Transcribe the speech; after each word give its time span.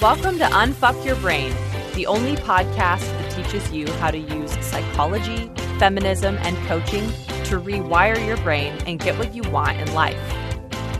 Welcome 0.00 0.38
to 0.38 0.46
Unfuck 0.46 1.04
Your 1.04 1.16
Brain, 1.16 1.52
the 1.94 2.06
only 2.06 2.34
podcast 2.34 3.00
that 3.00 3.30
teaches 3.32 3.70
you 3.70 3.86
how 3.98 4.10
to 4.10 4.16
use 4.16 4.50
psychology, 4.64 5.52
feminism, 5.78 6.38
and 6.40 6.56
coaching 6.66 7.06
to 7.44 7.60
rewire 7.60 8.26
your 8.26 8.38
brain 8.38 8.72
and 8.86 8.98
get 8.98 9.18
what 9.18 9.34
you 9.34 9.42
want 9.50 9.78
in 9.78 9.92
life. 9.92 10.16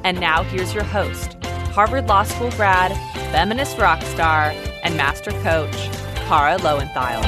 And 0.05 0.21
now 0.21 0.43
here's 0.43 0.75
your 0.75 0.85
host, 0.85 1.43
Harvard 1.73 2.09
Law 2.09 2.25
School 2.25 2.51
grad, 2.51 2.93
feminist 3.33 3.79
rock 3.79 4.03
star, 4.03 4.53
and 4.83 4.99
master 4.99 5.31
coach, 5.41 5.75
Kara 6.29 6.59
Loewentheil. 6.59 7.23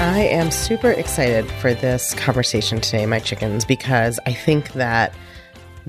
I 0.00 0.28
am 0.30 0.50
super 0.50 0.90
excited 0.90 1.50
for 1.62 1.72
this 1.72 2.12
conversation 2.12 2.78
today, 2.82 3.06
my 3.06 3.20
chickens, 3.20 3.64
because 3.64 4.20
I 4.26 4.34
think 4.34 4.74
that 4.74 5.14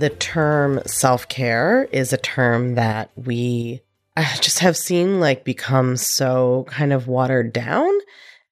the 0.02 0.10
term 0.10 0.82
self 0.88 1.28
care 1.30 1.88
is 1.91 2.12
a 2.12 2.18
term 2.18 2.73
that 2.76 3.12
we 3.16 3.82
uh, 4.18 4.36
just 4.41 4.60
have 4.60 4.76
seen 4.76 5.20
like 5.20 5.44
become 5.44 5.96
so 5.96 6.66
kind 6.68 6.91
of 6.91 7.08
watered 7.08 7.54
down 7.54 7.91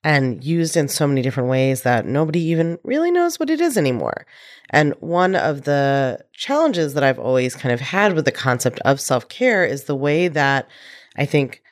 and 0.04 0.44
used 0.44 0.78
in 0.78 0.88
so 0.88 1.08
many 1.08 1.24
different 1.24 1.50
ways 1.50 1.82
that 1.82 2.06
nobody 2.06 2.40
even 2.40 2.78
really 2.84 3.12
knows 3.12 3.40
what 3.40 3.50
it 3.50 3.60
is 3.60 3.78
anymore. 3.78 4.26
And 4.70 4.94
one 5.00 5.36
of 5.36 5.64
the 5.64 6.24
challenges 6.34 6.94
that 6.94 7.04
I've 7.04 7.20
always 7.20 7.56
kind 7.56 7.74
of 7.74 7.82
had 7.82 8.14
with 8.14 8.26
the 8.26 8.32
concept 8.32 8.80
of 8.86 9.02
self 9.02 9.28
care 9.28 9.66
is 9.66 9.86
the 9.86 9.96
way 9.96 10.28
that 10.28 10.70
I 11.18 11.26
think 11.26 11.64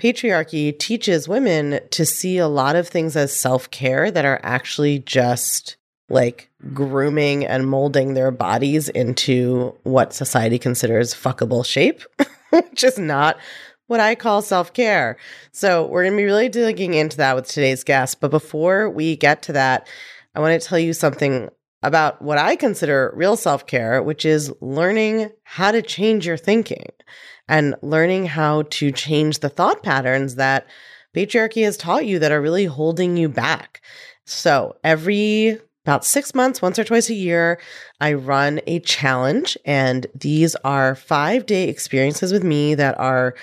patriarchy 0.00 0.76
teaches 0.76 1.28
women 1.28 1.80
to 1.90 2.06
see 2.06 2.38
a 2.38 2.48
lot 2.48 2.74
of 2.74 2.88
things 2.88 3.16
as 3.16 3.36
self 3.36 3.70
care 3.70 4.10
that 4.10 4.24
are 4.24 4.40
actually 4.42 4.98
just 4.98 5.76
like 6.08 6.50
grooming 6.72 7.44
and 7.44 7.68
molding 7.68 8.14
their 8.14 8.30
bodies 8.30 8.88
into 8.88 9.74
what 9.82 10.12
society 10.12 10.58
considers 10.58 11.14
fuckable 11.14 11.64
shape, 11.64 12.02
which 12.50 12.84
is 12.84 12.98
not 12.98 13.36
what 13.86 14.00
I 14.00 14.14
call 14.14 14.42
self 14.42 14.72
care. 14.72 15.16
So, 15.52 15.86
we're 15.86 16.04
going 16.04 16.14
to 16.14 16.22
be 16.22 16.24
really 16.24 16.48
digging 16.48 16.94
into 16.94 17.16
that 17.18 17.34
with 17.34 17.48
today's 17.48 17.84
guest. 17.84 18.20
But 18.20 18.30
before 18.30 18.90
we 18.90 19.16
get 19.16 19.42
to 19.42 19.52
that, 19.52 19.88
I 20.34 20.40
want 20.40 20.60
to 20.60 20.68
tell 20.68 20.78
you 20.78 20.92
something 20.92 21.48
about 21.82 22.20
what 22.20 22.38
I 22.38 22.56
consider 22.56 23.12
real 23.14 23.36
self 23.36 23.66
care, 23.66 24.02
which 24.02 24.24
is 24.24 24.52
learning 24.60 25.30
how 25.44 25.72
to 25.72 25.82
change 25.82 26.26
your 26.26 26.36
thinking 26.36 26.86
and 27.48 27.74
learning 27.82 28.26
how 28.26 28.62
to 28.62 28.90
change 28.90 29.38
the 29.38 29.48
thought 29.48 29.82
patterns 29.82 30.34
that 30.34 30.66
patriarchy 31.14 31.64
has 31.64 31.76
taught 31.76 32.06
you 32.06 32.18
that 32.18 32.32
are 32.32 32.42
really 32.42 32.64
holding 32.64 33.16
you 33.16 33.28
back. 33.28 33.80
So, 34.24 34.76
every 34.82 35.60
about 35.86 36.04
six 36.04 36.34
months, 36.34 36.60
once 36.60 36.80
or 36.80 36.84
twice 36.84 37.08
a 37.10 37.14
year, 37.14 37.60
I 38.00 38.14
run 38.14 38.60
a 38.66 38.80
challenge. 38.80 39.56
And 39.64 40.04
these 40.16 40.56
are 40.56 40.96
five 40.96 41.46
day 41.46 41.68
experiences 41.68 42.32
with 42.32 42.42
me 42.42 42.74
that 42.74 42.98
are 42.98 43.36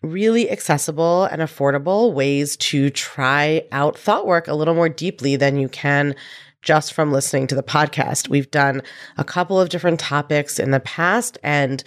really 0.00 0.48
accessible 0.48 1.24
and 1.24 1.42
affordable 1.42 2.12
ways 2.12 2.56
to 2.58 2.88
try 2.90 3.66
out 3.72 3.98
thought 3.98 4.28
work 4.28 4.46
a 4.46 4.54
little 4.54 4.74
more 4.74 4.88
deeply 4.88 5.34
than 5.34 5.56
you 5.56 5.68
can 5.68 6.14
just 6.62 6.92
from 6.92 7.10
listening 7.10 7.48
to 7.48 7.56
the 7.56 7.64
podcast. 7.64 8.28
We've 8.28 8.50
done 8.50 8.82
a 9.16 9.24
couple 9.24 9.60
of 9.60 9.68
different 9.68 9.98
topics 9.98 10.60
in 10.60 10.70
the 10.70 10.78
past, 10.78 11.36
and 11.42 11.82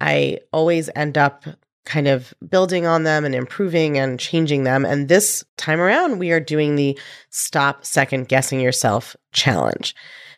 I 0.00 0.38
always 0.52 0.88
end 0.94 1.18
up 1.18 1.44
kind 1.84 2.06
of 2.06 2.32
building 2.48 2.86
on 2.86 3.02
them 3.02 3.24
and 3.24 3.34
improving 3.34 3.98
and 3.98 4.18
changing 4.18 4.64
them. 4.64 4.84
And 4.84 5.08
this 5.08 5.44
time 5.56 5.80
around, 5.80 6.18
we 6.18 6.30
are 6.30 6.40
doing 6.40 6.76
the 6.76 6.98
stop 7.30 7.84
second 7.84 8.28
guessing 8.28 8.60
yourself 8.60 9.16
challenge 9.32 9.94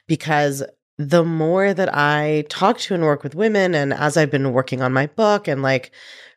because 0.06 0.62
the 0.96 1.24
more 1.24 1.74
that 1.74 1.94
I 1.94 2.44
talk 2.48 2.78
to 2.78 2.94
and 2.94 3.02
work 3.02 3.22
with 3.22 3.34
women, 3.34 3.74
and 3.74 3.92
as 3.92 4.16
I've 4.16 4.30
been 4.30 4.52
working 4.52 4.80
on 4.80 4.92
my 4.92 5.06
book 5.06 5.48
and 5.48 5.62
like 5.62 5.90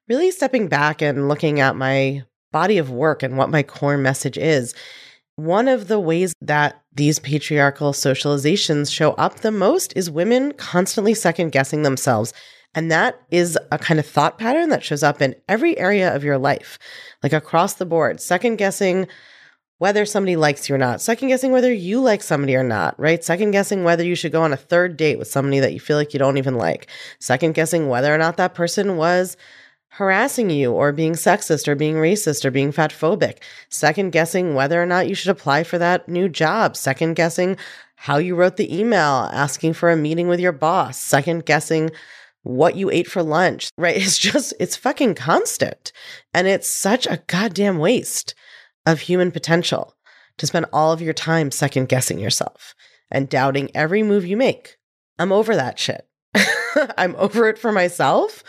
really 0.07 0.31
stepping 0.31 0.67
back 0.67 1.01
and 1.01 1.27
looking 1.27 1.59
at 1.59 1.75
my 1.75 2.23
body 2.51 2.77
of 2.77 2.89
work 2.89 3.23
and 3.23 3.37
what 3.37 3.49
my 3.49 3.63
core 3.63 3.97
message 3.97 4.37
is, 4.37 4.73
one 5.35 5.67
of 5.67 5.87
the 5.87 5.99
ways 5.99 6.33
that 6.41 6.81
these 6.93 7.19
patriarchal 7.19 7.93
socializations 7.93 8.91
show 8.91 9.11
up 9.13 9.41
the 9.41 9.51
most 9.51 9.93
is 9.95 10.09
women 10.09 10.51
constantly 10.53 11.13
second 11.13 11.51
guessing 11.51 11.83
themselves 11.83 12.33
and 12.75 12.91
that 12.91 13.19
is 13.31 13.57
a 13.71 13.77
kind 13.77 13.99
of 13.99 14.05
thought 14.05 14.37
pattern 14.37 14.69
that 14.69 14.83
shows 14.83 15.03
up 15.03 15.21
in 15.21 15.35
every 15.47 15.77
area 15.77 16.15
of 16.15 16.23
your 16.23 16.37
life, 16.37 16.77
like 17.23 17.33
across 17.33 17.75
the 17.75 17.85
board, 17.85 18.21
second 18.21 18.57
guessing 18.57 19.07
whether 19.79 20.05
somebody 20.05 20.35
likes 20.35 20.67
you 20.67 20.75
or 20.75 20.77
not, 20.77 21.01
second 21.01 21.27
guessing 21.27 21.51
whether 21.51 21.71
you 21.71 22.01
like 22.01 22.23
somebody 22.23 22.55
or 22.55 22.63
not, 22.63 22.99
right? 22.99 23.23
Second 23.23 23.51
guessing 23.51 23.83
whether 23.83 24.03
you 24.03 24.15
should 24.15 24.31
go 24.31 24.41
on 24.41 24.53
a 24.53 24.57
third 24.57 24.97
date 24.97 25.19
with 25.19 25.27
somebody 25.27 25.59
that 25.59 25.73
you 25.73 25.79
feel 25.79 25.97
like 25.97 26.13
you 26.13 26.19
don't 26.19 26.37
even 26.37 26.55
like, 26.55 26.87
second 27.19 27.53
guessing 27.53 27.87
whether 27.87 28.13
or 28.13 28.17
not 28.17 28.37
that 28.37 28.55
person 28.55 28.97
was 28.97 29.37
harassing 29.89 30.49
you 30.49 30.71
or 30.71 30.91
being 30.91 31.13
sexist 31.13 31.67
or 31.67 31.75
being 31.75 31.95
racist 31.95 32.45
or 32.45 32.51
being 32.51 32.71
fat 32.71 32.91
phobic, 32.91 33.37
second 33.69 34.11
guessing 34.11 34.53
whether 34.53 34.81
or 34.81 34.85
not 34.85 35.07
you 35.07 35.15
should 35.15 35.31
apply 35.31 35.63
for 35.63 35.77
that 35.77 36.07
new 36.07 36.27
job, 36.27 36.75
second 36.75 37.15
guessing 37.15 37.57
how 37.95 38.17
you 38.17 38.35
wrote 38.35 38.57
the 38.57 38.75
email 38.75 39.29
asking 39.33 39.73
for 39.73 39.89
a 39.89 39.97
meeting 39.97 40.27
with 40.27 40.39
your 40.39 40.51
boss, 40.51 40.99
second 40.99 41.45
guessing 41.45 41.89
what 42.47 42.75
you 42.75 42.89
ate 42.89 43.07
for 43.07 43.23
lunch, 43.23 43.69
right? 43.77 43.97
It's 43.97 44.17
just, 44.17 44.53
it's 44.59 44.75
fucking 44.75 45.15
constant. 45.15 45.91
And 46.33 46.47
it's 46.47 46.67
such 46.67 47.05
a 47.07 47.21
goddamn 47.27 47.77
waste 47.77 48.33
of 48.85 49.01
human 49.01 49.31
potential 49.31 49.95
to 50.37 50.47
spend 50.47 50.67
all 50.71 50.91
of 50.91 51.01
your 51.01 51.13
time 51.13 51.51
second 51.51 51.89
guessing 51.89 52.19
yourself 52.19 52.75
and 53.11 53.29
doubting 53.29 53.71
every 53.73 54.03
move 54.03 54.25
you 54.25 54.37
make. 54.37 54.77
I'm 55.19 55.31
over 55.31 55.55
that 55.55 55.79
shit. 55.79 56.07
I'm 56.97 57.15
over 57.17 57.49
it 57.49 57.57
for 57.57 57.71
myself. 57.71 58.43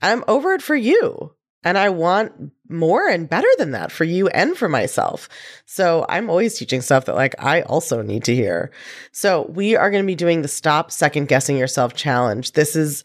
I'm 0.00 0.24
over 0.26 0.54
it 0.54 0.62
for 0.62 0.74
you. 0.74 1.34
And 1.64 1.78
I 1.78 1.88
want 1.88 2.52
more 2.68 3.08
and 3.08 3.28
better 3.28 3.48
than 3.56 3.70
that 3.70 3.90
for 3.90 4.04
you 4.04 4.28
and 4.28 4.56
for 4.56 4.68
myself. 4.68 5.28
So 5.64 6.04
I'm 6.08 6.28
always 6.28 6.58
teaching 6.58 6.82
stuff 6.82 7.06
that 7.06 7.14
like 7.14 7.34
I 7.38 7.62
also 7.62 8.02
need 8.02 8.24
to 8.24 8.34
hear. 8.34 8.70
So 9.12 9.46
we 9.48 9.74
are 9.74 9.90
going 9.90 10.02
to 10.02 10.06
be 10.06 10.14
doing 10.14 10.42
the 10.42 10.48
stop 10.48 10.90
second 10.90 11.28
guessing 11.28 11.56
yourself 11.56 11.94
challenge. 11.94 12.52
This 12.52 12.76
is 12.76 13.02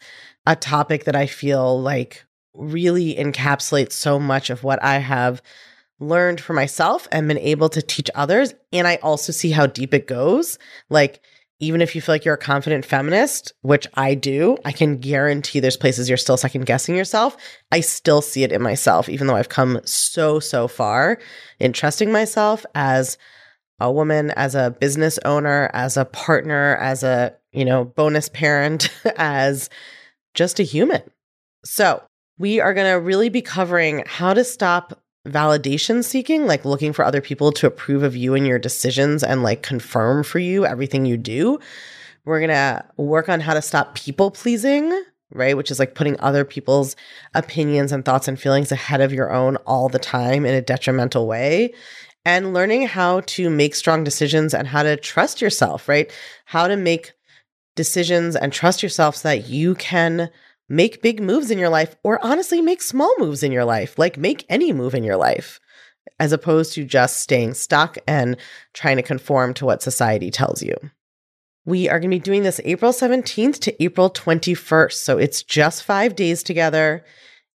a 0.50 0.56
topic 0.56 1.04
that 1.04 1.14
I 1.14 1.26
feel 1.26 1.80
like 1.80 2.24
really 2.54 3.14
encapsulates 3.14 3.92
so 3.92 4.18
much 4.18 4.50
of 4.50 4.64
what 4.64 4.82
I 4.82 4.98
have 4.98 5.40
learned 6.00 6.40
for 6.40 6.54
myself 6.54 7.06
and 7.12 7.28
been 7.28 7.38
able 7.38 7.68
to 7.68 7.80
teach 7.80 8.10
others. 8.16 8.52
And 8.72 8.88
I 8.88 8.96
also 8.96 9.30
see 9.30 9.52
how 9.52 9.66
deep 9.66 9.94
it 9.94 10.08
goes. 10.08 10.58
Like, 10.88 11.20
even 11.60 11.80
if 11.80 11.94
you 11.94 12.00
feel 12.00 12.14
like 12.14 12.24
you're 12.24 12.34
a 12.34 12.38
confident 12.38 12.84
feminist, 12.84 13.52
which 13.60 13.86
I 13.94 14.14
do, 14.14 14.56
I 14.64 14.72
can 14.72 14.96
guarantee 14.96 15.60
there's 15.60 15.76
places 15.76 16.08
you're 16.08 16.18
still 16.18 16.36
second 16.36 16.66
guessing 16.66 16.96
yourself. 16.96 17.36
I 17.70 17.80
still 17.80 18.20
see 18.20 18.42
it 18.42 18.50
in 18.50 18.60
myself, 18.60 19.08
even 19.08 19.28
though 19.28 19.36
I've 19.36 19.50
come 19.50 19.80
so, 19.84 20.40
so 20.40 20.66
far 20.66 21.20
in 21.60 21.72
trusting 21.72 22.10
myself 22.10 22.66
as 22.74 23.18
a 23.78 23.92
woman, 23.92 24.32
as 24.32 24.56
a 24.56 24.74
business 24.80 25.20
owner, 25.24 25.70
as 25.72 25.96
a 25.96 26.06
partner, 26.06 26.76
as 26.80 27.04
a, 27.04 27.36
you 27.52 27.64
know, 27.64 27.84
bonus 27.84 28.28
parent, 28.28 28.90
as 29.16 29.70
just 30.34 30.60
a 30.60 30.64
human. 30.64 31.02
So, 31.64 32.02
we 32.38 32.58
are 32.58 32.72
going 32.72 32.90
to 32.90 32.98
really 32.98 33.28
be 33.28 33.42
covering 33.42 34.02
how 34.06 34.32
to 34.32 34.44
stop 34.44 34.98
validation 35.28 36.02
seeking, 36.02 36.46
like 36.46 36.64
looking 36.64 36.92
for 36.92 37.04
other 37.04 37.20
people 37.20 37.52
to 37.52 37.66
approve 37.66 38.02
of 38.02 38.16
you 38.16 38.34
and 38.34 38.46
your 38.46 38.58
decisions 38.58 39.22
and 39.22 39.42
like 39.42 39.62
confirm 39.62 40.24
for 40.24 40.38
you 40.38 40.64
everything 40.64 41.04
you 41.04 41.16
do. 41.16 41.58
We're 42.24 42.40
going 42.40 42.50
to 42.50 42.84
work 42.96 43.28
on 43.28 43.40
how 43.40 43.54
to 43.54 43.62
stop 43.62 43.94
people 43.94 44.30
pleasing, 44.30 44.90
right? 45.32 45.56
Which 45.56 45.70
is 45.70 45.78
like 45.78 45.94
putting 45.94 46.18
other 46.20 46.44
people's 46.44 46.96
opinions 47.34 47.92
and 47.92 48.04
thoughts 48.04 48.28
and 48.28 48.40
feelings 48.40 48.72
ahead 48.72 49.00
of 49.00 49.12
your 49.12 49.32
own 49.32 49.56
all 49.66 49.88
the 49.88 49.98
time 49.98 50.46
in 50.46 50.54
a 50.54 50.62
detrimental 50.62 51.26
way. 51.26 51.74
And 52.24 52.52
learning 52.52 52.86
how 52.86 53.20
to 53.20 53.48
make 53.48 53.74
strong 53.74 54.04
decisions 54.04 54.52
and 54.52 54.68
how 54.68 54.82
to 54.82 54.96
trust 54.96 55.40
yourself, 55.40 55.88
right? 55.88 56.10
How 56.44 56.68
to 56.68 56.76
make 56.76 57.12
decisions 57.74 58.36
and 58.36 58.52
trust 58.52 58.82
yourself 58.82 59.16
so 59.16 59.28
that 59.28 59.48
you 59.48 59.74
can 59.74 60.30
make 60.68 61.02
big 61.02 61.20
moves 61.20 61.50
in 61.50 61.58
your 61.58 61.68
life 61.68 61.96
or 62.04 62.24
honestly 62.24 62.62
make 62.62 62.80
small 62.80 63.14
moves 63.18 63.42
in 63.42 63.52
your 63.52 63.64
life, 63.64 63.98
like 63.98 64.16
make 64.16 64.46
any 64.48 64.72
move 64.72 64.94
in 64.94 65.04
your 65.04 65.16
life, 65.16 65.60
as 66.18 66.32
opposed 66.32 66.72
to 66.74 66.84
just 66.84 67.18
staying 67.18 67.54
stuck 67.54 67.98
and 68.06 68.36
trying 68.72 68.96
to 68.96 69.02
conform 69.02 69.52
to 69.54 69.64
what 69.64 69.82
society 69.82 70.30
tells 70.30 70.62
you. 70.62 70.74
We 71.66 71.88
are 71.88 71.98
going 71.98 72.10
to 72.10 72.16
be 72.16 72.20
doing 72.20 72.42
this 72.42 72.60
April 72.64 72.92
17th 72.92 73.58
to 73.60 73.82
April 73.82 74.10
21st. 74.10 74.92
So 74.92 75.18
it's 75.18 75.42
just 75.42 75.84
five 75.84 76.16
days 76.16 76.42
together. 76.42 77.04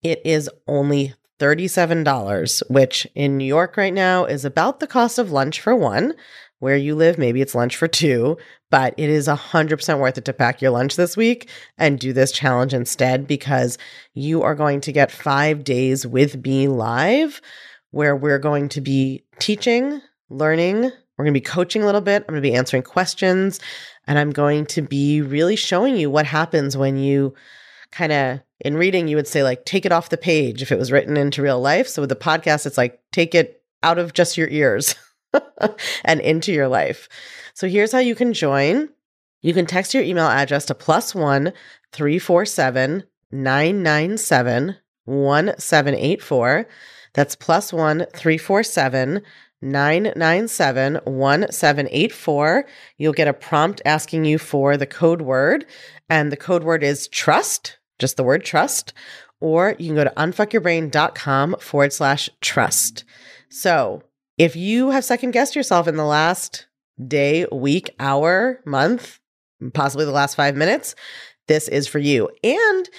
It 0.02 0.22
is 0.26 0.50
only 0.68 1.14
$37, 1.40 2.64
which 2.70 3.08
in 3.16 3.38
New 3.38 3.46
York 3.46 3.78
right 3.78 3.94
now 3.94 4.26
is 4.26 4.46
about 4.46 4.80
the 4.80 4.88
cost 4.88 5.20
of 5.20 5.32
lunch 5.32 5.60
for 5.60 5.76
one 5.76 6.14
where 6.62 6.78
you 6.78 6.94
live. 6.94 7.18
Maybe 7.18 7.42
it's 7.42 7.56
lunch 7.56 7.76
for 7.76 7.88
two, 7.88 8.38
but 8.70 8.94
it 8.96 9.10
is 9.10 9.28
100% 9.28 10.00
worth 10.00 10.18
it 10.18 10.26
to 10.26 10.34
pack 10.34 10.62
your 10.62 10.70
lunch 10.70 10.96
this 10.96 11.18
week 11.18 11.50
and 11.76 12.00
do 12.00 12.14
this 12.14 12.32
challenge 12.32 12.74
instead 12.74 13.26
because 13.26 13.80
you 14.14 14.44
are 14.44 14.54
going 14.54 14.80
to 14.82 14.92
get 14.92 15.12
five 15.12 15.64
days 15.64 16.06
with 16.06 16.46
me 16.46 16.68
live 16.68 17.42
where 17.90 18.16
we're 18.16 18.40
going 18.40 18.70
to 18.70 18.80
be 18.80 19.26
teaching, 19.40 20.02
learning. 20.30 20.84
We're 21.18 21.26
going 21.26 21.34
to 21.34 21.40
be 21.40 21.42
coaching 21.42 21.82
a 21.82 21.86
little 21.88 22.00
bit. 22.00 22.22
I'm 22.22 22.34
going 22.34 22.44
to 22.44 22.48
be 22.48 22.56
answering 22.56 22.84
questions 22.84 23.60
and 24.06 24.20
I'm 24.20 24.30
going 24.30 24.68
to 24.68 24.84
be 24.84 25.22
really 25.22 25.56
showing 25.56 25.98
you 25.98 26.12
what 26.12 26.28
happens 26.28 26.78
when 26.78 26.96
you 26.96 27.34
kind 27.92 28.12
of 28.12 28.42
in 28.64 28.78
reading, 28.78 29.08
you 29.08 29.16
would 29.16 29.28
say, 29.28 29.42
like, 29.42 29.66
take 29.66 29.88
it 29.88 29.92
off 29.92 30.10
the 30.10 30.18
page 30.18 30.62
if 30.62 30.72
it 30.72 30.78
was 30.78 30.92
written 30.92 31.18
into 31.18 31.42
real 31.42 31.60
life. 31.60 31.88
So 31.88 32.04
with 32.04 32.10
the 32.10 32.16
podcast, 32.16 32.68
it's 32.68 32.78
like, 32.78 33.02
take 33.12 33.34
it 33.34 33.64
out 33.82 33.98
of 33.98 34.14
just 34.14 34.38
your 34.38 34.48
ears 34.50 34.94
and 36.04 36.20
into 36.22 36.52
your 36.52 36.68
life. 36.68 37.08
So 37.54 37.68
here's 37.68 37.92
how 37.92 38.00
you 38.00 38.16
can 38.16 38.34
join. 38.34 38.90
You 39.42 39.54
can 39.54 39.66
text 39.66 39.94
your 39.94 40.04
email 40.04 40.28
address 40.28 40.66
to 40.66 40.76
plus 40.76 41.16
one 41.16 41.54
347 41.92 43.04
997 43.32 44.78
1784. 45.06 46.68
That's 47.14 47.36
plus 47.36 47.74
one 47.74 48.06
347 48.14 49.22
997 49.62 51.00
1784. 51.06 52.66
You'll 52.98 53.14
get 53.14 53.28
a 53.28 53.34
prompt 53.34 53.82
asking 53.86 54.26
you 54.26 54.38
for 54.38 54.78
the 54.78 54.88
code 54.88 55.22
word, 55.22 55.66
and 56.10 56.32
the 56.32 56.38
code 56.38 56.64
word 56.64 56.84
is 56.84 57.08
trust, 57.08 57.78
just 58.00 58.18
the 58.18 58.24
word 58.24 58.44
trust. 58.44 58.94
Or 59.40 59.76
you 59.80 59.88
can 59.88 59.96
go 59.96 60.04
to 60.04 60.14
unfuckyourbrain.com 60.18 61.56
forward 61.60 61.94
slash 61.94 62.30
trust. 62.42 63.04
So 63.50 64.04
if 64.42 64.56
you 64.56 64.90
have 64.90 65.06
second 65.06 65.30
guessed 65.32 65.56
yourself 65.56 65.88
in 65.88 65.98
the 65.98 66.04
last 66.04 66.66
day, 67.08 67.46
week, 67.52 67.92
hour, 68.00 68.60
month, 68.66 69.20
possibly 69.76 70.04
the 70.04 70.12
last 70.12 70.34
five 70.34 70.56
minutes, 70.56 70.96
this 71.48 71.68
is 71.68 71.88
for 71.88 72.00
you. 72.00 72.28
And 72.44 72.90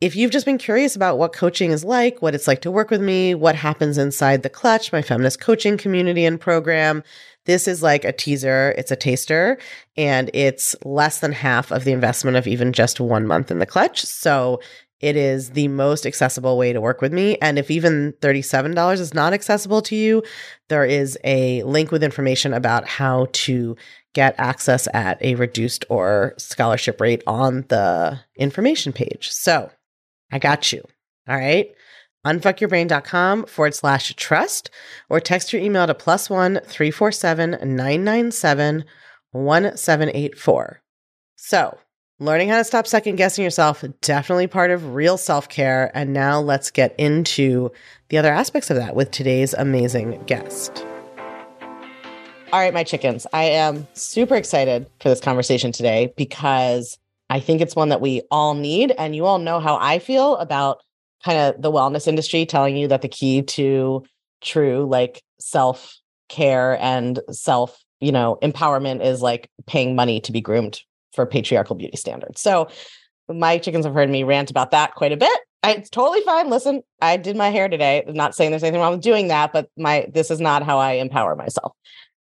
if 0.00 0.14
you've 0.14 0.30
just 0.30 0.46
been 0.46 0.58
curious 0.58 0.94
about 0.94 1.18
what 1.18 1.32
coaching 1.32 1.72
is 1.72 1.82
like, 1.82 2.22
what 2.22 2.36
it's 2.36 2.46
like 2.46 2.62
to 2.62 2.70
work 2.70 2.88
with 2.88 3.02
me, 3.02 3.34
what 3.34 3.56
happens 3.56 3.98
inside 3.98 4.44
the 4.44 4.48
clutch, 4.48 4.92
my 4.92 5.02
feminist 5.02 5.40
coaching 5.40 5.76
community 5.76 6.24
and 6.24 6.40
program, 6.40 7.02
this 7.46 7.66
is 7.66 7.82
like 7.82 8.04
a 8.04 8.12
teaser. 8.12 8.72
It's 8.78 8.92
a 8.92 8.96
taster 8.96 9.58
and 9.96 10.30
it's 10.32 10.76
less 10.84 11.18
than 11.18 11.32
half 11.32 11.72
of 11.72 11.82
the 11.82 11.90
investment 11.90 12.36
of 12.36 12.46
even 12.46 12.72
just 12.72 13.00
one 13.00 13.26
month 13.26 13.50
in 13.50 13.58
the 13.58 13.66
clutch. 13.66 14.04
So 14.04 14.60
it 15.02 15.16
is 15.16 15.50
the 15.50 15.68
most 15.68 16.06
accessible 16.06 16.56
way 16.56 16.72
to 16.72 16.80
work 16.80 17.02
with 17.02 17.12
me. 17.12 17.36
And 17.42 17.58
if 17.58 17.70
even 17.70 18.14
$37 18.20 18.92
is 19.00 19.12
not 19.12 19.32
accessible 19.32 19.82
to 19.82 19.96
you, 19.96 20.22
there 20.68 20.84
is 20.84 21.18
a 21.24 21.62
link 21.64 21.90
with 21.90 22.04
information 22.04 22.54
about 22.54 22.86
how 22.86 23.26
to 23.32 23.76
get 24.14 24.34
access 24.38 24.86
at 24.94 25.22
a 25.22 25.34
reduced 25.34 25.84
or 25.88 26.34
scholarship 26.38 27.00
rate 27.00 27.22
on 27.26 27.64
the 27.68 28.20
information 28.36 28.92
page. 28.92 29.30
So 29.30 29.70
I 30.30 30.38
got 30.38 30.72
you. 30.72 30.84
All 31.28 31.36
right. 31.36 31.74
Unfuckyourbrain.com 32.24 33.46
forward 33.46 33.74
slash 33.74 34.14
trust 34.14 34.70
or 35.08 35.18
text 35.18 35.52
your 35.52 35.60
email 35.60 35.86
to 35.88 35.94
plus 35.94 36.30
one 36.30 36.60
347 36.64 37.50
997 37.50 38.84
1784. 39.32 40.82
So, 41.34 41.78
learning 42.22 42.48
how 42.48 42.58
to 42.58 42.64
stop 42.64 42.86
second 42.86 43.16
guessing 43.16 43.42
yourself, 43.42 43.84
definitely 44.00 44.46
part 44.46 44.70
of 44.70 44.94
real 44.94 45.18
self 45.18 45.48
care. 45.48 45.90
And 45.94 46.12
now 46.12 46.40
let's 46.40 46.70
get 46.70 46.94
into 46.96 47.70
the 48.08 48.18
other 48.18 48.32
aspects 48.32 48.70
of 48.70 48.76
that 48.76 48.94
with 48.94 49.10
today's 49.10 49.54
amazing 49.54 50.22
guest. 50.26 50.86
All 52.52 52.60
right, 52.60 52.74
my 52.74 52.84
chickens, 52.84 53.26
I 53.32 53.44
am 53.44 53.88
super 53.94 54.36
excited 54.36 54.88
for 55.00 55.08
this 55.08 55.20
conversation 55.20 55.72
today 55.72 56.12
because 56.16 56.98
I 57.30 57.40
think 57.40 57.60
it's 57.60 57.74
one 57.74 57.88
that 57.88 58.00
we 58.00 58.22
all 58.30 58.54
need. 58.54 58.92
And 58.98 59.16
you 59.16 59.24
all 59.24 59.38
know 59.38 59.58
how 59.58 59.78
I 59.80 59.98
feel 59.98 60.36
about 60.36 60.82
kind 61.24 61.38
of 61.38 61.60
the 61.60 61.72
wellness 61.72 62.06
industry 62.06 62.46
telling 62.46 62.76
you 62.76 62.88
that 62.88 63.02
the 63.02 63.08
key 63.08 63.42
to 63.42 64.04
true 64.42 64.86
like 64.88 65.22
self 65.40 65.96
care 66.28 66.78
and 66.80 67.20
self, 67.30 67.82
you 68.00 68.12
know, 68.12 68.38
empowerment 68.42 69.02
is 69.02 69.22
like 69.22 69.50
paying 69.66 69.96
money 69.96 70.20
to 70.20 70.32
be 70.32 70.40
groomed 70.40 70.82
for 71.14 71.26
patriarchal 71.26 71.76
beauty 71.76 71.96
standards. 71.96 72.40
So 72.40 72.68
my 73.28 73.58
chickens 73.58 73.84
have 73.84 73.94
heard 73.94 74.10
me 74.10 74.24
rant 74.24 74.50
about 74.50 74.70
that 74.72 74.94
quite 74.94 75.12
a 75.12 75.16
bit. 75.16 75.40
I, 75.62 75.72
it's 75.74 75.90
totally 75.90 76.20
fine. 76.22 76.50
Listen, 76.50 76.82
I 77.00 77.16
did 77.16 77.36
my 77.36 77.50
hair 77.50 77.68
today. 77.68 78.02
I'm 78.06 78.14
not 78.14 78.34
saying 78.34 78.50
there's 78.50 78.64
anything 78.64 78.80
wrong 78.80 78.92
with 78.92 79.00
doing 79.00 79.28
that, 79.28 79.52
but 79.52 79.68
my 79.76 80.08
this 80.12 80.30
is 80.30 80.40
not 80.40 80.64
how 80.64 80.78
I 80.78 80.92
empower 80.92 81.36
myself. 81.36 81.72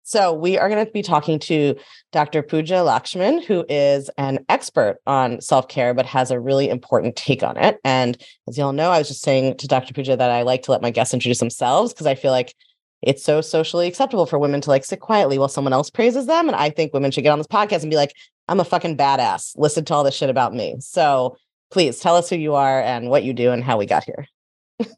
So, 0.03 0.33
we 0.33 0.57
are 0.57 0.67
going 0.67 0.83
to 0.85 0.91
be 0.91 1.03
talking 1.03 1.39
to 1.39 1.75
Dr. 2.11 2.41
Pooja 2.41 2.75
Lakshmin, 2.83 3.43
who 3.43 3.65
is 3.69 4.09
an 4.17 4.43
expert 4.49 4.97
on 5.07 5.41
self 5.41 5.67
care, 5.67 5.93
but 5.93 6.05
has 6.05 6.31
a 6.31 6.39
really 6.39 6.69
important 6.69 7.15
take 7.15 7.43
on 7.43 7.57
it. 7.57 7.79
And 7.83 8.21
as 8.47 8.57
you 8.57 8.63
all 8.63 8.73
know, 8.73 8.91
I 8.91 8.97
was 8.99 9.07
just 9.07 9.21
saying 9.21 9.57
to 9.57 9.67
Dr. 9.67 9.93
Pooja 9.93 10.17
that 10.17 10.29
I 10.31 10.41
like 10.41 10.63
to 10.63 10.71
let 10.71 10.81
my 10.81 10.91
guests 10.91 11.13
introduce 11.13 11.39
themselves 11.39 11.93
because 11.93 12.07
I 12.07 12.15
feel 12.15 12.31
like 12.31 12.53
it's 13.01 13.23
so 13.23 13.41
socially 13.41 13.87
acceptable 13.87 14.25
for 14.25 14.37
women 14.37 14.61
to 14.61 14.69
like 14.69 14.85
sit 14.85 14.99
quietly 14.99 15.37
while 15.39 15.47
someone 15.47 15.73
else 15.73 15.89
praises 15.89 16.27
them. 16.27 16.47
And 16.47 16.55
I 16.55 16.69
think 16.69 16.93
women 16.93 17.11
should 17.11 17.23
get 17.23 17.31
on 17.31 17.39
this 17.39 17.47
podcast 17.47 17.81
and 17.81 17.89
be 17.89 17.95
like, 17.95 18.13
I'm 18.47 18.59
a 18.59 18.65
fucking 18.65 18.97
badass. 18.97 19.53
Listen 19.57 19.85
to 19.85 19.93
all 19.93 20.03
this 20.03 20.15
shit 20.15 20.29
about 20.29 20.53
me. 20.53 20.75
So, 20.79 21.37
please 21.71 21.99
tell 21.99 22.17
us 22.17 22.29
who 22.29 22.35
you 22.35 22.53
are 22.53 22.81
and 22.81 23.09
what 23.09 23.23
you 23.23 23.31
do 23.31 23.51
and 23.51 23.63
how 23.63 23.77
we 23.77 23.85
got 23.85 24.03
here. 24.03 24.27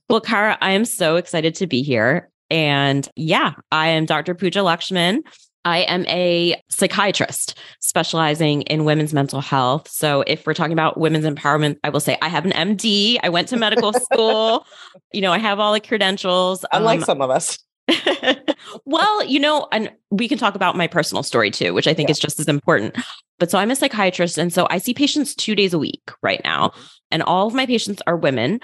well, 0.09 0.21
Kara, 0.21 0.57
I 0.59 0.71
am 0.71 0.85
so 0.85 1.17
excited 1.17 1.53
to 1.55 1.67
be 1.67 1.83
here. 1.83 2.29
And 2.49 3.07
yeah, 3.15 3.53
I 3.71 3.89
am 3.89 4.05
Dr. 4.05 4.33
Pooja 4.33 4.59
Lakshmin. 4.59 5.19
I 5.65 5.79
am 5.79 6.05
a 6.07 6.61
psychiatrist 6.69 7.57
specializing 7.79 8.63
in 8.63 8.83
women's 8.83 9.13
mental 9.13 9.39
health. 9.39 9.87
So, 9.87 10.23
if 10.27 10.45
we're 10.45 10.53
talking 10.53 10.73
about 10.73 10.99
women's 10.99 11.25
empowerment, 11.25 11.77
I 11.83 11.89
will 11.89 11.99
say 11.99 12.17
I 12.21 12.29
have 12.29 12.45
an 12.45 12.51
MD. 12.51 13.19
I 13.23 13.29
went 13.29 13.47
to 13.49 13.57
medical 13.57 13.93
school. 14.11 14.65
You 15.13 15.21
know, 15.21 15.31
I 15.31 15.37
have 15.37 15.59
all 15.59 15.73
the 15.73 15.79
credentials. 15.79 16.65
Unlike 16.73 16.99
um, 16.99 17.05
some 17.05 17.21
of 17.21 17.29
us. 17.29 17.59
well, 18.85 19.23
you 19.25 19.39
know, 19.39 19.67
and 19.71 19.91
we 20.09 20.27
can 20.27 20.37
talk 20.37 20.55
about 20.55 20.75
my 20.75 20.87
personal 20.87 21.23
story 21.23 21.51
too, 21.51 21.73
which 21.73 21.87
I 21.87 21.93
think 21.93 22.09
yeah. 22.09 22.13
is 22.13 22.19
just 22.19 22.39
as 22.39 22.47
important. 22.47 22.97
But 23.39 23.51
so 23.51 23.57
I'm 23.57 23.71
a 23.71 23.75
psychiatrist. 23.75 24.37
And 24.37 24.53
so 24.53 24.67
I 24.69 24.77
see 24.77 24.93
patients 24.93 25.35
two 25.35 25.55
days 25.55 25.73
a 25.73 25.79
week 25.79 26.11
right 26.21 26.41
now. 26.43 26.69
Mm-hmm. 26.69 26.81
And 27.11 27.23
all 27.23 27.47
of 27.47 27.53
my 27.53 27.65
patients 27.65 28.01
are 28.07 28.17
women 28.17 28.59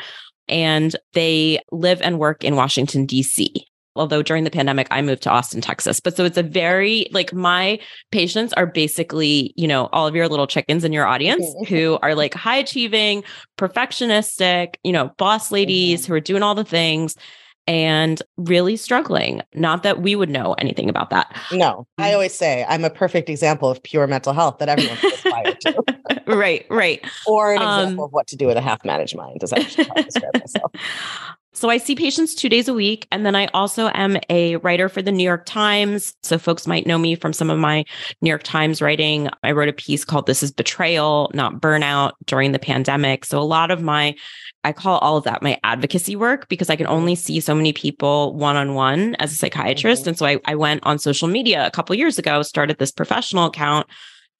and 0.47 0.95
they 1.13 1.59
live 1.71 2.01
and 2.01 2.17
work 2.17 2.43
in 2.43 2.55
Washington, 2.55 3.05
D.C 3.05 3.67
although 3.95 4.21
during 4.21 4.45
the 4.45 4.51
pandemic 4.51 4.87
I 4.91 5.01
moved 5.01 5.23
to 5.23 5.29
Austin, 5.29 5.61
Texas. 5.61 5.99
But 5.99 6.15
so 6.15 6.23
it's 6.23 6.37
a 6.37 6.43
very 6.43 7.07
like 7.11 7.33
my 7.33 7.79
patients 8.11 8.53
are 8.53 8.65
basically, 8.65 9.53
you 9.55 9.67
know, 9.67 9.89
all 9.91 10.07
of 10.07 10.15
your 10.15 10.27
little 10.27 10.47
chickens 10.47 10.83
in 10.83 10.93
your 10.93 11.05
audience 11.05 11.45
who 11.67 11.99
are 12.01 12.15
like 12.15 12.33
high 12.33 12.57
achieving, 12.57 13.23
perfectionistic, 13.57 14.75
you 14.83 14.93
know, 14.93 15.11
boss 15.17 15.51
ladies 15.51 16.03
mm-hmm. 16.03 16.13
who 16.13 16.17
are 16.17 16.21
doing 16.21 16.43
all 16.43 16.55
the 16.55 16.63
things 16.63 17.15
and 17.69 18.23
really 18.37 18.75
struggling. 18.75 19.43
Not 19.53 19.83
that 19.83 20.01
we 20.01 20.15
would 20.15 20.29
know 20.29 20.53
anything 20.53 20.89
about 20.89 21.11
that. 21.11 21.31
No, 21.51 21.85
I 21.99 22.09
mm. 22.09 22.13
always 22.13 22.33
say 22.33 22.65
I'm 22.67 22.83
a 22.83 22.89
perfect 22.89 23.29
example 23.29 23.69
of 23.69 23.81
pure 23.83 24.07
mental 24.07 24.33
health 24.33 24.57
that 24.57 24.69
everyone 24.69 24.97
can 24.97 25.13
aspire 25.13 25.55
to. 25.61 26.23
right, 26.35 26.65
right. 26.71 27.05
Or 27.27 27.53
an 27.53 27.61
um, 27.61 27.81
example 27.81 28.05
of 28.05 28.11
what 28.11 28.25
to 28.27 28.35
do 28.35 28.47
with 28.47 28.57
a 28.57 28.61
half 28.61 28.83
managed 28.83 29.15
mind, 29.15 29.43
as 29.43 29.53
I 29.53 29.59
describe 29.59 30.33
myself. 30.33 30.71
So 31.53 31.69
I 31.69 31.77
see 31.77 31.95
patients 31.95 32.35
two 32.35 32.47
days 32.47 32.67
a 32.67 32.73
week. 32.73 33.07
And 33.11 33.25
then 33.25 33.35
I 33.35 33.47
also 33.47 33.89
am 33.93 34.17
a 34.29 34.57
writer 34.57 34.87
for 34.87 35.01
the 35.01 35.11
New 35.11 35.23
York 35.23 35.45
Times. 35.45 36.15
So 36.21 36.37
folks 36.37 36.67
might 36.67 36.85
know 36.85 36.97
me 36.97 37.15
from 37.15 37.33
some 37.33 37.49
of 37.49 37.57
my 37.57 37.85
New 38.21 38.29
York 38.29 38.43
Times 38.43 38.81
writing. 38.81 39.29
I 39.43 39.51
wrote 39.51 39.69
a 39.69 39.73
piece 39.73 40.05
called 40.05 40.27
This 40.27 40.43
is 40.43 40.51
Betrayal, 40.51 41.31
Not 41.33 41.55
Burnout 41.55 42.13
during 42.25 42.51
the 42.51 42.59
pandemic. 42.59 43.25
So 43.25 43.39
a 43.39 43.41
lot 43.41 43.71
of 43.71 43.81
my 43.81 44.15
I 44.65 44.73
call 44.73 44.97
all 44.97 45.15
of 45.15 45.23
that 45.23 45.41
my 45.41 45.57
advocacy 45.63 46.17
work 46.17 46.49
because 46.49 46.69
I 46.69 46.75
can 46.75 46.87
only 46.87 47.15
see 47.15 47.39
so 47.39 47.55
many 47.55 47.71
people 47.71 48.35
one 48.35 48.57
on 48.57 48.73
one 48.73 49.15
as 49.15 49.31
a 49.31 49.35
psychiatrist. 49.35 50.01
Mm-hmm. 50.01 50.09
And 50.09 50.17
so 50.17 50.25
I, 50.25 50.39
I 50.45 50.55
went 50.55 50.83
on 50.83 50.99
social 50.99 51.29
media 51.29 51.65
a 51.65 51.71
couple 51.71 51.95
years 51.95 52.19
ago, 52.19 52.41
started 52.41 52.77
this 52.77 52.91
professional 52.91 53.45
account 53.45 53.87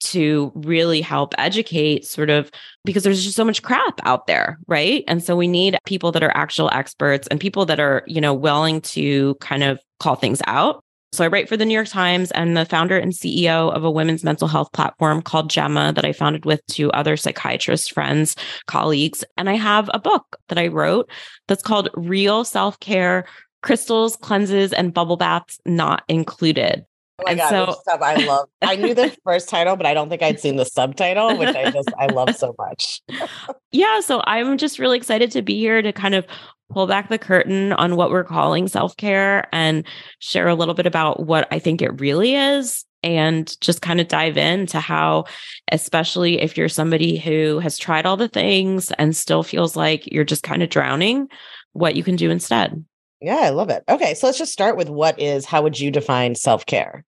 to 0.00 0.50
really 0.54 1.00
help 1.00 1.34
educate 1.38 2.04
sort 2.04 2.30
of 2.30 2.50
because 2.84 3.02
there's 3.02 3.22
just 3.22 3.36
so 3.36 3.44
much 3.44 3.62
crap 3.62 4.00
out 4.04 4.26
there 4.26 4.58
right 4.66 5.04
and 5.06 5.22
so 5.22 5.36
we 5.36 5.46
need 5.46 5.78
people 5.84 6.10
that 6.12 6.22
are 6.22 6.36
actual 6.36 6.70
experts 6.72 7.28
and 7.28 7.40
people 7.40 7.66
that 7.66 7.80
are 7.80 8.02
you 8.06 8.20
know 8.20 8.34
willing 8.34 8.80
to 8.80 9.34
kind 9.36 9.62
of 9.62 9.78
call 9.98 10.16
things 10.16 10.40
out 10.46 10.82
so 11.12 11.24
I 11.24 11.28
write 11.28 11.48
for 11.48 11.56
the 11.56 11.64
New 11.64 11.74
York 11.74 11.88
Times 11.88 12.30
and 12.32 12.56
the 12.56 12.64
founder 12.64 12.96
and 12.96 13.12
CEO 13.12 13.72
of 13.72 13.82
a 13.82 13.90
women's 13.90 14.22
mental 14.22 14.46
health 14.46 14.70
platform 14.72 15.22
called 15.22 15.50
Gemma 15.50 15.92
that 15.92 16.04
I 16.04 16.12
founded 16.12 16.44
with 16.44 16.64
two 16.68 16.90
other 16.92 17.16
psychiatrist 17.16 17.92
friends, 17.92 18.36
colleagues. 18.66 19.24
And 19.36 19.50
I 19.50 19.56
have 19.56 19.90
a 19.92 19.98
book 19.98 20.36
that 20.48 20.58
I 20.58 20.68
wrote 20.68 21.10
that's 21.48 21.64
called 21.64 21.88
Real 21.94 22.44
Self 22.44 22.78
Care 22.78 23.26
Crystals, 23.62 24.16
Cleanses, 24.16 24.72
and 24.72 24.94
Bubble 24.94 25.16
Baths 25.16 25.58
Not 25.66 26.04
Included. 26.08 26.86
Oh 27.20 27.24
my 27.24 27.32
and 27.32 27.38
god, 27.38 27.50
so, 27.50 27.72
stuff 27.82 28.00
I 28.02 28.14
love. 28.24 28.48
I 28.62 28.76
knew 28.76 28.94
the 28.94 29.14
first 29.24 29.48
title, 29.48 29.76
but 29.76 29.86
I 29.86 29.94
don't 29.94 30.08
think 30.08 30.22
I'd 30.22 30.40
seen 30.40 30.56
the 30.56 30.64
subtitle, 30.64 31.36
which 31.36 31.54
I 31.54 31.70
just 31.70 31.90
I 31.98 32.06
love 32.06 32.34
so 32.34 32.54
much. 32.58 33.02
yeah, 33.72 34.00
so 34.00 34.22
I'm 34.26 34.56
just 34.56 34.78
really 34.78 34.96
excited 34.96 35.30
to 35.32 35.42
be 35.42 35.58
here 35.58 35.82
to 35.82 35.92
kind 35.92 36.14
of 36.14 36.26
pull 36.70 36.86
back 36.86 37.08
the 37.08 37.18
curtain 37.18 37.72
on 37.74 37.96
what 37.96 38.10
we're 38.10 38.24
calling 38.24 38.68
self-care 38.68 39.48
and 39.52 39.84
share 40.20 40.48
a 40.48 40.54
little 40.54 40.74
bit 40.74 40.86
about 40.86 41.26
what 41.26 41.48
I 41.50 41.58
think 41.58 41.82
it 41.82 42.00
really 42.00 42.34
is 42.34 42.84
and 43.02 43.54
just 43.60 43.82
kind 43.82 44.00
of 44.00 44.08
dive 44.08 44.36
into 44.36 44.78
how 44.78 45.24
especially 45.72 46.40
if 46.40 46.56
you're 46.56 46.68
somebody 46.68 47.18
who 47.18 47.58
has 47.58 47.78
tried 47.78 48.06
all 48.06 48.16
the 48.16 48.28
things 48.28 48.92
and 48.92 49.16
still 49.16 49.42
feels 49.42 49.74
like 49.74 50.10
you're 50.12 50.24
just 50.24 50.42
kind 50.42 50.62
of 50.62 50.70
drowning, 50.70 51.28
what 51.72 51.96
you 51.96 52.04
can 52.04 52.16
do 52.16 52.30
instead. 52.30 52.84
Yeah, 53.20 53.40
I 53.42 53.50
love 53.50 53.68
it. 53.68 53.84
Okay, 53.88 54.14
so 54.14 54.26
let's 54.26 54.38
just 54.38 54.52
start 54.52 54.76
with 54.76 54.88
what 54.88 55.18
is 55.20 55.44
how 55.44 55.62
would 55.62 55.78
you 55.78 55.90
define 55.90 56.34
self-care? 56.34 57.04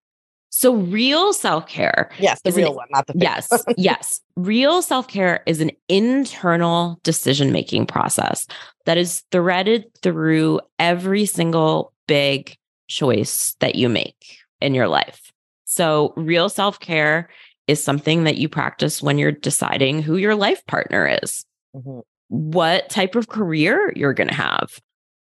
So, 0.54 0.74
real 0.74 1.32
self 1.32 1.66
care. 1.66 2.10
Yes, 2.18 2.42
the 2.42 2.50
is 2.50 2.56
an- 2.58 2.64
real 2.64 2.74
one, 2.74 2.86
not 2.90 3.06
the 3.06 3.14
fake 3.14 3.22
Yes, 3.22 3.50
one. 3.50 3.62
yes. 3.78 4.20
Real 4.36 4.82
self 4.82 5.08
care 5.08 5.42
is 5.46 5.60
an 5.62 5.70
internal 5.88 7.00
decision 7.02 7.52
making 7.52 7.86
process 7.86 8.46
that 8.84 8.98
is 8.98 9.22
threaded 9.32 9.86
through 10.02 10.60
every 10.78 11.24
single 11.24 11.94
big 12.06 12.54
choice 12.88 13.56
that 13.60 13.76
you 13.76 13.88
make 13.88 14.36
in 14.60 14.74
your 14.74 14.88
life. 14.88 15.32
So, 15.64 16.12
real 16.16 16.50
self 16.50 16.78
care 16.78 17.30
is 17.66 17.82
something 17.82 18.24
that 18.24 18.36
you 18.36 18.46
practice 18.48 19.02
when 19.02 19.16
you're 19.16 19.32
deciding 19.32 20.02
who 20.02 20.16
your 20.18 20.34
life 20.34 20.64
partner 20.66 21.18
is, 21.22 21.46
Mhm. 21.74 22.02
what 22.28 22.90
type 22.90 23.14
of 23.14 23.28
career 23.28 23.90
you're 23.96 24.12
going 24.12 24.28
to 24.28 24.34
have, 24.34 24.68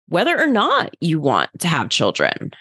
whether 0.07 0.39
or 0.39 0.45
not 0.45 0.93
you 1.01 1.19
want 1.19 1.49
to 1.61 1.67
have 1.67 1.89
children, 1.89 2.51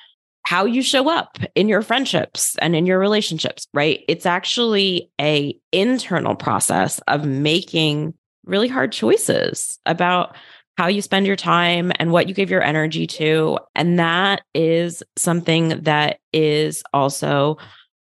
how 0.44 0.66
you 0.66 0.82
show 0.82 1.08
up 1.08 1.38
in 1.54 1.68
your 1.68 1.82
friendships 1.82 2.56
and 2.60 2.76
in 2.76 2.86
your 2.86 2.98
relationships, 2.98 3.66
right? 3.72 4.04
It's 4.08 4.26
actually 4.26 5.10
a 5.20 5.58
internal 5.72 6.36
process 6.36 7.00
of 7.08 7.24
making 7.24 8.14
really 8.44 8.68
hard 8.68 8.92
choices 8.92 9.78
about 9.86 10.36
how 10.76 10.86
you 10.88 11.00
spend 11.00 11.26
your 11.26 11.36
time 11.36 11.92
and 11.98 12.12
what 12.12 12.28
you 12.28 12.34
give 12.34 12.50
your 12.50 12.62
energy 12.62 13.06
to. 13.06 13.58
And 13.74 13.98
that 13.98 14.42
is 14.54 15.02
something 15.16 15.80
that 15.82 16.18
is 16.32 16.82
also 16.92 17.56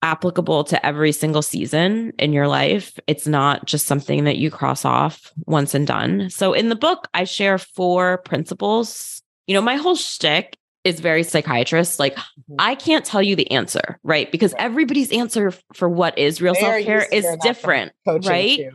applicable 0.00 0.64
to 0.64 0.84
every 0.84 1.12
single 1.12 1.42
season 1.42 2.12
in 2.18 2.32
your 2.32 2.48
life. 2.48 2.98
It's 3.06 3.26
not 3.26 3.66
just 3.66 3.86
something 3.86 4.24
that 4.24 4.36
you 4.36 4.50
cross 4.50 4.84
off 4.84 5.32
once 5.46 5.74
and 5.74 5.86
done. 5.86 6.30
So 6.30 6.52
in 6.52 6.70
the 6.70 6.76
book, 6.76 7.08
I 7.14 7.24
share 7.24 7.58
four 7.58 8.18
principles. 8.18 9.22
You 9.46 9.54
know, 9.54 9.60
my 9.60 9.76
whole 9.76 9.96
shtick 9.96 10.56
is 10.84 11.00
very 11.00 11.22
psychiatrist. 11.22 11.98
Like, 12.00 12.16
Mhm. 12.16 12.56
I 12.58 12.74
can't 12.74 13.04
tell 13.04 13.22
you 13.22 13.36
the 13.36 13.50
answer, 13.50 13.98
right? 14.02 14.30
Because 14.32 14.52
Right. 14.54 14.62
everybody's 14.62 15.12
answer 15.12 15.52
for 15.74 15.88
what 15.88 16.18
is 16.18 16.42
real 16.42 16.54
self 16.54 16.82
care 16.84 17.02
is 17.04 17.08
hearing 17.10 17.22
that 17.22 17.38
from 17.42 17.48
different. 17.48 17.92
Right? 18.06 18.24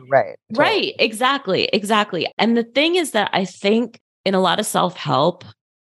right. 0.08 0.36
totally. 0.50 0.58
Right. 0.58 0.94
Exactly. 0.98 1.64
Exactly. 1.72 2.26
And 2.38 2.56
the 2.56 2.64
thing 2.64 2.94
is 2.96 3.10
that 3.12 3.30
I 3.32 3.44
think 3.44 4.00
in 4.24 4.34
a 4.34 4.40
lot 4.40 4.58
of 4.58 4.66
self 4.66 4.96
help, 4.96 5.44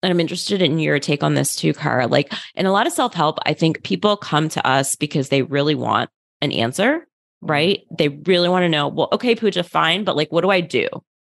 and 0.03 0.11
I'm 0.11 0.19
interested 0.19 0.61
in 0.61 0.79
your 0.79 0.99
take 0.99 1.23
on 1.23 1.33
this 1.35 1.55
too, 1.55 1.73
Kara. 1.73 2.07
Like 2.07 2.31
in 2.55 2.65
a 2.65 2.71
lot 2.71 2.87
of 2.87 2.93
self 2.93 3.13
help, 3.13 3.37
I 3.45 3.53
think 3.53 3.83
people 3.83 4.17
come 4.17 4.49
to 4.49 4.67
us 4.67 4.95
because 4.95 5.29
they 5.29 5.41
really 5.43 5.75
want 5.75 6.09
an 6.41 6.51
answer, 6.51 7.05
Mm-hmm. 7.43 7.51
right? 7.51 7.81
They 7.95 8.07
really 8.09 8.49
want 8.49 8.63
to 8.63 8.69
know, 8.69 8.87
well, 8.87 9.09
okay, 9.11 9.35
Pooja, 9.35 9.61
fine, 9.63 10.03
but 10.03 10.15
like, 10.15 10.31
what 10.31 10.41
do 10.41 10.49
I 10.49 10.59
do? 10.61 10.87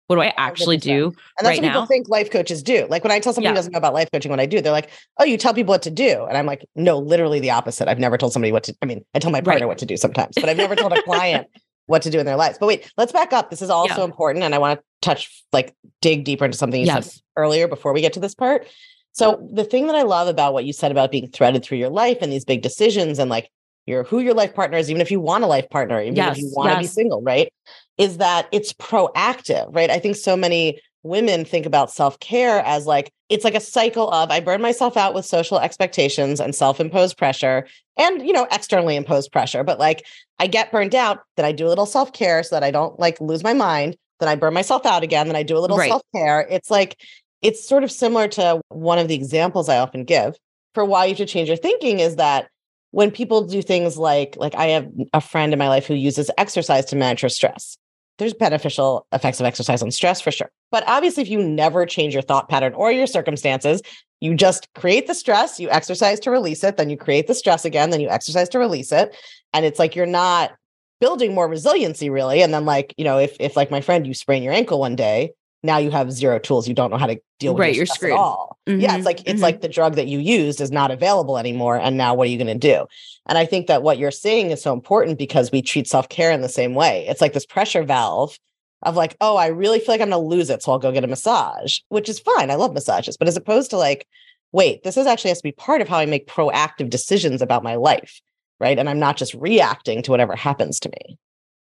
What 0.08 0.18
do 0.18 0.22
I 0.22 0.34
actually 0.38 0.78
100%. 0.78 0.82
do? 0.82 1.06
And 1.06 1.14
that's 1.40 1.46
right 1.46 1.58
what 1.62 1.68
people 1.68 1.82
now? 1.82 1.86
think 1.88 2.08
life 2.10 2.30
coaches 2.30 2.62
do. 2.62 2.86
Like 2.90 3.04
when 3.04 3.12
I 3.12 3.20
tell 3.20 3.34
somebody 3.34 3.46
Yeah. 3.50 3.52
who 3.54 3.56
doesn't 3.58 3.72
know 3.72 3.78
about 3.80 3.94
life 3.94 4.10
coaching 4.14 4.30
what 4.30 4.40
I 4.40 4.46
do, 4.46 4.62
they're 4.62 4.72
like, 4.72 4.90
"Oh, 5.20 5.24
you 5.26 5.38
tell 5.38 5.54
people 5.54 5.72
what 5.74 5.82
to 5.84 5.92
do," 5.92 6.26
and 6.26 6.38
I'm 6.38 6.46
like, 6.46 6.64
"No, 6.76 7.00
literally 7.00 7.40
the 7.40 7.50
opposite. 7.52 7.88
I've 7.88 8.00
never 8.00 8.18
told 8.18 8.32
somebody 8.34 8.52
what 8.52 8.64
to. 8.66 8.76
I 8.82 8.86
mean, 8.86 9.04
I 9.16 9.20
tell 9.20 9.32
my 9.32 9.42
partner 9.42 9.66
Right. 9.66 9.70
what 9.70 9.78
to 9.80 9.86
do 9.86 9.98
sometimes, 9.98 10.38
but 10.38 10.48
I've 10.50 10.58
never 10.58 10.76
told 10.76 10.94
a 10.94 10.98
client 11.04 11.48
what 11.88 12.02
to 12.04 12.10
do 12.12 12.20
in 12.20 12.26
their 12.26 12.36
lives." 12.36 12.58
But 12.60 12.68
wait, 12.68 12.92
let's 12.98 13.12
back 13.12 13.34
up. 13.34 13.50
This 13.50 13.62
is 13.64 13.70
also 13.72 14.00
Yeah. 14.02 14.06
important, 14.06 14.44
and 14.46 14.54
I 14.54 14.60
want 14.60 14.80
to 14.80 14.84
touch 15.02 15.44
like 15.52 15.74
dig 16.02 16.24
deeper 16.24 16.46
into 16.46 16.58
something 16.58 16.80
you 16.80 16.88
said 16.88 17.08
earlier 17.36 17.68
before 17.68 17.92
we 17.94 18.02
get 18.02 18.14
to 18.14 18.20
this 18.20 18.36
part. 18.36 18.68
So 19.12 19.48
the 19.52 19.64
thing 19.64 19.88
that 19.88 19.96
I 19.96 20.02
love 20.04 20.28
about 20.28 20.54
what 20.54 20.66
you 20.66 20.74
said 20.74 20.92
about 20.92 21.10
being 21.10 21.30
threaded 21.30 21.64
through 21.64 21.78
your 21.78 21.90
life 21.90 22.18
and 22.22 22.32
these 22.32 22.44
big 22.46 22.62
decisions 22.62 23.18
and 23.18 23.30
like 23.30 23.50
your 23.86 24.04
who 24.04 24.20
your 24.20 24.34
life 24.34 24.54
partner 24.56 24.77
is, 24.77 24.89
even 24.89 25.01
if 25.01 25.12
you 25.12 25.20
want 25.20 25.44
a 25.44 25.48
life 25.48 25.70
partner, 25.70 26.01
even 26.01 26.18
if 26.18 26.38
you 26.38 26.51
want 26.54 26.72
to 26.74 26.80
be 26.80 26.88
single, 26.88 27.22
right? 27.22 27.51
Is 27.98 28.18
that 28.18 28.48
it's 28.51 28.74
proactive, 28.74 29.74
right? 29.75 29.89
I 29.89 30.00
think 30.00 30.15
so 30.15 30.36
many 30.36 30.80
women 31.04 31.46
think 31.46 31.68
about 31.68 31.92
self-care 31.92 32.60
as 32.65 32.88
like 32.88 33.12
it's 33.30 33.44
like 33.44 33.54
a 33.54 33.60
cycle 33.60 34.10
of 34.10 34.32
I 34.32 34.39
burn 34.39 34.60
myself 34.60 34.98
out 34.98 35.13
with 35.13 35.24
social 35.24 35.60
expectations 35.60 36.39
and 36.39 36.56
self-imposed 36.56 37.15
pressure 37.15 37.68
and 37.96 38.25
you 38.25 38.34
know 38.34 38.48
externally 38.51 38.96
imposed 38.96 39.32
pressure 39.32 39.63
but 39.63 39.77
like 39.77 40.04
I 40.39 40.48
get 40.48 40.72
burned 40.72 40.96
out 40.96 41.20
then 41.38 41.46
I 41.46 41.51
do 41.51 41.68
a 41.68 41.70
little 41.70 41.86
self-care 41.86 42.42
so 42.42 42.56
that 42.56 42.63
I 42.63 42.72
don't 42.72 43.00
like 43.00 43.22
lose 43.22 43.44
my 43.44 43.54
mind 43.54 43.96
then 44.20 44.27
I 44.30 44.36
burn 44.36 44.56
myself 44.56 44.84
out 44.84 45.04
again 45.04 45.27
then 45.27 45.36
I 45.36 45.44
do 45.44 45.56
a 45.56 45.60
little 45.60 45.77
Right. 45.77 45.92
self-care 45.92 46.48
it's 46.50 46.72
like 46.72 47.00
it's 47.44 47.68
sort 47.70 47.84
of 47.84 47.92
similar 47.92 48.27
to 48.30 48.60
one 48.70 48.98
of 48.98 49.08
the 49.08 49.13
examples 49.13 49.70
I 49.70 49.77
often 49.77 50.06
give 50.06 50.36
for 50.74 50.84
why 50.84 51.06
you 51.06 51.15
should 51.15 51.27
change 51.27 51.50
your 51.50 51.58
thinking 51.58 52.00
is 52.00 52.15
that 52.15 52.48
when 52.96 53.12
people 53.12 53.44
do 53.46 53.62
things 53.62 53.98
like 53.98 54.38
like 54.38 54.56
I 54.56 54.68
have 54.68 54.90
a 55.12 55.20
friend 55.20 55.52
in 55.52 55.60
my 55.60 55.68
life 55.68 55.86
who 55.86 55.96
uses 55.96 56.32
exercise 56.38 56.86
to 56.86 56.96
manage 56.96 57.20
her 57.22 57.30
stress 57.30 57.78
there's 58.18 58.34
beneficial 58.34 59.06
effects 59.12 59.42
of 59.42 59.46
exercise 59.46 59.82
on 59.82 59.92
stress 59.92 60.22
for 60.22 60.32
sure. 60.32 60.50
But 60.72 60.86
obviously, 60.88 61.24
if 61.24 61.30
you 61.30 61.44
never 61.44 61.86
change 61.86 62.14
your 62.14 62.24
thought 62.24 62.48
pattern 62.48 62.74
or 62.74 62.90
your 62.90 63.08
circumstances, 63.08 63.82
you 64.22 64.36
just 64.36 64.74
create 64.74 65.08
the 65.08 65.14
stress, 65.14 65.60
you 65.60 65.70
exercise 65.70 66.22
to 66.22 66.32
release 66.32 66.64
it, 66.64 66.78
then 66.78 66.90
you 66.90 66.96
create 66.96 67.28
the 67.28 67.34
stress 67.34 67.66
again, 67.66 67.90
then 67.90 68.00
you 68.00 68.08
exercise 68.08 68.48
to 68.50 68.60
release 68.60 68.94
it. 68.94 69.14
And 69.54 69.66
it's 69.66 69.80
like 69.80 69.98
you're 69.98 70.06
not 70.06 70.54
building 71.02 71.36
more 71.36 71.50
resiliency 71.50 72.10
really. 72.10 72.42
And 72.42 72.54
then, 72.54 72.64
like, 72.64 72.94
you 72.98 73.04
know, 73.04 73.18
if 73.18 73.36
if 73.42 73.58
like 73.58 73.70
my 73.70 73.82
friend, 73.82 74.08
you 74.08 74.14
sprain 74.14 74.44
your 74.44 74.54
ankle 74.54 74.80
one 74.80 74.96
day, 74.96 75.34
now 75.64 75.78
you 75.78 75.92
have 75.92 76.12
zero 76.12 76.40
tools. 76.40 76.68
You 76.68 76.74
don't 76.74 76.92
know 76.92 76.98
how 76.98 77.08
to 77.08 77.20
deal 77.40 77.54
with 77.54 77.62
Right, 77.62 77.76
your 77.76 77.86
stress 77.86 78.12
at 78.12 78.18
all. 78.18 78.58
Yeah, 78.68 78.94
Mhm, 78.94 78.98
it's 78.98 79.06
like 79.06 79.22
it's 79.28 79.40
mhm. 79.40 79.44
like 79.44 79.62
the 79.62 79.68
drug 79.70 79.96
that 79.96 80.08
you 80.08 80.20
used 80.20 80.62
is 80.62 80.72
not 80.72 80.92
available 80.92 81.38
anymore. 81.38 81.78
And 81.78 81.98
now 81.98 82.14
what 82.16 82.28
are 82.28 82.32
you 82.32 82.38
going 82.38 82.48
to 82.48 82.56
do? 82.56 82.86
And 83.28 83.38
I 83.38 83.46
think 83.46 83.68
that 83.68 83.84
what 83.84 83.98
you're 83.98 84.12
saying 84.12 84.52
is 84.52 84.62
so 84.62 84.74
important 84.74 85.18
because 85.18 85.52
we 85.52 85.62
treat 85.62 85.88
self 85.88 86.10
care 86.10 86.32
in 86.32 86.42
the 86.42 86.50
same 86.50 86.74
way. 86.76 87.06
It's 87.08 87.22
like 87.22 87.34
this 87.34 87.46
pressure 87.46 87.84
valve 87.84 88.38
of 88.84 88.96
like, 88.96 89.16
oh, 89.22 89.36
I 89.36 89.48
really 89.48 89.80
feel 89.80 89.94
like 89.94 90.02
I'm 90.02 90.10
going 90.10 90.22
to 90.22 90.28
lose 90.36 90.50
it. 90.50 90.62
So 90.62 90.72
I'll 90.72 90.80
go 90.80 90.92
get 90.92 91.04
a 91.04 91.08
massage, 91.08 91.80
which 91.90 92.10
is 92.10 92.20
fine. 92.20 92.52
I 92.52 92.56
love 92.56 92.74
massages. 92.74 93.18
But 93.18 93.28
as 93.28 93.38
opposed 93.38 93.72
to 93.72 93.78
like, 93.78 94.08
wait, 94.52 94.84
this 94.84 94.98
is 94.98 95.08
actually 95.08 95.30
has 95.30 95.40
to 95.40 95.44
be 95.44 95.52
part 95.52 95.82
of 95.82 95.88
how 95.90 95.98
I 95.98 96.06
make 96.06 96.28
proactive 96.28 96.90
decisions 96.90 97.42
about 97.42 97.64
my 97.64 97.76
life. 97.76 98.22
Right. 98.60 98.78
And 98.80 98.90
I'm 98.90 99.00
not 99.00 99.18
just 99.18 99.34
reacting 99.34 100.02
to 100.04 100.12
whatever 100.12 100.36
happens 100.36 100.80
to 100.82 100.90
me. 100.90 101.18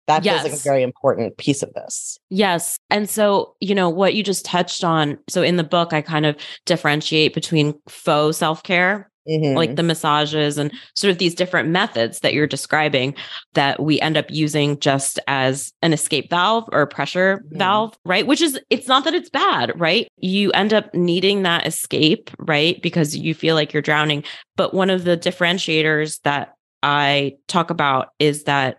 That 0.07 0.25
feels 0.25 0.43
like 0.43 0.53
a 0.53 0.57
very 0.57 0.83
important 0.83 1.37
piece 1.37 1.63
of 1.63 1.73
this. 1.75 2.19
Yes. 2.29 2.77
And 2.91 3.09
so, 3.09 3.55
you 3.61 3.75
know, 3.75 3.89
what 3.89 4.15
you 4.15 4.23
just 4.23 4.45
touched 4.45 4.83
on. 4.85 5.19
So, 5.29 5.43
in 5.43 5.57
the 5.57 5.65
book, 5.65 5.93
I 5.93 6.03
kind 6.03 6.27
of 6.27 6.37
differentiate 6.67 7.35
between 7.35 7.75
faux 7.89 8.37
self 8.37 8.63
care, 8.65 9.09
Mhm. 9.29 9.55
like 9.55 9.77
the 9.77 9.85
massages 9.85 10.59
and 10.59 10.73
sort 10.97 11.13
of 11.13 11.19
these 11.19 11.37
different 11.37 11.69
methods 11.69 12.19
that 12.21 12.35
you're 12.35 12.49
describing 12.49 13.15
that 13.55 13.81
we 13.81 14.01
end 14.01 14.17
up 14.17 14.27
using 14.29 14.77
just 14.81 15.21
as 15.29 15.73
an 15.83 15.93
escape 15.93 16.29
valve 16.29 16.69
or 16.73 16.83
a 16.83 16.87
pressure 16.89 17.41
Mhm. 17.53 17.59
valve, 17.59 17.95
right? 18.05 18.27
Which 18.27 18.41
is, 18.41 18.59
it's 18.71 18.89
not 18.89 19.05
that 19.05 19.15
it's 19.15 19.31
bad, 19.31 19.79
right? 19.79 20.09
You 20.17 20.51
end 20.51 20.75
up 20.75 20.93
needing 20.95 21.43
that 21.45 21.65
escape, 21.67 22.31
right? 22.41 22.83
Because 22.83 23.17
you 23.17 23.35
feel 23.35 23.55
like 23.55 23.73
you're 23.73 23.83
drowning. 23.83 24.25
But 24.57 24.75
one 24.75 24.91
of 24.91 25.05
the 25.05 25.17
differentiators 25.17 26.21
that 26.25 26.55
I 26.83 27.35
talk 27.47 27.71
about 27.71 28.09
is 28.19 28.43
that 28.45 28.79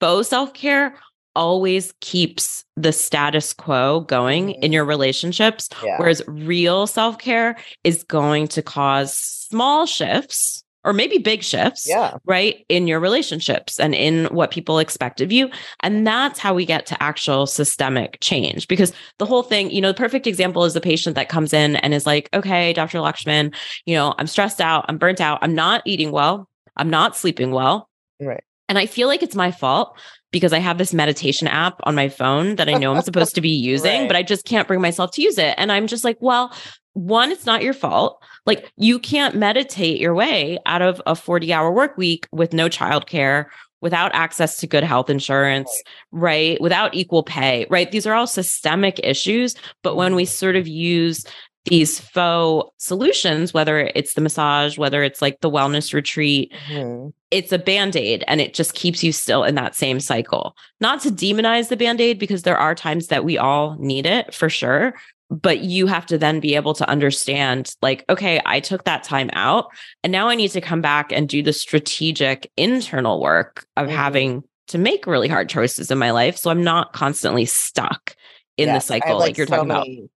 faux 0.00 0.28
self 0.28 0.52
care 0.54 0.96
always 1.34 1.92
keeps 2.00 2.64
the 2.76 2.92
status 2.92 3.52
quo 3.52 4.00
going 4.00 4.52
in 4.52 4.70
Mhm. 4.70 4.74
your 4.74 4.84
relationships, 4.86 5.68
yeah. 5.84 5.98
whereas 5.98 6.22
real 6.26 6.86
self 6.86 7.18
care 7.18 7.56
is 7.84 8.02
going 8.04 8.48
to 8.48 8.62
cause 8.62 9.14
small 9.14 9.84
shifts 9.86 10.62
or 10.82 10.92
maybe 10.92 11.18
big 11.18 11.42
shifts. 11.42 11.84
yeah. 11.88 12.14
Right 12.24 12.64
in 12.68 12.86
your 12.86 13.00
relationships 13.00 13.80
and 13.80 13.92
in 13.92 14.26
what 14.26 14.52
people 14.52 14.78
expect 14.78 15.20
of 15.20 15.32
you. 15.32 15.50
And 15.80 16.06
that's 16.06 16.38
how 16.38 16.54
we 16.54 16.64
get 16.64 16.86
to 16.86 17.02
actual 17.02 17.46
systemic 17.48 18.18
change. 18.20 18.68
Because 18.68 18.92
the 19.18 19.26
whole 19.26 19.42
thing, 19.42 19.70
you 19.72 19.80
know, 19.80 19.88
the 19.88 19.94
perfect 19.94 20.28
example 20.28 20.64
is 20.64 20.74
the 20.74 20.80
patient 20.80 21.16
that 21.16 21.28
comes 21.28 21.52
in 21.52 21.74
and 21.76 21.92
is 21.92 22.06
like, 22.06 22.28
okay, 22.32 22.72
Dr. 22.72 22.98
Lakshmin, 22.98 23.52
you 23.84 23.94
know, 23.96 24.14
I'm 24.16 24.28
stressed 24.28 24.60
out, 24.60 24.84
I'm 24.88 24.96
burnt 24.96 25.20
out, 25.20 25.40
I'm 25.42 25.56
not 25.56 25.82
eating 25.86 26.12
well, 26.12 26.48
I'm 26.76 26.88
not 26.88 27.16
sleeping 27.16 27.50
well. 27.50 27.88
Right. 28.20 28.44
And 28.68 28.78
I 28.78 28.86
feel 28.86 29.08
like 29.08 29.22
it's 29.22 29.36
my 29.36 29.50
fault 29.50 29.96
because 30.32 30.52
I 30.52 30.58
have 30.58 30.78
this 30.78 30.92
meditation 30.92 31.48
app 31.48 31.80
on 31.84 31.94
my 31.94 32.08
phone 32.08 32.56
that 32.56 32.68
I 32.68 32.74
know 32.74 32.94
I'm 32.94 33.02
supposed 33.02 33.34
to 33.36 33.40
be 33.40 33.48
using, 33.56 34.00
Right. 34.00 34.08
but 34.08 34.16
I 34.16 34.22
just 34.22 34.44
can't 34.44 34.68
bring 34.68 34.80
myself 34.80 35.12
to 35.12 35.22
use 35.22 35.38
it. 35.38 35.54
And 35.56 35.70
I'm 35.70 35.86
just 35.86 36.04
like, 36.04 36.18
well, 36.20 36.52
one, 36.94 37.30
it's 37.30 37.46
not 37.46 37.62
your 37.62 37.74
fault. 37.74 38.22
Like 38.44 38.70
you 38.76 38.98
can't 38.98 39.34
meditate 39.36 40.00
your 40.00 40.14
way 40.14 40.58
out 40.66 40.82
of 40.82 41.00
a 41.06 41.14
40 41.14 41.52
hour 41.52 41.70
work 41.70 41.96
week 41.96 42.26
with 42.32 42.52
no 42.52 42.68
childcare, 42.68 43.46
without 43.82 44.14
access 44.14 44.56
to 44.58 44.66
good 44.66 44.82
health 44.82 45.10
insurance, 45.10 45.70
right. 46.10 46.60
Without 46.60 46.94
equal 46.94 47.22
pay, 47.22 47.66
right? 47.70 47.90
These 47.90 48.06
are 48.06 48.14
all 48.14 48.26
systemic 48.26 48.98
issues. 49.04 49.54
But 49.82 49.96
when 49.96 50.14
we 50.14 50.24
mm-hmm. 50.24 50.30
sort 50.30 50.56
of 50.56 50.66
use 50.66 51.24
these 51.66 52.00
faux 52.00 52.70
solutions, 52.78 53.52
whether 53.52 53.90
it's 53.94 54.14
the 54.14 54.20
massage, 54.20 54.78
whether 54.78 55.02
it's 55.02 55.20
like 55.20 55.40
the 55.40 55.50
wellness 55.50 55.92
retreat, 55.92 56.52
Mhm. 56.70 57.12
it's 57.30 57.52
a 57.52 57.58
band-aid 57.58 58.24
and 58.28 58.40
it 58.40 58.54
just 58.54 58.74
keeps 58.74 59.02
you 59.02 59.12
still 59.12 59.42
in 59.44 59.56
that 59.56 59.74
same 59.74 59.98
cycle 59.98 60.54
not 60.80 61.00
to 61.00 61.10
demonize 61.10 61.68
the 61.68 61.76
band-aid 61.76 62.18
because 62.20 62.42
there 62.42 62.56
are 62.56 62.74
times 62.74 63.08
that 63.08 63.24
we 63.24 63.36
all 63.36 63.76
need 63.80 64.06
it 64.06 64.32
for 64.32 64.48
sure 64.48 64.94
but 65.28 65.58
you 65.58 65.88
have 65.88 66.06
to 66.06 66.16
then 66.16 66.38
be 66.38 66.54
able 66.54 66.72
to 66.72 66.88
understand 66.88 67.74
like 67.82 68.04
okay 68.08 68.40
i 68.46 68.60
took 68.60 68.84
that 68.84 69.02
time 69.02 69.28
out 69.32 69.66
and 70.04 70.12
now 70.12 70.28
i 70.28 70.36
need 70.36 70.52
to 70.52 70.60
come 70.60 70.80
back 70.80 71.10
and 71.10 71.28
do 71.28 71.42
the 71.42 71.52
strategic 71.52 72.48
internal 72.56 73.20
work 73.20 73.66
of 73.76 73.88
Mhm. 73.88 73.90
having 73.90 74.44
to 74.68 74.78
make 74.78 75.04
really 75.06 75.26
hard 75.28 75.48
choices 75.48 75.90
in 75.90 75.98
my 75.98 76.12
life 76.12 76.36
so 76.36 76.48
i'm 76.48 76.62
not 76.62 76.92
constantly 76.92 77.44
stuck 77.44 78.14
in 78.56 78.68
the 78.68 78.74
Yes, 78.74 78.88
have, 78.88 79.02
cycle 79.02 79.18
like, 79.18 79.36
you're 79.36 79.48
so 79.48 79.56
talking 79.56 79.70
about 79.70 79.88
many 79.88 80.08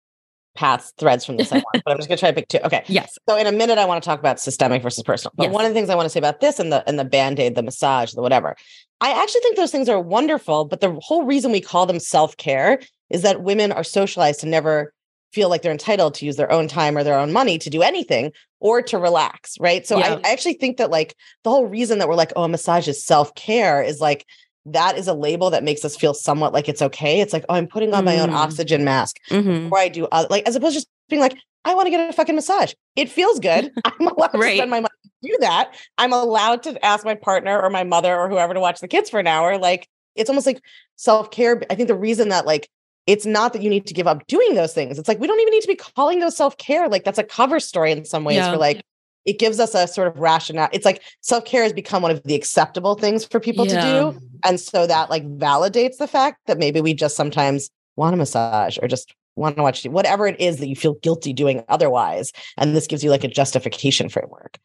paths 0.59 0.93
threads 0.99 1.25
from 1.25 1.37
this 1.37 1.53
I 1.53 1.59
want, 1.59 1.85
but 1.85 1.93
I'm 1.93 1.97
just 1.99 2.09
gonna 2.09 2.19
try 2.19 2.31
to 2.31 2.35
pick 2.35 2.49
two. 2.49 2.59
Okay. 2.65 2.83
Yes. 2.89 3.17
So 3.29 3.37
in 3.37 3.47
a 3.47 3.53
minute, 3.53 3.79
I 3.79 3.85
want 3.85 4.03
to 4.03 4.07
talk 4.09 4.19
about 4.19 4.41
systemic 4.41 4.83
versus 4.83 5.05
personal. 5.05 5.33
But 5.37 5.45
Yes. 5.45 5.53
one 5.53 5.65
of 5.65 5.71
the 5.71 5.75
things 5.75 5.89
I 5.89 5.95
want 5.95 6.07
to 6.07 6.11
say 6.11 6.19
about 6.19 6.41
this 6.41 6.59
and 6.59 6.73
the 6.73 6.83
and 6.89 6.99
the 6.99 7.05
band-aid, 7.05 7.55
the 7.55 7.63
massage, 7.63 8.13
the 8.13 8.23
whatever, 8.23 8.57
I 9.01 9.13
actually 9.13 9.43
think 9.43 9.57
those 9.57 9.71
things 9.71 9.89
are 9.89 10.01
wonderful. 10.01 10.65
But 10.65 10.81
the 10.81 10.99
whole 11.01 11.23
reason 11.23 11.53
we 11.53 11.61
call 11.61 11.87
them 11.87 12.01
self-care 12.01 12.81
is 13.09 13.23
that 13.23 13.43
women 13.43 13.71
are 13.71 13.85
socialized 13.85 14.41
to 14.41 14.47
never 14.47 14.93
feel 15.33 15.49
like 15.49 15.63
they're 15.63 15.71
entitled 15.71 16.15
to 16.15 16.27
use 16.27 16.35
their 16.37 16.51
own 16.51 16.67
time 16.67 16.99
or 16.99 17.05
their 17.05 17.19
own 17.19 17.33
money 17.33 17.57
to 17.59 17.71
do 17.71 17.83
anything 17.83 18.33
or 18.59 18.83
to 18.83 18.99
relax. 18.99 19.55
Right. 19.61 19.87
So 19.87 19.99
Yeah. 19.99 20.15
I, 20.15 20.29
I 20.29 20.33
actually 20.33 20.55
think 20.55 20.79
that 20.79 20.91
like 20.91 21.15
the 21.45 21.51
whole 21.51 21.67
reason 21.67 22.01
that 22.01 22.09
we're 22.09 22.17
like, 22.17 22.33
oh, 22.35 22.43
a 22.43 22.49
massage 22.49 22.89
is 22.89 23.05
self-care 23.05 23.81
is 23.81 24.01
like 24.01 24.27
that 24.73 24.97
is 24.99 25.09
a 25.09 25.15
label 25.15 25.51
that 25.51 25.65
makes 25.65 25.85
us 25.85 25.97
feel 25.97 26.15
somewhat 26.15 26.53
like 26.53 26.69
it's 26.69 26.83
okay. 26.83 27.21
It's 27.21 27.33
like, 27.33 27.45
oh, 27.49 27.55
I'm 27.55 27.67
putting 27.67 27.95
on 27.95 28.05
my 28.05 28.19
own 28.19 28.31
Mm. 28.31 28.35
oxygen 28.37 28.85
mask 28.85 29.17
Mhm. 29.31 29.65
before 29.65 29.79
I 29.79 29.89
do 29.89 30.07
other, 30.13 30.29
like 30.31 30.47
as 30.49 30.57
opposed 30.57 30.75
to 30.75 30.79
just 30.81 30.89
being 31.09 31.21
like, 31.21 31.37
I 31.65 31.75
want 31.75 31.87
to 31.87 31.91
get 31.91 32.09
a 32.09 32.13
fucking 32.13 32.35
massage. 32.35 32.73
It 32.97 33.11
feels 33.11 33.41
good. 33.41 33.73
I'm 33.85 34.07
allowed 34.09 34.29
to 34.29 34.39
spend 34.43 34.71
my 34.71 34.81
money 34.81 34.95
to 35.05 35.29
do 35.31 35.37
that. 35.41 35.75
I'm 35.99 36.13
allowed 36.13 36.63
to 36.65 36.83
ask 36.85 37.05
my 37.05 37.15
partner 37.15 37.61
or 37.61 37.69
my 37.71 37.85
mother 37.85 38.17
or 38.19 38.29
whoever 38.29 38.55
to 38.55 38.61
watch 38.61 38.81
the 38.81 38.89
kids 38.89 39.11
for 39.11 39.19
an 39.21 39.27
hour. 39.27 39.59
Like 39.59 39.89
it's 40.15 40.31
almost 40.31 40.47
like 40.47 40.61
self-care. 40.97 41.63
I 41.71 41.75
think 41.75 41.89
the 41.89 41.95
reason 41.95 42.29
that 42.31 42.47
like 42.47 42.69
it's 43.07 43.25
not 43.25 43.53
that 43.55 43.63
you 43.63 43.71
need 43.71 43.87
to 43.87 43.95
give 43.95 44.07
up 44.07 44.27
doing 44.27 44.55
those 44.55 44.75
things. 44.75 44.99
It's 44.99 45.09
like 45.09 45.19
we 45.19 45.27
don't 45.27 45.41
even 45.41 45.53
need 45.53 45.63
to 45.63 45.69
be 45.69 45.77
calling 45.77 46.19
those 46.21 46.37
self-care. 46.37 46.89
Like 46.89 47.05
that's 47.05 47.19
a 47.19 47.25
cover 47.25 47.59
story 47.61 47.91
in 47.93 48.05
some 48.05 48.25
ways 48.25 48.37
Yeah. 48.37 48.51
for 48.53 48.59
like 48.59 48.83
it 49.29 49.39
gives 49.39 49.61
us 49.61 49.75
a 49.75 49.87
sort 49.87 50.09
of 50.09 50.19
rationale. 50.19 50.69
It's 50.73 50.85
like 50.85 51.03
self-care 51.21 51.63
has 51.63 51.73
become 51.73 52.03
one 52.03 52.11
of 52.11 52.23
the 52.25 52.35
acceptable 52.35 52.95
things 52.95 53.25
for 53.25 53.39
people 53.41 53.67
Yeah. 53.67 53.75
to 53.75 54.13
do. 54.15 54.21
And 54.45 54.59
so 54.59 54.87
that 54.87 55.11
like 55.11 55.25
validates 55.37 55.99
the 55.99 56.07
fact 56.09 56.39
that 56.47 56.59
maybe 56.59 56.81
we 56.81 56.95
just 56.95 57.15
sometimes 57.17 57.69
want 57.97 58.15
a 58.15 58.17
massage 58.17 58.79
or 58.81 58.89
just 58.89 59.13
want 59.37 59.57
to 59.57 59.63
watch 59.63 59.85
whatever 59.85 60.27
it 60.27 60.41
is 60.41 60.57
that 60.59 60.69
you 60.69 60.75
feel 60.77 60.95
guilty 60.95 61.33
doing 61.33 61.63
otherwise. 61.69 62.33
And 62.57 62.75
this 62.75 62.87
gives 62.87 63.05
you 63.05 63.11
like 63.11 63.23
a 63.25 63.29
justification 63.29 64.09
framework. 64.09 64.59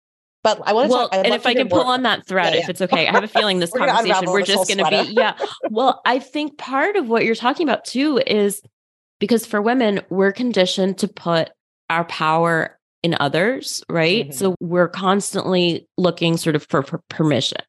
But 0.43 0.61
I 0.65 0.73
want 0.73 0.87
to 0.89 0.91
Well, 0.91 1.09
talk. 1.09 1.25
And 1.25 1.33
if 1.33 1.45
I 1.45 1.53
can 1.53 1.69
pull 1.69 1.83
more- 1.83 1.93
on 1.93 2.03
that 2.03 2.25
thread, 2.27 2.53
Yeah, 2.53 2.61
if 2.61 2.69
it's 2.69 2.81
okay, 2.81 3.07
I 3.07 3.11
have 3.11 3.23
a 3.23 3.27
feeling 3.39 3.59
this 3.59 3.71
We're 3.71 3.87
conversation, 3.87 4.29
we're 4.31 4.39
this 4.41 4.49
just 4.55 4.67
going 4.75 4.83
to 4.83 5.05
be, 5.05 5.13
yeah. 5.13 5.37
Well, 5.69 6.01
I 6.05 6.19
think 6.19 6.57
part 6.57 6.95
of 6.95 7.07
what 7.07 7.23
you're 7.25 7.35
talking 7.35 7.67
about 7.67 7.85
too 7.85 8.21
is 8.25 8.61
because 9.19 9.45
for 9.45 9.61
women, 9.61 10.01
we're 10.09 10.31
conditioned 10.33 10.97
to 10.99 11.07
put 11.07 11.49
our 11.89 12.03
power 12.05 12.77
in 13.03 13.15
others, 13.19 13.83
right? 13.89 14.29
Mhm. 14.29 14.33
So 14.33 14.55
we're 14.59 14.87
constantly 14.87 15.87
looking 15.97 16.37
sort 16.37 16.55
of 16.55 16.65
for, 16.69 16.81
for 16.83 17.01
permission 17.09 17.59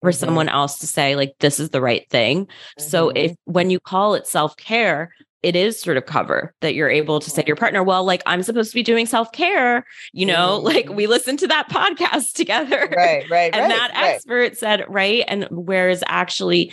for 0.00 0.10
Mhm. 0.12 0.16
someone 0.16 0.48
else 0.48 0.78
to 0.78 0.86
say, 0.86 1.16
like, 1.16 1.32
this 1.40 1.58
is 1.58 1.70
the 1.70 1.80
right 1.80 2.08
thing. 2.10 2.46
So 2.78 3.08
Mhm. 3.08 3.12
if 3.16 3.36
when 3.44 3.70
you 3.70 3.80
call 3.80 4.14
it 4.14 4.26
self 4.26 4.56
care, 4.56 5.12
it 5.42 5.56
is 5.56 5.78
sort 5.78 5.96
of 5.98 6.06
cover 6.06 6.54
that 6.62 6.74
you're 6.74 6.88
able 6.88 7.20
to 7.20 7.28
say 7.30 7.42
to 7.42 7.46
your 7.46 7.56
partner, 7.56 7.82
well, 7.82 8.02
like, 8.04 8.22
I'm 8.24 8.42
supposed 8.42 8.70
to 8.70 8.74
be 8.74 8.82
doing 8.82 9.04
self 9.06 9.32
care, 9.32 9.84
you 10.12 10.24
know, 10.26 10.56
like 10.62 10.86
Mhm. 10.86 10.94
we 10.94 11.06
listened 11.06 11.38
to 11.40 11.46
that 11.48 11.68
podcast 11.70 12.32
together 12.34 12.88
right, 12.96 13.28
right, 13.30 13.50
and 13.54 13.62
right, 13.62 13.68
that 13.68 13.90
right. 13.94 14.14
expert 14.14 14.56
said 14.56 14.84
right 14.88 15.24
and 15.28 15.46
whereas 15.50 16.02
actually 16.06 16.70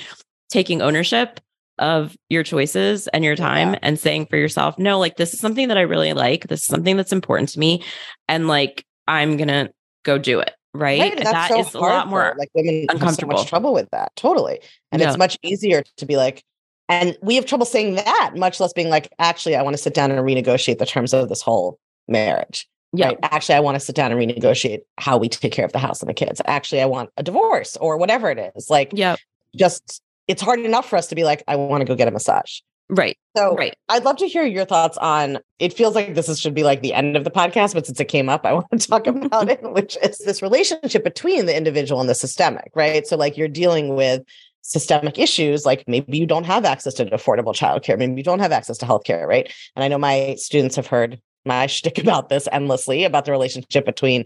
taking 0.50 0.82
ownership 0.82 1.40
of 1.82 2.16
your 2.30 2.44
choices 2.44 3.08
and 3.10 3.26
your 3.26 3.36
time 3.36 3.74
Yeah. 3.74 3.80
and 3.82 4.00
saying 4.00 4.28
for 4.28 4.38
yourself 4.38 4.80
no 4.80 4.98
like 5.00 5.18
this 5.18 5.34
is 5.34 5.40
something 5.40 5.68
that 5.68 5.78
i 5.78 5.82
really 5.82 6.14
like 6.14 6.48
this 6.48 6.62
is 6.62 6.68
something 6.68 6.96
that's 6.96 7.12
important 7.12 7.50
to 7.50 7.60
me 7.60 7.84
and 8.30 8.48
like 8.48 8.86
i'm 9.08 9.36
gonna 9.36 9.70
go 10.04 10.18
do 10.18 10.40
it 10.40 10.54
right, 10.74 11.02
Right, 11.02 11.18
that's 11.18 11.32
that 11.32 11.50
so 11.50 11.60
is 11.60 11.74
a 11.74 11.80
lot 11.80 12.08
more 12.08 12.34
like 12.38 12.48
women 12.54 12.86
have 12.98 13.16
so 13.16 13.28
much 13.28 13.48
trouble 13.50 13.74
with 13.74 13.90
that. 13.92 14.16
Totally. 14.16 14.62
And 14.94 15.02
Yeah. 15.02 15.10
it's 15.10 15.18
much 15.18 15.38
easier 15.44 15.84
to 15.98 16.06
be 16.06 16.16
like, 16.16 16.44
and 16.88 17.18
we 17.22 17.36
have 17.36 17.46
trouble 17.46 17.66
saying 17.66 17.96
that, 17.96 18.32
much 18.38 18.60
less 18.62 18.72
being 18.72 18.88
like, 18.90 19.12
actually, 19.20 19.58
I 19.58 19.64
want 19.64 19.74
to 19.76 19.78
sit 19.84 19.94
down 19.94 20.12
and 20.12 20.20
renegotiate 20.22 20.78
the 20.78 20.86
terms 20.86 21.14
of 21.14 21.28
this 21.28 21.42
whole 21.42 21.78
marriage. 22.08 22.68
yeah 22.94 23.08
Right. 23.08 23.18
Actually, 23.24 23.56
I 23.56 23.60
want 23.60 23.76
to 23.76 23.80
sit 23.82 23.96
down 23.96 24.14
and 24.14 24.20
renegotiate 24.22 24.80
how 24.98 25.18
we 25.18 25.28
take 25.28 25.52
care 25.52 25.66
of 25.66 25.74
the 25.74 25.80
house 25.80 26.00
and 26.02 26.08
the 26.10 26.14
kids. 26.14 26.42
Actually, 26.46 26.82
I 26.82 26.86
want 26.86 27.10
a 27.18 27.24
divorce 27.24 27.76
or 27.82 27.98
whatever 27.98 28.30
it 28.32 28.54
is. 28.56 28.70
Like, 28.70 28.92
yeah 28.94 29.18
just 29.58 30.02
it's 30.28 30.42
hard 30.42 30.60
enough 30.60 30.90
for 30.90 30.96
us 30.96 31.08
to 31.08 31.16
be 31.16 31.24
like, 31.24 31.44
I 31.48 31.56
want 31.56 31.82
to 31.82 31.86
go 31.86 31.96
get 31.96 32.08
a 32.08 32.12
massage. 32.12 32.60
right 32.90 33.18
So 33.36 33.56
right 33.56 33.74
I'd 33.90 34.04
love 34.04 34.18
to 34.18 34.28
hear 34.28 34.46
your 34.46 34.66
thoughts 34.66 34.98
on 34.98 35.40
it 35.60 35.74
feels 35.74 35.96
like 35.96 36.16
this 36.16 36.30
is, 36.30 36.40
should 36.40 36.54
be 36.54 36.64
like 36.64 36.82
the 36.82 36.94
end 36.94 37.16
of 37.16 37.24
the 37.24 37.32
podcast, 37.32 37.74
but 37.74 37.86
since 37.86 38.00
it 38.00 38.06
came 38.06 38.30
up, 38.30 38.46
I 38.46 38.54
want 38.60 38.68
to 38.72 38.88
talk 38.88 39.08
about 39.08 39.50
it, 39.50 39.62
which 39.78 39.98
is 40.04 40.18
this 40.20 40.42
relationship 40.42 41.04
between 41.04 41.46
the 41.46 41.56
individual 41.56 42.02
and 42.02 42.10
the 42.10 42.16
systemic, 42.16 42.72
right? 42.76 43.06
So 43.06 43.18
like 43.18 43.38
you're 43.38 43.48
dealing 43.48 43.96
with 43.96 44.24
systemic 44.62 45.18
issues, 45.18 45.66
like 45.66 45.84
maybe 45.88 46.18
you 46.18 46.26
don't 46.26 46.44
have 46.46 46.66
access 46.66 46.94
to 46.96 47.06
affordable 47.06 47.56
childcare, 47.56 47.98
maybe 47.98 48.16
you 48.16 48.24
don't 48.24 48.40
have 48.40 48.52
access 48.52 48.78
to 48.80 48.86
healthcare, 48.86 49.28
right? 49.28 49.52
And 49.76 49.84
I 49.84 49.88
know 49.88 49.98
my 49.98 50.36
students 50.38 50.76
have 50.76 50.88
heard 50.88 51.20
my 51.46 51.68
shtick 51.76 51.98
about 51.98 52.30
this 52.30 52.48
endlessly 52.52 53.04
about 53.04 53.26
the 53.26 53.32
relationship 53.32 53.86
between 53.86 54.26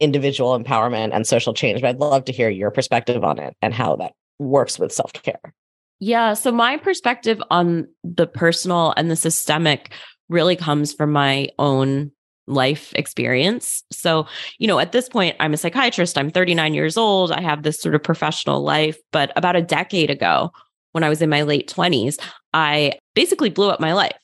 individual 0.00 0.58
empowerment 0.58 1.10
and 1.12 1.26
social 1.26 1.54
change. 1.54 1.80
But 1.80 1.88
I'd 1.88 1.98
love 1.98 2.24
to 2.26 2.32
hear 2.32 2.50
your 2.50 2.70
perspective 2.70 3.24
on 3.24 3.38
it 3.38 3.56
and 3.62 3.72
how 3.72 3.96
that 3.96 4.12
works 4.38 4.78
with 4.78 4.92
self-care. 4.92 5.54
Yeah. 5.98 6.34
So 6.34 6.52
my 6.52 6.76
perspective 6.76 7.42
on 7.50 7.88
the 8.04 8.26
personal 8.26 8.92
and 8.96 9.10
the 9.10 9.16
systemic 9.16 9.92
really 10.28 10.56
comes 10.56 10.92
from 10.92 11.12
my 11.12 11.48
own 11.58 12.10
life 12.46 12.92
experience. 12.94 13.82
So, 13.90 14.26
you 14.58 14.68
know, 14.68 14.78
at 14.78 14.92
this 14.92 15.08
point, 15.08 15.36
I'm 15.40 15.54
a 15.54 15.56
psychiatrist. 15.56 16.18
I'm 16.18 16.30
39 16.30 16.74
years 16.74 16.96
old. 16.96 17.32
I 17.32 17.40
have 17.40 17.62
this 17.62 17.80
sort 17.80 17.94
of 17.94 18.02
professional 18.02 18.62
life. 18.62 18.98
But 19.10 19.32
about 19.36 19.56
a 19.56 19.62
decade 19.62 20.10
ago, 20.10 20.52
when 20.92 21.02
I 21.02 21.08
was 21.08 21.22
in 21.22 21.30
my 21.30 21.42
late 21.42 21.72
20s, 21.74 22.18
I 22.52 22.98
basically 23.14 23.50
blew 23.50 23.70
up 23.70 23.80
my 23.80 23.92
life. 23.92 24.16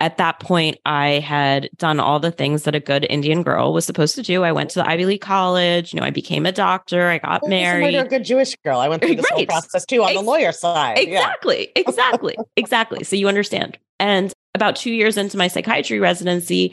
At 0.00 0.16
that 0.18 0.38
point, 0.38 0.78
I 0.86 1.18
had 1.18 1.68
done 1.76 1.98
all 1.98 2.20
the 2.20 2.30
things 2.30 2.62
that 2.62 2.74
a 2.74 2.80
good 2.80 3.04
Indian 3.10 3.42
girl 3.42 3.72
was 3.72 3.84
supposed 3.84 4.14
to 4.14 4.22
do. 4.22 4.44
I 4.44 4.52
went 4.52 4.70
to 4.70 4.78
the 4.78 4.88
Ivy 4.88 5.06
League 5.06 5.20
college. 5.20 5.92
You 5.92 5.98
know, 5.98 6.06
I 6.06 6.10
became 6.10 6.46
a 6.46 6.52
doctor. 6.52 7.08
I 7.08 7.18
got 7.18 7.42
Well, 7.42 7.50
you're 7.50 7.60
married. 7.60 7.92
to 7.92 7.98
a 7.98 8.08
good 8.08 8.24
Jewish 8.24 8.54
girl. 8.64 8.78
I 8.78 8.88
went 8.88 9.02
through 9.02 9.14
this 9.16 9.28
whole 9.28 9.44
process 9.46 9.84
too 9.84 10.04
on 10.04 10.14
the 10.14 10.22
lawyer 10.22 10.52
side. 10.52 10.98
Yeah. 10.98 11.02
Exactly. 11.02 11.72
Exactly. 11.74 12.36
exactly. 12.56 13.02
So 13.02 13.16
you 13.16 13.26
understand. 13.26 13.76
And 13.98 14.32
about 14.54 14.76
two 14.76 14.92
years 14.92 15.16
into 15.16 15.36
my 15.36 15.48
psychiatry 15.48 15.98
residency, 15.98 16.72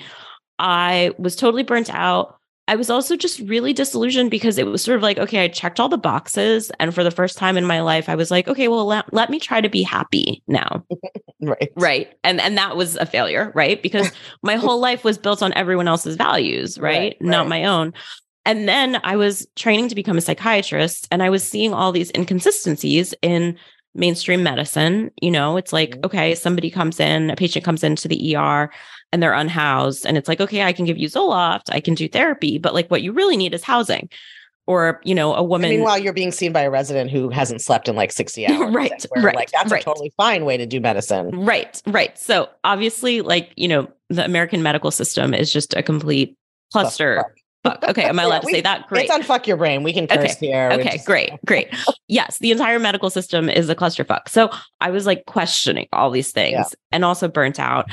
I 0.59 1.11
was 1.17 1.35
totally 1.35 1.63
burnt 1.63 1.89
out. 1.93 2.38
I 2.67 2.75
was 2.75 2.89
also 2.89 3.15
just 3.15 3.39
really 3.41 3.73
disillusioned 3.73 4.32
because 4.32 4.58
it 4.58 4.65
was 4.65 4.84
sort 4.84 4.95
of 4.97 5.04
like, 5.04 5.19
okay, 5.19 5.43
I 5.43 5.47
checked 5.49 5.80
all 5.80 5.88
the 5.88 5.99
boxes. 5.99 6.71
And 6.80 6.95
for 6.95 7.04
the 7.04 7.12
first 7.12 7.38
time 7.38 7.58
in 7.58 7.65
my 7.65 7.82
life, 7.82 8.10
I 8.10 8.15
was 8.15 8.32
like, 8.32 8.47
okay, 8.47 8.67
well, 8.67 8.86
let, 8.86 9.13
let 9.13 9.30
me 9.30 9.39
try 9.39 9.62
to 9.62 9.69
be 9.69 9.84
happy 9.84 10.43
now. 10.47 10.84
Right. 11.41 11.71
Right. 11.75 12.13
And 12.23 12.39
and 12.41 12.58
that 12.58 12.75
was 12.78 12.95
a 12.95 13.06
failure, 13.06 13.51
right? 13.54 13.84
Because 13.84 14.10
my 14.41 14.56
whole 14.56 14.80
life 14.80 15.04
was 15.04 15.17
built 15.17 15.43
on 15.43 15.54
everyone 15.54 15.88
else's 15.88 16.15
values, 16.15 16.80
right? 16.80 16.97
Right, 16.97 17.21
Not 17.21 17.41
right. 17.41 17.49
my 17.49 17.65
own. 17.65 17.93
And 18.45 18.67
then 18.69 18.99
I 19.04 19.15
was 19.17 19.45
training 19.56 19.89
to 19.89 19.95
become 19.95 20.17
a 20.17 20.21
psychiatrist 20.21 21.08
and 21.12 21.21
I 21.21 21.30
was 21.30 21.43
seeing 21.43 21.71
all 21.73 21.91
these 21.91 22.10
inconsistencies 22.15 23.13
in 23.21 23.58
mainstream 23.93 24.43
medicine. 24.43 25.12
You 25.21 25.30
know, 25.30 25.58
it's 25.58 25.73
like, 25.73 25.97
Mhm. 25.97 26.06
okay, 26.06 26.36
somebody 26.36 26.71
comes 26.71 26.99
in, 26.99 27.30
a 27.30 27.36
patient 27.36 27.65
comes 27.65 27.84
into 27.84 28.08
the 28.08 28.36
ER 28.36 28.71
and 29.15 29.23
they're 29.23 29.34
unhoused. 29.34 30.06
And 30.06 30.17
it's 30.17 30.28
like, 30.28 30.41
okay, 30.41 30.63
I 30.63 30.73
can 30.73 30.84
give 30.84 30.97
you 30.97 31.08
Zoloft, 31.08 31.69
I 31.71 31.80
can 31.80 31.93
do 31.93 32.10
therapy, 32.10 32.58
but 32.58 32.73
like 32.73 32.91
what 32.91 33.01
you 33.01 33.13
really 33.13 33.38
need 33.38 33.54
is 33.54 33.63
housing. 33.63 34.10
Or, 34.67 34.99
you 35.06 35.15
know, 35.15 35.34
a 35.34 35.41
woman 35.41 35.69
meanwhile, 35.69 35.97
you're 35.97 36.12
being 36.12 36.34
seen 36.34 36.51
by 36.51 36.62
a 36.63 36.69
resident 36.69 37.12
who 37.12 37.30
hasn't 37.30 37.62
slept 37.62 37.88
in 37.88 37.95
like 37.95 38.12
60 38.12 38.45
hours. 38.49 38.75
Right, 38.75 39.06
right, 39.15 39.36
Like 39.36 39.51
that's 39.51 39.71
right. 39.71 39.82
a 39.82 39.86
totally 39.86 40.12
fine 40.17 40.43
way 40.43 40.58
to 40.58 40.65
do 40.65 40.82
medicine. 40.82 41.45
Right, 41.45 41.82
right. 41.88 42.17
So 42.19 42.49
obviously, 42.65 43.21
like, 43.21 43.51
you 43.56 43.69
know, 43.69 43.88
the 44.10 44.25
American 44.25 44.62
medical 44.62 44.91
system 44.91 45.34
is 45.34 45.54
just 45.54 45.73
a 45.75 45.82
complete 45.82 46.36
cluster. 46.73 47.23
Fuck. 47.65 47.84
Okay, 47.89 48.04
am 48.04 48.19
I 48.19 48.23
allowed 48.23 48.39
to 48.41 48.45
we- 48.45 48.54
say 48.54 48.62
that? 48.62 48.88
Great. 48.88 49.10
It's 49.10 49.13
Unfuck 49.13 49.47
Your 49.47 49.58
Brain. 49.58 49.84
We 49.84 49.91
can 49.91 50.08
curse 50.08 50.38
here. 50.38 50.69
Okay, 50.71 50.91
just- 50.91 51.06
great, 51.06 51.32
great. 51.45 51.67
Yes, 52.08 52.38
the 52.39 52.51
entire 52.51 52.78
medical 52.80 53.10
system 53.10 53.49
is 53.49 53.67
a 53.69 53.75
clusterfuck. 53.75 54.30
So 54.30 54.49
I 54.80 54.91
was 54.91 55.06
like 55.06 55.25
questioning 55.25 55.88
all 55.91 56.12
these 56.12 56.32
things 56.32 56.54
Yeah. 56.54 56.63
and 56.91 57.04
also 57.04 57.28
burnt 57.28 57.60
out. 57.60 57.88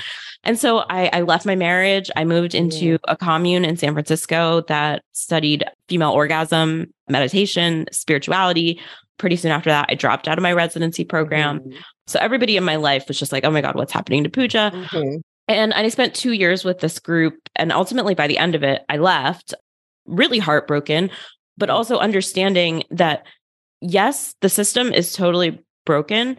And 0.44 0.58
so 0.58 0.78
I, 0.90 1.08
I 1.12 1.20
left 1.22 1.46
my 1.46 1.54
marriage. 1.56 2.10
I 2.16 2.24
moved 2.24 2.54
into 2.54 2.98
a 3.08 3.16
commune 3.16 3.64
in 3.64 3.76
San 3.76 3.92
Francisco 3.94 4.62
that 4.68 5.02
studied 5.12 5.64
female 5.88 6.10
orgasm, 6.10 6.92
meditation, 7.08 7.86
spirituality. 7.92 8.80
Pretty 9.18 9.36
soon 9.36 9.52
after 9.52 9.70
that, 9.70 9.86
I 9.88 9.94
dropped 9.94 10.28
out 10.28 10.36
of 10.38 10.42
my 10.42 10.52
residency 10.52 11.04
program. 11.04 11.60
Mhm. 11.60 11.76
So 12.08 12.18
everybody 12.20 12.56
in 12.56 12.64
my 12.64 12.76
life 12.76 13.04
was 13.08 13.18
just 13.18 13.30
like, 13.32 13.44
oh 13.44 13.50
my 13.50 13.60
God, 13.60 13.76
what's 13.76 13.92
happening 13.92 14.24
to 14.24 14.30
Pooja? 14.30 14.72
Mhm. 14.74 15.20
And 15.48 15.74
I 15.74 15.88
spent 15.88 16.14
two 16.14 16.32
years 16.32 16.64
with 16.64 16.80
this 16.80 16.98
group. 16.98 17.34
And 17.56 17.72
ultimately, 17.72 18.14
by 18.14 18.26
the 18.26 18.38
end 18.38 18.54
of 18.54 18.62
it, 18.62 18.82
I 18.88 18.96
left 18.96 19.54
really 20.06 20.38
heartbroken, 20.38 21.10
but 21.58 21.70
also 21.70 21.98
understanding 21.98 22.84
that, 22.90 23.26
yes, 23.80 24.34
the 24.40 24.48
system 24.48 24.92
is 24.92 25.12
totally 25.12 25.62
broken, 25.84 26.36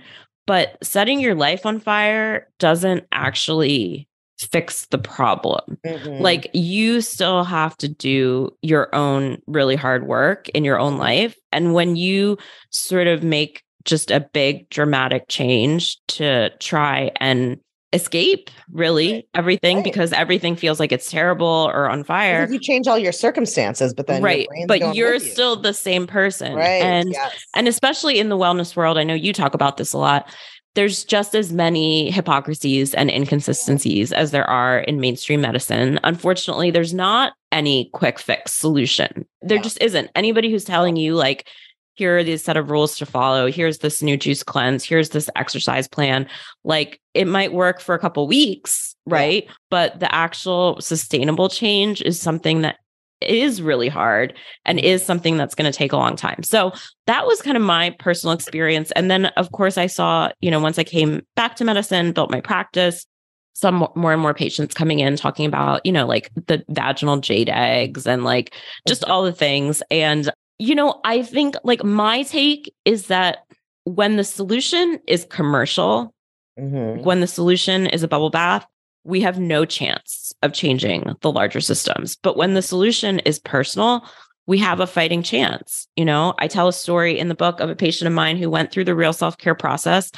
but 0.48 0.78
setting 0.82 1.20
your 1.20 1.36
life 1.36 1.66
on 1.66 1.80
fire 1.80 2.50
doesn't 2.60 3.06
actually 3.12 4.08
fix 4.40 4.88
the 4.88 4.98
problem. 4.98 5.78
Mhm. 5.86 6.20
Like, 6.20 6.50
you 6.54 7.02
still 7.02 7.44
have 7.44 7.78
to 7.78 7.88
do 7.88 8.50
your 8.62 8.94
own 8.94 9.38
really 9.48 9.76
hard 9.76 10.08
work 10.08 10.50
in 10.50 10.66
your 10.66 10.80
own 10.80 10.98
life. 10.98 11.36
And 11.52 11.74
when 11.74 11.96
you 11.96 12.38
sort 12.72 13.08
of 13.08 13.24
make 13.24 13.62
just 13.86 14.12
a 14.12 14.28
big 14.34 14.70
dramatic 14.70 15.26
change 15.30 15.98
to 16.08 16.50
try 16.60 17.12
and 17.20 17.58
escape 17.94 18.50
really 18.72 19.14
Right. 19.14 19.26
everything 19.36 19.78
Right. 19.78 19.84
because 19.84 20.12
everything 20.14 20.56
feels 20.56 20.80
like 20.80 20.92
it's 20.92 21.10
terrible 21.12 21.70
or 21.74 21.90
on 21.90 22.04
fire. 22.04 22.48
You 22.52 22.60
change 22.60 22.88
all 22.88 22.98
your 22.98 23.12
circumstances, 23.12 23.94
but 23.94 24.08
then 24.08 24.22
right. 24.24 24.48
brain's 24.48 24.68
But 24.68 24.96
you're 24.96 25.14
you. 25.16 25.20
still 25.20 25.56
the 25.56 25.74
same 25.74 26.08
person. 26.08 26.54
right. 26.56 26.82
And 26.82 27.12
yes. 27.12 27.34
and 27.56 27.68
especially 27.68 28.20
in 28.20 28.30
the 28.30 28.38
wellness 28.38 28.76
world, 28.76 28.98
I 28.98 29.04
know 29.04 29.14
you 29.14 29.32
talk 29.34 29.54
about 29.54 29.78
this 29.78 29.94
a 29.94 29.98
lot. 29.98 30.28
There's 30.76 31.04
just 31.04 31.36
as 31.36 31.54
many 31.54 32.10
hypocrisies 32.10 32.96
and 32.96 33.12
inconsistencies 33.12 34.12
as 34.12 34.32
there 34.32 34.50
are 34.50 34.80
in 34.80 35.00
mainstream 35.00 35.42
medicine. 35.42 36.00
Unfortunately, 36.04 36.72
there's 36.72 36.96
not 36.96 37.34
any 37.52 37.92
quick 37.94 38.18
fix 38.18 38.54
solution. 38.54 39.26
There 39.44 39.58
Yeah. 39.58 39.62
just 39.64 39.80
isn't. 39.84 40.10
Anybody 40.16 40.50
who's 40.50 40.64
telling 40.64 40.96
you, 40.96 41.14
like, 41.14 41.48
here 41.96 42.18
are 42.18 42.24
these 42.24 42.44
set 42.44 42.58
of 42.58 42.70
rules 42.72 42.98
to 42.98 43.06
follow, 43.06 43.52
here's 43.52 43.80
this 43.80 44.02
new 44.02 44.18
juice 44.18 44.44
cleanse, 44.44 44.84
here's 44.84 45.10
this 45.10 45.30
exercise 45.36 45.88
plan, 45.88 46.28
like, 46.64 47.00
it 47.14 47.28
might 47.28 47.54
work 47.54 47.80
for 47.80 47.94
a 47.96 48.00
couple 48.00 48.28
weeks, 48.28 48.96
Yeah. 49.08 49.16
right? 49.16 49.48
But 49.70 50.00
the 50.00 50.14
actual 50.14 50.80
sustainable 50.82 51.50
change 51.50 52.02
is 52.02 52.20
something 52.20 52.62
that 52.62 52.78
is 53.22 53.62
really 53.62 53.88
hard 53.88 54.34
and 54.66 54.80
Mhm. 54.80 54.84
is 54.84 55.06
something 55.06 55.38
that's 55.38 55.56
going 55.56 55.72
to 55.72 55.78
take 55.78 55.94
a 55.94 55.98
long 55.98 56.16
time. 56.16 56.44
So 56.44 56.74
that 57.08 57.26
was 57.26 57.42
kind 57.42 57.56
of 57.56 57.64
my 57.64 57.96
personal 58.00 58.34
experience. 58.34 58.92
And 58.92 59.10
then, 59.10 59.28
of 59.38 59.52
course, 59.52 59.78
I 59.78 59.88
saw, 59.88 60.30
you 60.42 60.52
know, 60.52 60.60
once 60.60 60.78
I 60.78 60.84
came 60.84 61.22
back 61.36 61.56
to 61.58 61.64
medicine, 61.64 62.12
built 62.12 62.32
my 62.32 62.42
practice, 62.42 63.06
some 63.54 63.88
more 63.96 64.12
and 64.12 64.22
more 64.22 64.34
patients 64.34 64.74
coming 64.74 65.00
in 65.00 65.16
talking 65.16 65.46
about, 65.46 65.86
you 65.86 65.92
know, 65.92 66.06
like 66.08 66.32
the 66.48 66.64
vaginal 66.70 67.18
jade 67.18 67.50
eggs 67.50 68.08
and 68.08 68.24
like 68.26 68.54
just 68.88 69.06
all 69.06 69.24
the 69.24 69.32
things. 69.32 69.82
And, 69.92 70.30
you 70.60 70.76
know, 70.76 71.00
I 71.04 71.24
think 71.24 71.56
like 71.64 71.84
my 71.84 72.24
take 72.24 72.74
is 72.86 73.08
that 73.08 73.40
when 73.86 74.18
the 74.18 74.24
solution 74.24 75.00
is 75.08 75.26
commercial, 75.30 76.14
Mhm. 76.60 77.02
when 77.04 77.20
the 77.20 77.28
solution 77.28 77.88
is 77.88 78.04
a 78.04 78.08
bubble 78.08 78.30
bath, 78.30 78.66
we 79.04 79.22
have 79.22 79.40
no 79.40 79.66
chance 79.66 80.32
of 80.44 80.54
changing 80.54 81.16
the 81.22 81.32
larger 81.32 81.60
systems. 81.60 82.16
But 82.22 82.38
when 82.38 82.54
the 82.54 82.62
solution 82.62 83.20
is 83.20 83.40
personal, 83.40 84.06
we 84.46 84.58
have 84.60 84.80
a 84.80 84.88
fighting 84.88 85.24
chance. 85.24 85.88
You 85.96 86.06
know, 86.06 86.34
I 86.38 86.48
tell 86.48 86.68
a 86.68 86.74
story 86.74 87.18
in 87.18 87.28
the 87.28 87.36
book 87.36 87.60
of 87.60 87.70
a 87.70 87.76
patient 87.76 88.08
of 88.08 88.14
mine 88.14 88.38
who 88.38 88.50
went 88.50 88.72
through 88.72 88.86
the 88.86 88.96
real 88.96 89.14
self 89.14 89.38
care 89.38 89.56
process, 89.56 90.12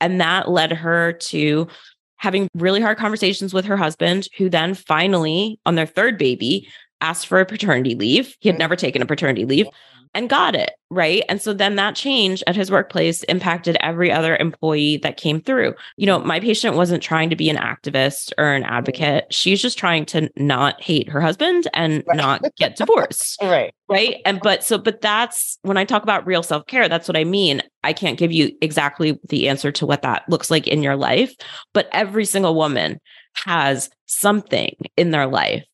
and 0.00 0.20
that 0.20 0.50
led 0.50 0.72
her 0.72 1.12
to 1.12 1.66
having 2.16 2.48
really 2.54 2.80
hard 2.80 2.98
conversations 2.98 3.54
with 3.54 3.64
her 3.64 3.76
husband, 3.76 4.28
who 4.36 4.48
then 4.48 4.74
finally, 4.74 5.58
on 5.64 5.76
their 5.76 5.86
third 5.86 6.18
baby, 6.18 6.68
asked 7.00 7.26
for 7.26 7.40
a 7.40 7.46
paternity 7.46 7.94
leave. 7.94 8.36
He 8.40 8.48
had 8.48 8.58
never 8.58 8.76
taken 8.76 9.02
a 9.02 9.06
paternity 9.06 9.44
leave 9.44 9.66
and 10.14 10.30
got 10.30 10.54
it. 10.54 10.70
Right. 10.90 11.22
And 11.28 11.40
so 11.40 11.52
then 11.52 11.76
that 11.76 11.94
change 11.94 12.42
at 12.46 12.56
his 12.56 12.70
workplace 12.70 13.22
impacted 13.24 13.76
every 13.80 14.10
other 14.10 14.36
employee 14.36 14.96
that 14.98 15.18
came 15.18 15.40
through. 15.40 15.74
You 15.98 16.06
know, 16.06 16.18
my 16.20 16.40
patient 16.40 16.76
wasn't 16.76 17.02
trying 17.02 17.28
to 17.28 17.36
be 17.36 17.50
an 17.50 17.56
activist 17.56 18.32
or 18.38 18.54
an 18.54 18.64
advocate. 18.64 19.26
She's 19.30 19.60
just 19.60 19.76
trying 19.78 20.06
to 20.06 20.30
not 20.36 20.80
hate 20.82 21.10
her 21.10 21.20
husband 21.20 21.68
and 21.74 22.02
Right. 22.06 22.16
not 22.16 22.42
get 22.56 22.76
divorced. 22.76 23.36
Right. 23.42 23.74
Right. 23.88 24.16
And, 24.24 24.40
but 24.40 24.64
so, 24.64 24.78
but 24.78 25.02
that's 25.02 25.58
when 25.62 25.76
I 25.76 25.84
talk 25.84 26.02
about 26.02 26.26
real 26.26 26.42
self 26.42 26.66
care, 26.66 26.88
that's 26.88 27.06
what 27.06 27.16
I 27.16 27.24
mean. 27.24 27.62
I 27.84 27.92
can't 27.92 28.18
give 28.18 28.32
you 28.32 28.50
exactly 28.62 29.18
the 29.28 29.48
answer 29.48 29.70
to 29.72 29.86
what 29.86 30.02
that 30.02 30.22
looks 30.28 30.50
like 30.50 30.66
in 30.66 30.82
your 30.82 30.96
life, 30.96 31.34
but 31.74 31.88
every 31.92 32.24
single 32.24 32.54
woman 32.54 32.98
has 33.44 33.90
something 34.06 34.74
in 34.96 35.10
their 35.10 35.26
life 35.26 35.64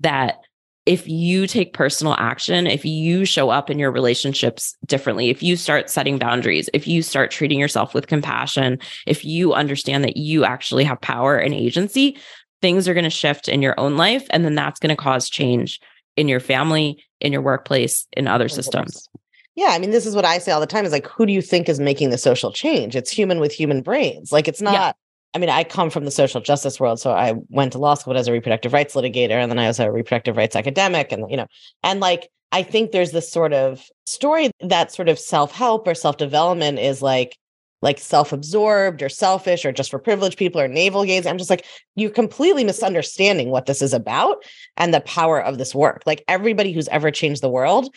that 0.00 0.38
if 0.86 1.08
you 1.08 1.46
take 1.46 1.72
personal 1.72 2.14
action, 2.18 2.66
if 2.66 2.84
you 2.84 3.24
show 3.24 3.48
up 3.48 3.70
in 3.70 3.78
your 3.78 3.90
relationships 3.90 4.76
differently, 4.86 5.30
if 5.30 5.42
you 5.42 5.56
start 5.56 5.88
setting 5.88 6.18
boundaries, 6.18 6.68
if 6.74 6.86
you 6.86 7.02
start 7.02 7.30
treating 7.30 7.58
yourself 7.58 7.94
with 7.94 8.06
compassion, 8.06 8.78
if 9.06 9.24
you 9.24 9.54
understand 9.54 10.04
that 10.04 10.18
you 10.18 10.44
actually 10.44 10.84
have 10.84 11.00
power 11.00 11.38
and 11.38 11.54
agency, 11.54 12.18
things 12.60 12.86
are 12.86 12.94
going 12.94 13.04
to 13.04 13.10
shift 13.10 13.48
in 13.48 13.62
your 13.62 13.78
own 13.80 13.96
life. 13.96 14.26
And 14.30 14.44
then 14.44 14.54
that's 14.54 14.78
going 14.78 14.94
to 14.94 15.02
cause 15.02 15.30
change 15.30 15.80
in 16.16 16.28
your 16.28 16.40
family, 16.40 17.02
in 17.20 17.32
your 17.32 17.42
workplace, 17.42 18.06
in 18.12 18.28
other 18.28 18.48
systems. 18.48 19.08
Yeah, 19.54 19.68
I 19.70 19.78
mean, 19.78 19.90
this 19.90 20.04
is 20.04 20.14
what 20.14 20.24
I 20.24 20.38
say 20.38 20.52
all 20.52 20.60
the 20.60 20.66
time 20.66 20.84
is 20.84 20.92
like, 20.92 21.06
who 21.06 21.26
do 21.26 21.32
you 21.32 21.40
think 21.40 21.68
is 21.68 21.80
making 21.80 22.10
the 22.10 22.18
social 22.18 22.52
change? 22.52 22.96
It's 22.96 23.10
human 23.10 23.40
with 23.40 23.52
human 23.52 23.82
brains. 23.82 24.32
Like, 24.32 24.48
it's 24.48 24.60
not, 24.60 24.96
I 25.34 25.38
mean, 25.38 25.50
I 25.50 25.64
come 25.64 25.90
from 25.90 26.04
the 26.04 26.12
social 26.12 26.40
justice 26.40 26.78
world. 26.78 27.00
So 27.00 27.10
I 27.10 27.34
went 27.48 27.72
to 27.72 27.78
law 27.78 27.94
school 27.94 28.16
as 28.16 28.28
a 28.28 28.32
reproductive 28.32 28.72
rights 28.72 28.94
litigator, 28.94 29.32
and 29.32 29.50
then 29.50 29.58
I 29.58 29.66
was 29.66 29.80
a 29.80 29.90
reproductive 29.90 30.36
rights 30.36 30.54
academic. 30.54 31.10
And, 31.10 31.28
you 31.28 31.36
know, 31.36 31.46
and 31.82 31.98
like, 32.00 32.28
I 32.52 32.62
think 32.62 32.92
there's 32.92 33.10
this 33.10 33.30
sort 33.30 33.52
of 33.52 33.84
story 34.06 34.50
that 34.60 34.92
sort 34.92 35.08
of 35.08 35.18
self 35.18 35.52
help 35.52 35.88
or 35.88 35.94
self 35.94 36.18
development 36.18 36.78
is 36.78 37.02
like, 37.02 37.36
like 37.82 37.98
self-absorbed 37.98 39.02
or 39.02 39.08
selfish 39.08 39.64
or 39.64 39.72
just 39.72 39.90
for 39.90 39.98
privileged 39.98 40.38
people 40.38 40.60
or 40.60 40.68
navel 40.68 41.04
gazing. 41.04 41.28
I'm 41.28 41.36
just 41.36 41.50
like, 41.50 41.66
you're 41.96 42.10
completely 42.10 42.64
misunderstanding 42.64 43.50
what 43.50 43.66
this 43.66 43.82
is 43.82 43.92
about 43.92 44.44
and 44.76 44.94
the 44.94 45.00
power 45.00 45.42
of 45.42 45.58
this 45.58 45.74
work. 45.74 46.02
Like 46.06 46.24
everybody 46.26 46.72
who's 46.72 46.88
ever 46.88 47.10
changed 47.10 47.42
the 47.42 47.50
world 47.50 47.94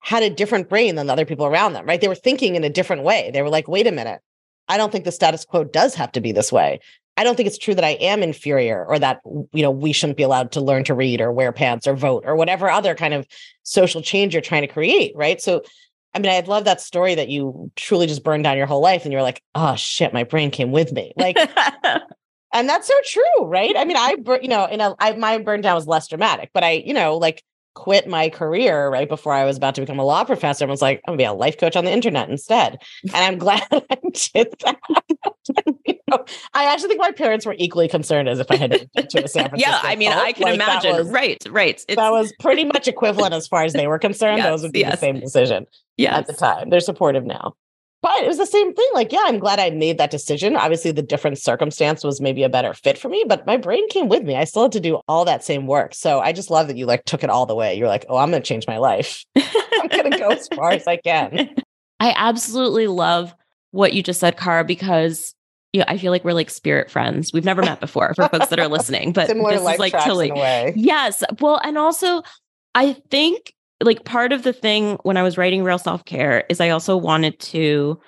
had 0.00 0.22
a 0.22 0.30
different 0.30 0.68
brain 0.68 0.94
than 0.94 1.08
the 1.08 1.12
other 1.12 1.26
people 1.26 1.44
around 1.44 1.72
them, 1.72 1.84
right? 1.84 2.00
They 2.00 2.08
were 2.08 2.14
thinking 2.14 2.54
in 2.54 2.64
a 2.64 2.70
different 2.70 3.02
way. 3.02 3.30
They 3.32 3.42
were 3.42 3.50
like, 3.50 3.68
wait 3.68 3.86
a 3.88 3.92
minute, 3.92 4.20
I 4.68 4.76
don't 4.76 4.90
think 4.90 5.04
the 5.04 5.12
status 5.12 5.44
quo 5.44 5.64
does 5.64 5.94
have 5.94 6.12
to 6.12 6.20
be 6.20 6.32
this 6.32 6.52
way. 6.52 6.80
I 7.16 7.24
don't 7.24 7.34
think 7.34 7.46
it's 7.46 7.58
true 7.58 7.74
that 7.74 7.84
I 7.84 7.92
am 7.92 8.22
inferior 8.22 8.84
or 8.84 8.98
that, 8.98 9.20
you 9.24 9.62
know, 9.62 9.70
we 9.70 9.92
shouldn't 9.92 10.18
be 10.18 10.22
allowed 10.22 10.52
to 10.52 10.60
learn 10.60 10.84
to 10.84 10.94
read 10.94 11.20
or 11.20 11.32
wear 11.32 11.50
pants 11.50 11.86
or 11.86 11.94
vote 11.94 12.24
or 12.26 12.36
whatever 12.36 12.68
other 12.68 12.94
kind 12.94 13.14
of 13.14 13.26
social 13.62 14.02
change 14.02 14.34
you're 14.34 14.42
trying 14.42 14.62
to 14.62 14.68
create, 14.68 15.12
right? 15.16 15.40
So, 15.40 15.62
I 16.14 16.18
mean, 16.18 16.30
I'd 16.30 16.48
love 16.48 16.64
that 16.64 16.80
story 16.80 17.14
that 17.14 17.28
you 17.28 17.70
truly 17.74 18.06
just 18.06 18.22
burned 18.22 18.44
down 18.44 18.58
your 18.58 18.66
whole 18.66 18.82
life 18.82 19.04
and 19.04 19.12
you're 19.12 19.22
like, 19.22 19.42
oh 19.54 19.76
shit, 19.76 20.12
my 20.12 20.24
brain 20.24 20.50
came 20.50 20.72
with 20.72 20.92
me. 20.92 21.12
Like, 21.16 21.36
and 22.52 22.68
that's 22.68 22.86
so 22.86 22.94
true, 23.04 23.46
right? 23.46 23.74
I 23.76 23.84
mean, 23.86 23.96
I, 23.96 24.16
you 24.42 24.48
know, 24.48 24.66
in 24.66 24.82
a, 24.82 24.94
I, 24.98 25.12
my 25.12 25.38
burn 25.38 25.62
down 25.62 25.74
was 25.74 25.86
less 25.86 26.08
dramatic, 26.08 26.50
but 26.52 26.64
I, 26.64 26.72
you 26.72 26.92
know, 26.92 27.16
like 27.16 27.42
quit 27.76 28.08
my 28.08 28.30
career 28.30 28.88
right 28.88 29.08
before 29.08 29.34
I 29.34 29.44
was 29.44 29.58
about 29.58 29.74
to 29.74 29.82
become 29.82 29.98
a 29.98 30.04
law 30.04 30.24
professor 30.24 30.64
and 30.64 30.70
was 30.70 30.80
like, 30.80 31.02
I'm 31.06 31.12
gonna 31.12 31.18
be 31.18 31.24
a 31.24 31.32
life 31.34 31.58
coach 31.58 31.76
on 31.76 31.84
the 31.84 31.92
internet 31.92 32.28
instead. 32.30 32.78
And 33.04 33.14
I'm 33.14 33.36
glad 33.38 33.62
I 33.70 33.80
did 34.12 34.54
that. 34.64 34.78
you 35.86 35.94
know, 36.08 36.24
I 36.54 36.64
actually 36.72 36.88
think 36.88 37.00
my 37.00 37.12
parents 37.12 37.44
were 37.44 37.54
equally 37.58 37.86
concerned 37.86 38.30
as 38.30 38.40
if 38.40 38.50
I 38.50 38.56
had 38.56 38.70
to 38.72 39.24
a 39.24 39.28
San 39.28 39.50
Francisco. 39.50 39.56
yeah, 39.58 39.78
I 39.82 39.94
mean, 39.94 40.10
I 40.10 40.32
can 40.32 40.44
Like, 40.44 40.54
imagine. 40.54 40.96
was- 40.96 41.10
right, 41.10 41.40
right. 41.50 41.84
It's, 41.86 41.96
that 41.96 42.10
was 42.10 42.32
pretty 42.40 42.64
much 42.64 42.88
equivalent 42.88 43.34
as 43.34 43.46
far 43.46 43.62
as 43.62 43.74
they 43.74 43.86
were 43.86 43.98
concerned. 43.98 44.38
Yes, 44.38 44.46
Those 44.46 44.62
would 44.62 44.72
be 44.72 44.80
yes. 44.80 44.92
the 44.92 44.96
same 44.96 45.20
decision 45.20 45.66
yes. 45.98 46.14
at 46.14 46.26
the 46.26 46.32
time. 46.32 46.70
They're 46.70 46.80
supportive 46.80 47.24
now. 47.26 47.54
But 48.02 48.22
it 48.22 48.26
was 48.26 48.38
the 48.38 48.46
same 48.46 48.74
thing. 48.74 48.88
Like, 48.94 49.10
yeah, 49.10 49.24
I'm 49.24 49.38
glad 49.38 49.58
I 49.58 49.70
made 49.70 49.98
that 49.98 50.10
decision. 50.10 50.54
Obviously, 50.54 50.92
the 50.92 51.02
different 51.02 51.38
circumstance 51.38 52.04
was 52.04 52.20
maybe 52.20 52.42
a 52.42 52.48
better 52.48 52.74
fit 52.74 52.98
for 52.98 53.08
me, 53.08 53.24
but 53.26 53.46
my 53.46 53.56
brain 53.56 53.88
came 53.88 54.08
with 54.08 54.22
me. 54.22 54.36
I 54.36 54.44
still 54.44 54.62
had 54.62 54.72
to 54.72 54.80
do 54.80 55.00
all 55.08 55.24
that 55.24 55.42
same 55.42 55.66
work. 55.66 55.94
So 55.94 56.20
I 56.20 56.32
just 56.32 56.50
love 56.50 56.68
that 56.68 56.76
you 56.76 56.86
like 56.86 57.04
took 57.04 57.24
it 57.24 57.30
all 57.30 57.46
the 57.46 57.54
way. 57.54 57.74
You're 57.74 57.88
like, 57.88 58.04
oh, 58.08 58.18
I'm 58.18 58.30
going 58.30 58.42
to 58.42 58.46
change 58.46 58.66
my 58.66 58.78
life. 58.78 59.24
I'm 59.36 59.88
going 59.88 60.10
to 60.10 60.18
go 60.18 60.28
as 60.30 60.46
far 60.48 60.70
as 60.70 60.86
I 60.86 60.98
can. 60.98 61.54
I 62.00 62.14
absolutely 62.16 62.86
love 62.86 63.34
what 63.70 63.94
you 63.94 64.02
just 64.02 64.20
said, 64.20 64.36
Kara, 64.36 64.64
because 64.64 65.34
yeah, 65.72 65.84
I 65.88 65.98
feel 65.98 66.12
like 66.12 66.24
we're 66.24 66.32
like 66.32 66.50
spirit 66.50 66.90
friends. 66.90 67.32
We've 67.32 67.44
never 67.44 67.62
met 67.62 67.80
before 67.80 68.14
for 68.14 68.28
folks 68.28 68.48
that 68.48 68.58
are 68.58 68.68
listening, 68.68 69.12
but 69.12 69.26
Similar 69.26 69.52
this 69.52 69.60
is 69.60 69.78
like 69.78 69.92
totally 69.92 70.32
way. 70.32 70.72
Yes. 70.76 71.22
Well, 71.40 71.60
and 71.62 71.76
also 71.76 72.22
I 72.74 72.92
think 73.10 73.52
like 73.82 74.04
part 74.04 74.32
of 74.32 74.42
the 74.42 74.52
thing 74.52 74.98
when 75.02 75.16
I 75.16 75.22
was 75.22 75.36
writing 75.36 75.62
Real 75.62 75.78
Self 75.78 76.04
Care 76.04 76.44
is 76.48 76.60
I 76.60 76.70
also 76.70 76.96
wanted 76.96 77.38
to 77.40 78.00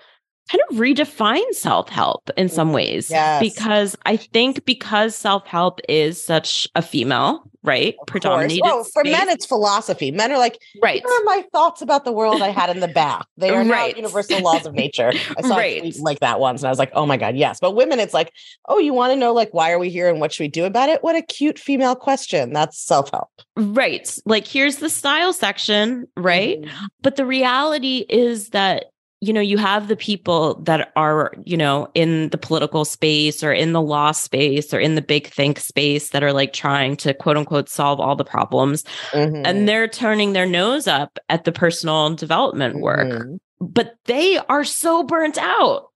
kind 0.50 0.62
of 0.70 0.76
redefine 0.76 1.52
self 1.52 1.88
help 1.88 2.30
in 2.36 2.48
some 2.48 2.72
ways. 2.72 3.10
Yes. 3.10 3.40
Because 3.40 3.96
I 4.06 4.16
think 4.16 4.64
because 4.64 5.14
self 5.14 5.46
help 5.46 5.80
is 5.88 6.22
such 6.24 6.66
a 6.74 6.82
female, 6.82 7.42
right? 7.62 7.94
Of. 8.00 8.06
Predominated. 8.06 8.62
Oh, 8.64 8.84
for 8.84 9.02
space. 9.04 9.12
men, 9.12 9.28
it's 9.28 9.44
philosophy. 9.46 10.10
Men 10.10 10.32
are 10.32 10.38
like, 10.38 10.58
right. 10.82 11.00
here 11.00 11.08
are 11.20 11.24
my 11.24 11.44
thoughts 11.52 11.82
about 11.82 12.04
the 12.04 12.12
world 12.12 12.40
I 12.42 12.48
had 12.48 12.70
in 12.70 12.80
the 12.80 12.88
bath. 12.88 13.26
They 13.36 13.50
are 13.50 13.58
Right. 13.64 13.94
not 13.94 13.96
universal 13.96 14.40
laws 14.40 14.66
of 14.66 14.74
nature. 14.74 15.12
I 15.36 15.42
saw 15.42 15.56
Right. 15.56 15.94
like 16.00 16.20
that 16.20 16.40
once, 16.40 16.62
and 16.62 16.68
I 16.68 16.70
was 16.70 16.78
like, 16.78 16.90
oh 16.94 17.06
my 17.06 17.16
god, 17.16 17.36
yes. 17.36 17.58
But 17.60 17.72
women, 17.76 18.00
it's 18.00 18.14
like, 18.14 18.32
oh, 18.68 18.78
you 18.78 18.92
want 18.94 19.12
to 19.12 19.16
know 19.16 19.32
like 19.32 19.50
why 19.54 19.70
are 19.70 19.78
we 19.78 19.90
here 19.90 20.08
and 20.08 20.20
what 20.20 20.32
should 20.32 20.44
we 20.44 20.48
do 20.48 20.64
about 20.64 20.88
it? 20.88 21.02
What 21.04 21.14
a 21.14 21.22
cute 21.22 21.58
female 21.58 21.94
question. 21.94 22.52
That's 22.52 22.78
self 22.80 23.10
help. 23.12 23.28
Right. 23.56 24.08
Like 24.24 24.46
here's 24.46 24.76
the 24.76 24.90
style 24.90 25.32
section, 25.32 26.08
right? 26.16 26.60
Mm-hmm. 26.62 26.86
But 27.02 27.16
the 27.16 27.26
reality 27.26 28.06
is 28.08 28.48
that, 28.50 28.86
you 29.20 29.32
know, 29.32 29.40
you 29.40 29.58
have 29.58 29.88
the 29.88 29.96
people 29.96 30.54
that 30.62 30.92
are, 30.94 31.32
you 31.44 31.56
know, 31.56 31.88
in 31.94 32.28
the 32.28 32.38
political 32.38 32.84
space 32.84 33.42
or 33.42 33.52
in 33.52 33.72
the 33.72 33.82
law 33.82 34.12
space 34.12 34.72
or 34.72 34.78
in 34.78 34.94
the 34.94 35.02
big 35.02 35.26
think 35.28 35.58
space 35.58 36.10
that 36.10 36.22
are 36.22 36.32
like 36.32 36.52
trying 36.52 36.96
to 36.98 37.12
quote 37.14 37.36
unquote 37.36 37.68
solve 37.68 37.98
all 38.00 38.14
the 38.14 38.24
problems. 38.24 38.84
Mhm. 39.12 39.42
And 39.44 39.68
they're 39.68 39.88
turning 39.88 40.34
their 40.34 40.46
nose 40.46 40.86
up 40.86 41.18
at 41.28 41.44
the 41.44 41.50
personal 41.52 42.14
development 42.14 42.80
work. 42.80 43.08
Mhm. 43.08 43.38
But 43.60 43.94
they 44.04 44.38
are 44.38 44.62
so 44.62 45.02
burnt 45.02 45.36
out. 45.36 45.86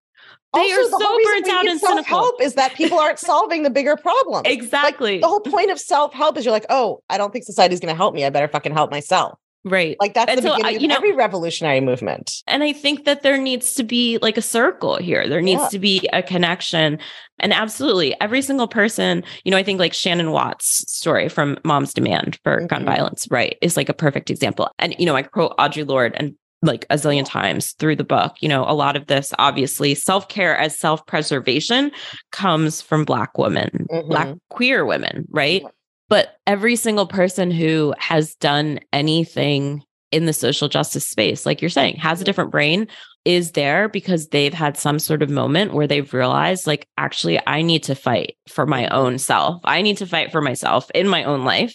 They 0.54 0.61
Also, 0.61 0.74
are 0.74 0.85
the 0.85 0.98
so 0.98 1.18
burnt 1.24 1.48
out 1.48 1.66
and 1.66 1.80
cynical. 1.80 1.96
self-help 1.96 2.42
is 2.42 2.54
that 2.54 2.74
people 2.74 2.98
aren't 2.98 3.18
solving 3.30 3.62
the 3.62 3.70
bigger 3.70 3.96
problem. 3.96 4.42
Exactly. 4.44 5.18
The 5.20 5.28
whole 5.28 5.40
point 5.40 5.70
of 5.70 5.78
self-help 5.78 6.37
is 6.37 6.44
you're 6.44 6.52
like, 6.52 6.66
oh, 6.68 7.02
I 7.08 7.16
don't 7.18 7.32
think 7.32 7.44
society's 7.44 7.80
going 7.80 7.94
to 7.94 7.96
help 7.96 8.14
me. 8.14 8.24
I 8.24 8.30
better 8.30 8.48
fucking 8.48 8.72
help 8.72 8.90
myself. 8.90 9.38
Right. 9.64 9.96
Like 10.01 10.14
that's 10.14 10.29
And 10.31 10.38
the 10.38 10.42
so, 10.42 10.57
beginning 10.57 10.75
I- 10.75 10.77
of 10.77 10.83
you 10.83 10.88
know- 10.88 10.96
every 10.96 11.12
revolutionary 11.12 11.81
movement. 11.81 12.42
And 12.48 12.62
I 12.64 12.72
think 12.72 13.05
that 13.05 13.22
there 13.22 13.38
needs 13.38 13.75
to 13.75 13.85
be 13.85 14.18
like 14.20 14.37
a 14.37 14.42
circle 14.42 14.96
here. 14.96 15.29
There 15.29 15.40
needs 15.40 15.62
Yeah. 15.62 15.68
to 15.68 15.79
be 15.79 16.09
a 16.12 16.22
connection. 16.22 16.98
And 17.38 17.53
absolutely, 17.53 18.18
every 18.20 18.42
single 18.42 18.66
person, 18.68 19.22
you 19.44 19.51
know, 19.51 19.57
I 19.57 19.62
think 19.62 19.79
like 19.79 19.94
Shannon 19.94 20.33
Watts' 20.33 20.85
story 20.90 21.29
from 21.29 21.59
Moms 21.64 21.94
Demand 21.94 22.38
for 22.42 22.61
Gun 22.66 22.83
Mhm. 22.83 22.87
Violence, 22.87 23.29
right, 23.31 23.57
is 23.62 23.77
like 23.77 23.88
a 23.88 23.94
perfect 23.94 24.31
example. 24.31 24.68
And, 24.79 24.94
you 24.98 25.07
know, 25.07 25.14
I 25.16 25.22
quote 25.22 25.57
Audre 25.59 25.87
Lorde 25.88 26.14
and 26.16 26.35
like 26.64 26.85
a 26.90 26.94
zillion 26.94 27.25
times 27.25 27.72
through 27.81 27.96
the 27.96 28.05
book. 28.05 28.35
You 28.40 28.48
know, 28.48 28.64
a 28.68 28.75
lot 28.75 28.94
of 28.94 29.09
this, 29.09 29.33
obviously, 29.40 29.96
self 29.96 30.29
care 30.29 30.57
as 30.57 30.79
self 30.79 31.05
preservation 31.07 31.90
comes 32.31 32.81
from 32.81 33.05
Black 33.05 33.37
women, 33.37 33.87
Black 34.07 34.29
Mhm. 34.29 34.38
queer 34.51 34.85
women, 34.85 35.25
right? 35.31 35.64
But 36.12 36.37
every 36.46 36.77
single 36.77 37.07
person 37.07 37.51
who 37.51 37.94
has 37.96 38.35
done 38.35 38.81
anything 38.92 39.83
in 40.11 40.27
the 40.27 40.35
social 40.35 40.68
justice 40.68 41.09
space, 41.09 41.46
like 41.46 41.62
you're 41.62 41.70
saying, 41.70 41.96
has 41.96 42.20
a 42.20 42.25
different 42.25 42.51
brain, 42.51 42.87
is 43.25 43.53
there 43.53 43.88
because 43.88 44.29
they've 44.29 44.53
had 44.53 44.77
some 44.77 44.98
sort 44.98 45.22
of 45.22 45.31
moment 45.31 45.72
where 45.72 45.87
they've 45.87 46.12
realized, 46.12 46.66
like, 46.66 46.87
actually, 46.98 47.40
I 47.46 47.62
need 47.62 47.83
to 47.85 47.94
fight 47.94 48.37
for 48.46 48.66
my 48.66 48.88
own 48.88 49.16
self. 49.16 49.62
I 49.64 49.81
need 49.81 49.96
to 49.96 50.07
fight 50.07 50.31
for 50.31 50.42
myself 50.42 50.90
in 50.94 51.09
my 51.09 51.25
own 51.25 51.46
life. 51.46 51.75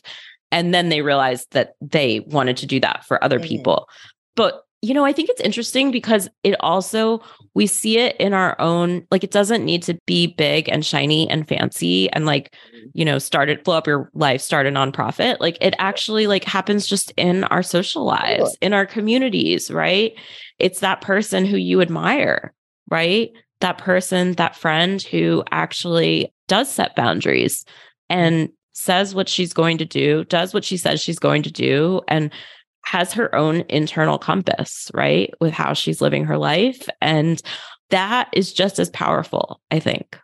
And 0.52 0.72
then 0.72 0.90
they 0.90 1.02
realized 1.02 1.48
that 1.54 1.72
they 1.82 2.20
wanted 2.20 2.58
to 2.58 2.68
do 2.68 2.80
that 2.82 3.06
for 3.08 3.24
other 3.24 3.40
Mhm. 3.40 3.48
people. 3.48 3.88
But 4.36 4.62
you 4.82 4.94
know, 4.94 5.06
I 5.06 5.12
think 5.12 5.30
it's 5.30 5.42
interesting 5.42 5.92
because 5.92 6.30
it 6.44 6.56
also, 6.60 7.22
we 7.56 7.66
see 7.66 7.98
it 7.98 8.16
in 8.18 8.34
our 8.34 8.60
own, 8.62 9.08
like, 9.10 9.24
it 9.24 9.32
doesn't 9.32 9.66
need 9.66 9.82
to 9.84 9.98
be 10.06 10.28
big 10.28 10.70
and 10.70 10.86
shiny 10.86 11.28
and 11.30 11.48
fancy 11.48 12.12
and 12.12 12.28
like, 12.28 12.52
mm-hmm. 12.52 12.88
you 12.94 13.04
know, 13.04 13.18
started, 13.18 13.64
blow 13.64 13.78
up 13.78 13.88
your 13.88 14.12
life, 14.14 14.40
start 14.40 14.68
a 14.68 14.70
nonprofit. 14.70 15.40
Like, 15.40 15.58
it 15.62 15.74
actually 15.80 16.28
like 16.28 16.44
happens 16.44 16.86
just 16.86 17.12
in 17.18 17.44
our 17.46 17.64
social 17.64 18.06
lives, 18.06 18.56
in 18.62 18.74
our 18.74 18.86
communities, 18.86 19.72
right? 19.72 20.14
It's 20.60 20.82
that 20.82 21.02
person 21.02 21.46
who 21.46 21.58
you 21.58 21.82
admire, 21.82 22.54
right? 22.90 23.32
That 23.62 23.80
person, 23.80 24.34
that 24.34 24.56
friend 24.56 25.02
who 25.02 25.44
actually 25.52 26.32
does 26.48 26.72
set 26.72 26.96
boundaries 26.96 27.66
and 28.10 28.50
says 28.74 29.16
what 29.16 29.28
she's 29.28 29.54
going 29.54 29.80
to 29.80 29.86
do, 29.86 30.24
does 30.26 30.54
what 30.54 30.64
she 30.64 30.78
says 30.78 31.02
she's 31.02 31.18
going 31.18 31.42
to 31.42 31.52
do, 31.52 32.00
and 32.08 32.32
has 32.92 33.12
her 33.12 33.34
own 33.36 33.66
internal 33.68 34.18
compass, 34.18 34.90
right? 34.94 35.34
With 35.42 35.52
how 35.52 35.74
she's 35.74 36.00
living 36.00 36.24
her 36.24 36.38
life. 36.38 36.88
And 37.02 37.42
that 37.90 38.30
is 38.32 38.54
just 38.54 38.80
as 38.80 38.90
powerful, 38.92 39.60
I 39.72 39.80
think. 39.80 40.18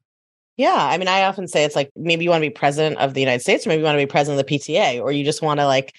Yeah. 0.56 0.74
I 0.78 0.98
mean, 0.98 1.10
I 1.10 1.24
often 1.24 1.46
say 1.50 1.66
it's 1.66 1.76
like 1.76 1.92
maybe 1.98 2.24
you 2.24 2.30
want 2.30 2.42
to 2.42 2.50
be 2.50 2.54
president 2.54 3.00
of 3.00 3.16
the 3.16 3.20
United 3.20 3.42
States, 3.42 3.66
or 3.66 3.70
maybe 3.70 3.80
you 3.80 3.84
want 3.84 3.96
to 4.00 4.06
be 4.06 4.10
president 4.10 4.40
of 4.40 4.48
the 4.48 4.58
PTA, 4.58 5.02
or 5.02 5.12
you 5.12 5.26
just 5.26 5.42
want 5.42 5.60
to 5.60 5.66
like, 5.66 5.94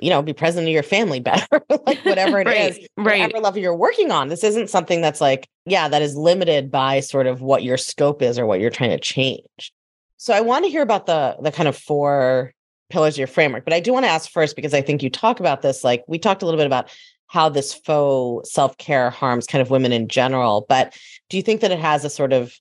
you 0.00 0.10
know, 0.10 0.20
be 0.20 0.32
president 0.32 0.66
of 0.66 0.72
your 0.72 0.82
family 0.82 1.20
better, 1.30 1.62
like 1.86 2.04
whatever 2.04 2.40
it 2.40 2.48
is, 2.48 2.78
right, 2.96 3.06
right. 3.06 3.20
whatever 3.20 3.40
level 3.40 3.60
you're 3.60 3.76
working 3.76 4.10
on. 4.10 4.26
This 4.26 4.42
isn't 4.42 4.70
something 4.70 5.00
that's 5.00 5.20
like, 5.20 5.48
yeah, 5.66 5.86
that 5.86 6.02
is 6.02 6.16
limited 6.16 6.68
by 6.68 6.98
sort 6.98 7.28
of 7.28 7.42
what 7.42 7.62
your 7.62 7.76
scope 7.76 8.22
is 8.22 8.40
or 8.40 8.46
what 8.46 8.58
you're 8.58 8.70
trying 8.70 8.90
to 8.90 8.98
change. 8.98 9.72
So 10.16 10.34
I 10.34 10.40
want 10.40 10.64
to 10.64 10.70
hear 10.70 10.82
about 10.82 11.06
the 11.06 11.36
the 11.40 11.52
kind 11.52 11.68
of 11.68 11.76
four 11.76 12.52
pillars 12.90 13.14
of 13.14 13.18
your 13.18 13.26
framework, 13.26 13.64
but 13.64 13.72
I 13.72 13.80
do 13.80 13.92
want 13.92 14.04
to 14.04 14.10
ask 14.10 14.30
first 14.30 14.56
because 14.56 14.74
I 14.74 14.80
think 14.80 15.02
you 15.02 15.10
talk 15.10 15.40
about 15.40 15.62
this. 15.62 15.84
Like 15.84 16.04
we 16.08 16.18
talked 16.18 16.42
a 16.42 16.44
little 16.44 16.58
bit 16.58 16.66
about 16.66 16.90
how 17.26 17.48
this 17.48 17.74
faux 17.74 18.50
self 18.50 18.76
care 18.78 19.10
harms 19.10 19.46
kind 19.46 19.60
of 19.60 19.70
women 19.70 19.92
in 19.92 20.08
general, 20.08 20.66
but 20.68 20.96
do 21.28 21.36
you 21.36 21.42
think 21.42 21.60
that 21.60 21.70
it 21.70 21.78
has 21.78 22.04
a 22.04 22.10
sort 22.10 22.32
of 22.32 22.54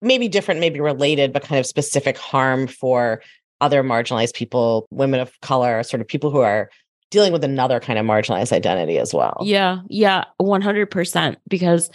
maybe 0.00 0.28
different, 0.28 0.60
maybe 0.60 0.80
related, 0.80 1.32
but 1.32 1.42
kind 1.42 1.58
of 1.58 1.66
specific 1.66 2.18
harm 2.18 2.66
for 2.66 3.22
other 3.60 3.82
marginalized 3.82 4.34
people, 4.34 4.86
women 4.90 5.20
of 5.20 5.40
color, 5.40 5.82
sort 5.82 6.00
of 6.00 6.08
people 6.08 6.30
who 6.30 6.40
are 6.40 6.68
dealing 7.10 7.32
with 7.32 7.44
another 7.44 7.78
kind 7.78 7.98
of 7.98 8.04
marginalized 8.04 8.52
identity 8.52 8.98
as 8.98 9.14
well? 9.14 9.38
Yeah, 9.42 9.78
yeah, 9.88 10.24
100%. 10.40 11.36
Because 11.48 11.90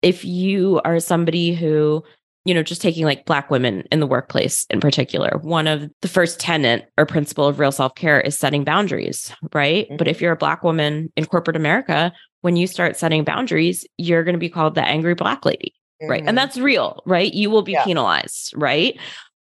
if 0.00 0.24
you 0.24 0.80
are 0.84 0.98
somebody 1.00 1.54
who, 1.54 2.02
you 2.44 2.54
know, 2.54 2.62
just 2.62 2.80
taking 2.80 3.04
like 3.04 3.26
Black 3.26 3.50
women 3.50 3.84
in 3.92 4.00
the 4.00 4.06
workplace 4.06 4.66
in 4.70 4.80
particular, 4.80 5.38
one 5.42 5.66
of 5.66 5.90
the 6.00 6.08
first 6.08 6.40
tenant 6.40 6.84
or 6.96 7.04
principle 7.04 7.46
of 7.46 7.58
real 7.58 7.72
self 7.72 7.94
care 7.94 8.20
is 8.20 8.38
setting 8.38 8.64
boundaries, 8.64 9.32
right? 9.54 9.86
But 9.98 10.08
if 10.08 10.20
you're 10.20 10.32
a 10.32 10.36
Black 10.36 10.64
woman 10.64 11.12
in 11.16 11.26
corporate 11.26 11.56
America, 11.56 12.12
when 12.40 12.56
you 12.56 12.66
start 12.66 12.96
setting 12.96 13.24
boundaries, 13.24 13.86
you're 13.98 14.24
going 14.24 14.34
to 14.34 14.38
be 14.38 14.48
called 14.48 14.74
the 14.74 14.82
angry 14.82 15.14
Black 15.14 15.44
lady, 15.44 15.74
right? 16.08 16.22
And 16.26 16.36
Mhm. 16.36 16.40
that's 16.40 16.56
real, 16.56 17.02
right? 17.04 17.32
You 17.32 17.50
will 17.50 17.62
be 17.62 17.72
Yeah. 17.72 17.84
penalized, 17.84 18.54
right? 18.56 18.98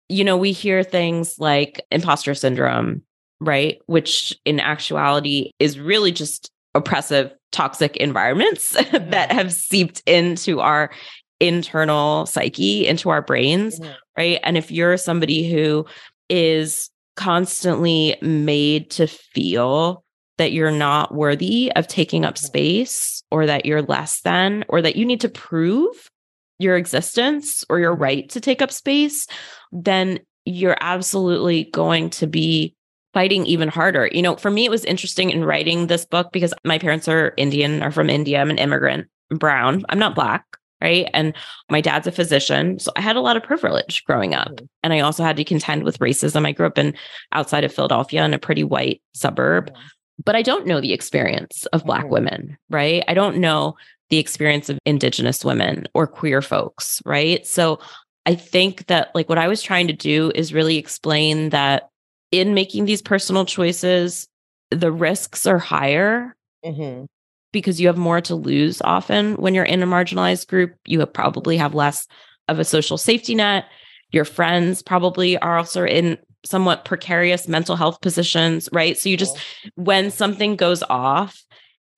You 0.09 0.25
know, 0.25 0.37
we 0.37 0.53
hear 0.53 0.83
things 0.83 1.37
like 1.39 1.83
imposter 1.91 2.35
syndrome, 2.35 3.03
right? 3.41 3.79
Which 3.87 4.35
in 4.47 4.59
actuality 4.59 5.51
is 5.59 5.79
really 5.79 6.13
just 6.13 6.51
oppressive, 6.75 7.31
toxic 7.53 7.97
environments 7.99 8.71
that 8.93 9.33
have 9.33 9.53
seeped 9.53 10.03
into 10.07 10.61
our 10.61 10.91
internal 11.41 12.27
psyche, 12.27 12.87
into 12.87 13.11
our 13.11 13.23
brains, 13.23 13.79
Mhm. 13.79 13.95
right? 14.17 14.41
And 14.43 14.57
if 14.57 14.71
you're 14.71 14.97
somebody 14.97 15.51
who 15.51 15.87
is 16.29 16.91
constantly 17.17 18.17
made 18.23 18.91
to 18.91 19.07
feel 19.07 20.03
that 20.39 20.53
you're 20.53 20.71
not 20.71 21.15
worthy 21.15 21.73
of 21.77 21.87
taking 21.89 22.25
up 22.25 22.35
Mhm. 22.35 22.45
space 22.45 23.23
or 23.31 23.47
that 23.47 23.65
you're 23.65 23.83
less 23.83 24.21
than 24.21 24.65
or 24.69 24.83
that 24.83 24.97
you 24.97 25.05
need 25.05 25.21
to 25.23 25.29
prove 25.29 26.11
your 26.59 26.77
existence 26.77 27.65
or 27.69 27.79
your 27.79 27.95
right 27.95 28.29
to 28.31 28.41
take 28.41 28.61
up 28.63 28.71
space, 28.71 29.27
then 29.73 30.19
you're 30.45 30.77
absolutely 30.81 31.65
going 31.73 32.09
to 32.11 32.27
be 32.27 32.75
fighting 33.13 33.47
even 33.47 33.69
harder. 33.69 34.09
You 34.13 34.23
know, 34.23 34.37
for 34.37 34.51
me, 34.51 34.65
it 34.67 34.71
was 34.71 34.85
interesting 34.85 35.31
in 35.31 35.45
writing 35.45 35.87
this 35.87 36.05
book 36.05 36.33
because 36.33 36.53
my 36.65 36.79
parents 36.79 37.09
are 37.09 37.33
Indian, 37.37 37.83
are 37.83 37.91
from 37.91 38.11
India. 38.11 38.41
I'm 38.41 38.51
an 38.51 38.59
immigrant, 38.59 39.07
I'm 39.31 39.39
brown. 39.39 39.85
I'm 39.89 39.99
not 39.99 40.15
black, 40.15 40.45
right? 40.81 41.09
And 41.15 41.35
my 41.71 41.81
dad's 41.81 42.07
a 42.07 42.13
physician. 42.13 42.79
So 42.79 42.93
I 42.97 43.01
had 43.01 43.17
a 43.17 43.21
lot 43.21 43.37
of 43.37 43.43
privilege 43.43 44.05
growing 44.05 44.35
up. 44.35 44.49
Mhm. 44.49 44.69
And 44.83 44.93
I 44.93 45.01
also 45.01 45.25
had 45.25 45.37
to 45.37 45.45
contend 45.45 45.85
with 45.85 45.99
racism. 45.99 46.47
I 46.47 46.53
grew 46.53 46.67
up 46.67 46.79
in 46.79 46.95
outside 47.33 47.65
of 47.65 47.73
Philadelphia 47.73 48.25
in 48.25 48.35
a 48.35 48.39
pretty 48.39 48.65
white 48.65 49.01
suburb. 49.15 49.71
Mhm. 49.73 49.77
But 50.25 50.37
I 50.37 50.43
don't 50.43 50.67
know 50.67 50.81
the 50.81 50.93
experience 50.93 51.67
of 51.73 51.85
Black 51.85 52.05
Mhm. 52.07 52.11
women, 52.11 52.59
right? 52.71 53.05
I 53.09 53.15
don't 53.15 53.37
know 53.39 53.77
the 54.11 54.19
experience 54.19 54.69
of 54.69 54.79
Indigenous 54.87 55.45
women 55.45 55.87
or 55.95 56.07
queer 56.07 56.41
folks, 56.41 57.03
right? 57.05 57.47
So 57.47 57.81
I 58.25 58.35
think 58.35 58.87
that 58.87 59.11
like 59.15 59.29
what 59.29 59.39
I 59.39 59.49
was 59.49 59.63
trying 59.63 59.87
to 59.89 59.93
do 59.93 60.33
is 60.35 60.55
really 60.55 60.79
explain 60.79 61.51
that 61.51 61.89
in 62.33 62.55
making 62.55 62.85
these 62.87 63.03
personal 63.03 63.45
choices, 63.45 64.27
the 64.71 64.91
risks 64.93 65.47
are 65.47 65.59
higher 65.59 66.35
Mhm. 66.65 67.07
Because 67.53 67.81
you 67.81 67.87
have 67.87 67.97
more 67.97 68.21
to 68.21 68.35
lose 68.35 68.83
often 68.83 69.35
when 69.37 69.55
you're 69.55 69.65
in 69.65 69.83
a 69.83 69.87
marginalized 69.87 70.47
group. 70.49 70.75
You 70.87 71.01
have 71.01 71.13
probably 71.13 71.57
have 71.57 71.75
less 71.75 72.07
of 72.49 72.59
a 72.59 72.65
social 72.65 72.99
safety 72.99 73.35
net. 73.35 73.67
Your 74.11 74.25
friends 74.25 74.83
probably 74.83 75.39
are 75.39 75.59
also 75.59 75.85
in 75.85 76.19
somewhat 76.45 76.85
precarious 76.85 77.49
mental 77.49 77.77
health 77.77 78.01
positions, 78.01 78.69
right? 78.73 78.97
So 78.97 79.09
you 79.09 79.17
just, 79.17 79.37
when 79.75 80.11
something 80.11 80.57
goes 80.57 80.83
off, 80.85 81.43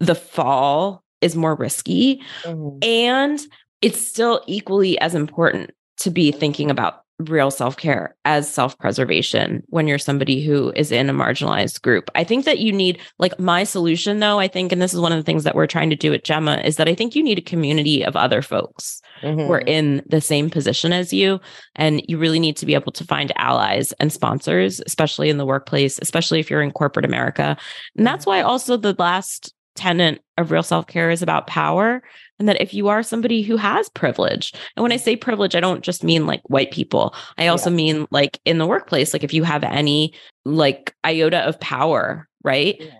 the 0.00 0.14
fall 0.14 1.02
is 1.20 1.36
more 1.36 1.54
risky. 1.54 2.22
Mhm. 2.44 2.84
And 2.84 3.40
it's 3.82 4.06
still 4.06 4.42
equally 4.46 4.98
as 5.00 5.14
important 5.14 5.70
to 5.98 6.10
be 6.10 6.32
thinking 6.32 6.70
about 6.70 7.02
real 7.20 7.50
self 7.50 7.76
care 7.76 8.14
as 8.24 8.48
self 8.48 8.78
preservation 8.78 9.62
when 9.66 9.88
you're 9.88 9.98
somebody 9.98 10.42
who 10.44 10.72
is 10.76 10.92
in 10.92 11.10
a 11.10 11.14
marginalized 11.14 11.82
group. 11.82 12.10
I 12.14 12.24
think 12.24 12.44
that 12.44 12.60
you 12.60 12.72
need, 12.72 13.00
like, 13.18 13.38
my 13.40 13.64
solution, 13.64 14.20
though, 14.20 14.38
I 14.38 14.46
think, 14.48 14.70
and 14.70 14.80
this 14.80 14.94
is 14.94 15.00
one 15.00 15.12
of 15.12 15.18
the 15.18 15.24
things 15.24 15.44
that 15.44 15.54
we're 15.54 15.66
trying 15.66 15.90
to 15.90 15.96
do 15.96 16.14
at 16.14 16.24
Gemma, 16.24 16.60
is 16.64 16.76
that 16.76 16.88
I 16.88 16.94
think 16.94 17.14
you 17.16 17.22
need 17.22 17.38
a 17.38 17.42
community 17.42 18.04
of 18.04 18.14
other 18.16 18.40
folks 18.42 19.00
who 19.20 19.50
are 19.50 19.60
Mhm. 19.62 19.68
in 19.68 20.02
the 20.06 20.20
same 20.20 20.48
position 20.48 20.92
as 20.92 21.12
you. 21.12 21.40
And 21.74 22.02
you 22.06 22.18
really 22.18 22.38
need 22.38 22.56
to 22.58 22.66
be 22.66 22.74
able 22.74 22.92
to 22.92 23.04
find 23.04 23.32
allies 23.36 23.92
and 23.98 24.12
sponsors, 24.12 24.80
especially 24.86 25.28
in 25.28 25.38
the 25.38 25.46
workplace, 25.46 25.98
especially 26.00 26.38
if 26.38 26.48
you're 26.48 26.62
in 26.62 26.70
corporate 26.70 27.04
America. 27.04 27.56
And 27.96 28.06
that's 28.06 28.26
why 28.26 28.42
also 28.42 28.76
the 28.76 28.94
last 28.96 29.52
tenet 29.78 30.22
of 30.36 30.50
real 30.50 30.62
self 30.62 30.86
care 30.86 31.10
is 31.10 31.22
about 31.22 31.46
power. 31.46 32.02
And 32.38 32.48
that 32.48 32.60
if 32.60 32.74
you 32.74 32.88
are 32.88 33.02
somebody 33.02 33.42
who 33.42 33.56
has 33.56 33.88
privilege, 33.88 34.52
and 34.76 34.82
when 34.82 34.92
I 34.92 34.96
say 34.96 35.16
privilege, 35.16 35.54
I 35.54 35.60
don't 35.60 35.82
just 35.82 36.04
mean 36.04 36.26
like 36.26 36.42
white 36.48 36.70
people, 36.70 37.14
I 37.36 37.46
also 37.46 37.70
mean 37.70 38.06
like 38.10 38.40
in 38.44 38.58
the 38.58 38.66
workplace, 38.66 39.12
like 39.12 39.24
if 39.24 39.32
you 39.32 39.44
have 39.44 39.64
any 39.64 40.14
like 40.44 40.94
iota 41.04 41.38
of 41.40 41.58
power, 41.60 42.28
right? 42.44 42.76
Yeah. 42.78 42.90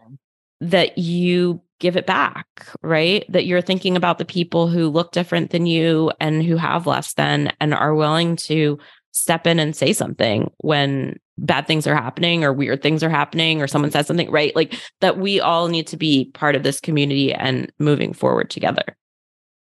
that 0.60 0.98
you 0.98 1.62
give 1.78 1.96
it 1.96 2.06
back, 2.06 2.46
right? 2.82 3.24
That 3.28 3.46
you're 3.46 3.60
thinking 3.60 3.96
about 3.96 4.18
the 4.18 4.24
people 4.24 4.66
who 4.68 4.88
look 4.88 5.12
different 5.12 5.50
than 5.50 5.66
you 5.66 6.10
and 6.20 6.42
who 6.42 6.56
have 6.56 6.86
less 6.86 7.14
than 7.14 7.52
and 7.60 7.72
are 7.72 7.94
willing 7.94 8.34
to 8.36 8.78
step 9.12 9.46
in 9.46 9.58
and 9.58 9.74
say 9.74 9.92
something 9.92 10.50
when 10.58 11.18
bad 11.38 11.66
things 11.66 11.86
are 11.86 11.94
happening 11.94 12.44
or 12.44 12.52
weird 12.52 12.82
things 12.82 13.02
are 13.02 13.10
happening 13.10 13.62
or 13.62 13.66
someone 13.66 13.90
says 13.90 14.06
something, 14.06 14.30
right? 14.30 14.54
Like 14.54 14.78
that 15.00 15.18
we 15.18 15.40
all 15.40 15.68
need 15.68 15.86
to 15.88 15.96
be 15.96 16.30
part 16.34 16.56
of 16.56 16.62
this 16.62 16.80
community 16.80 17.32
and 17.32 17.72
moving 17.78 18.12
forward 18.12 18.50
together. 18.50 18.96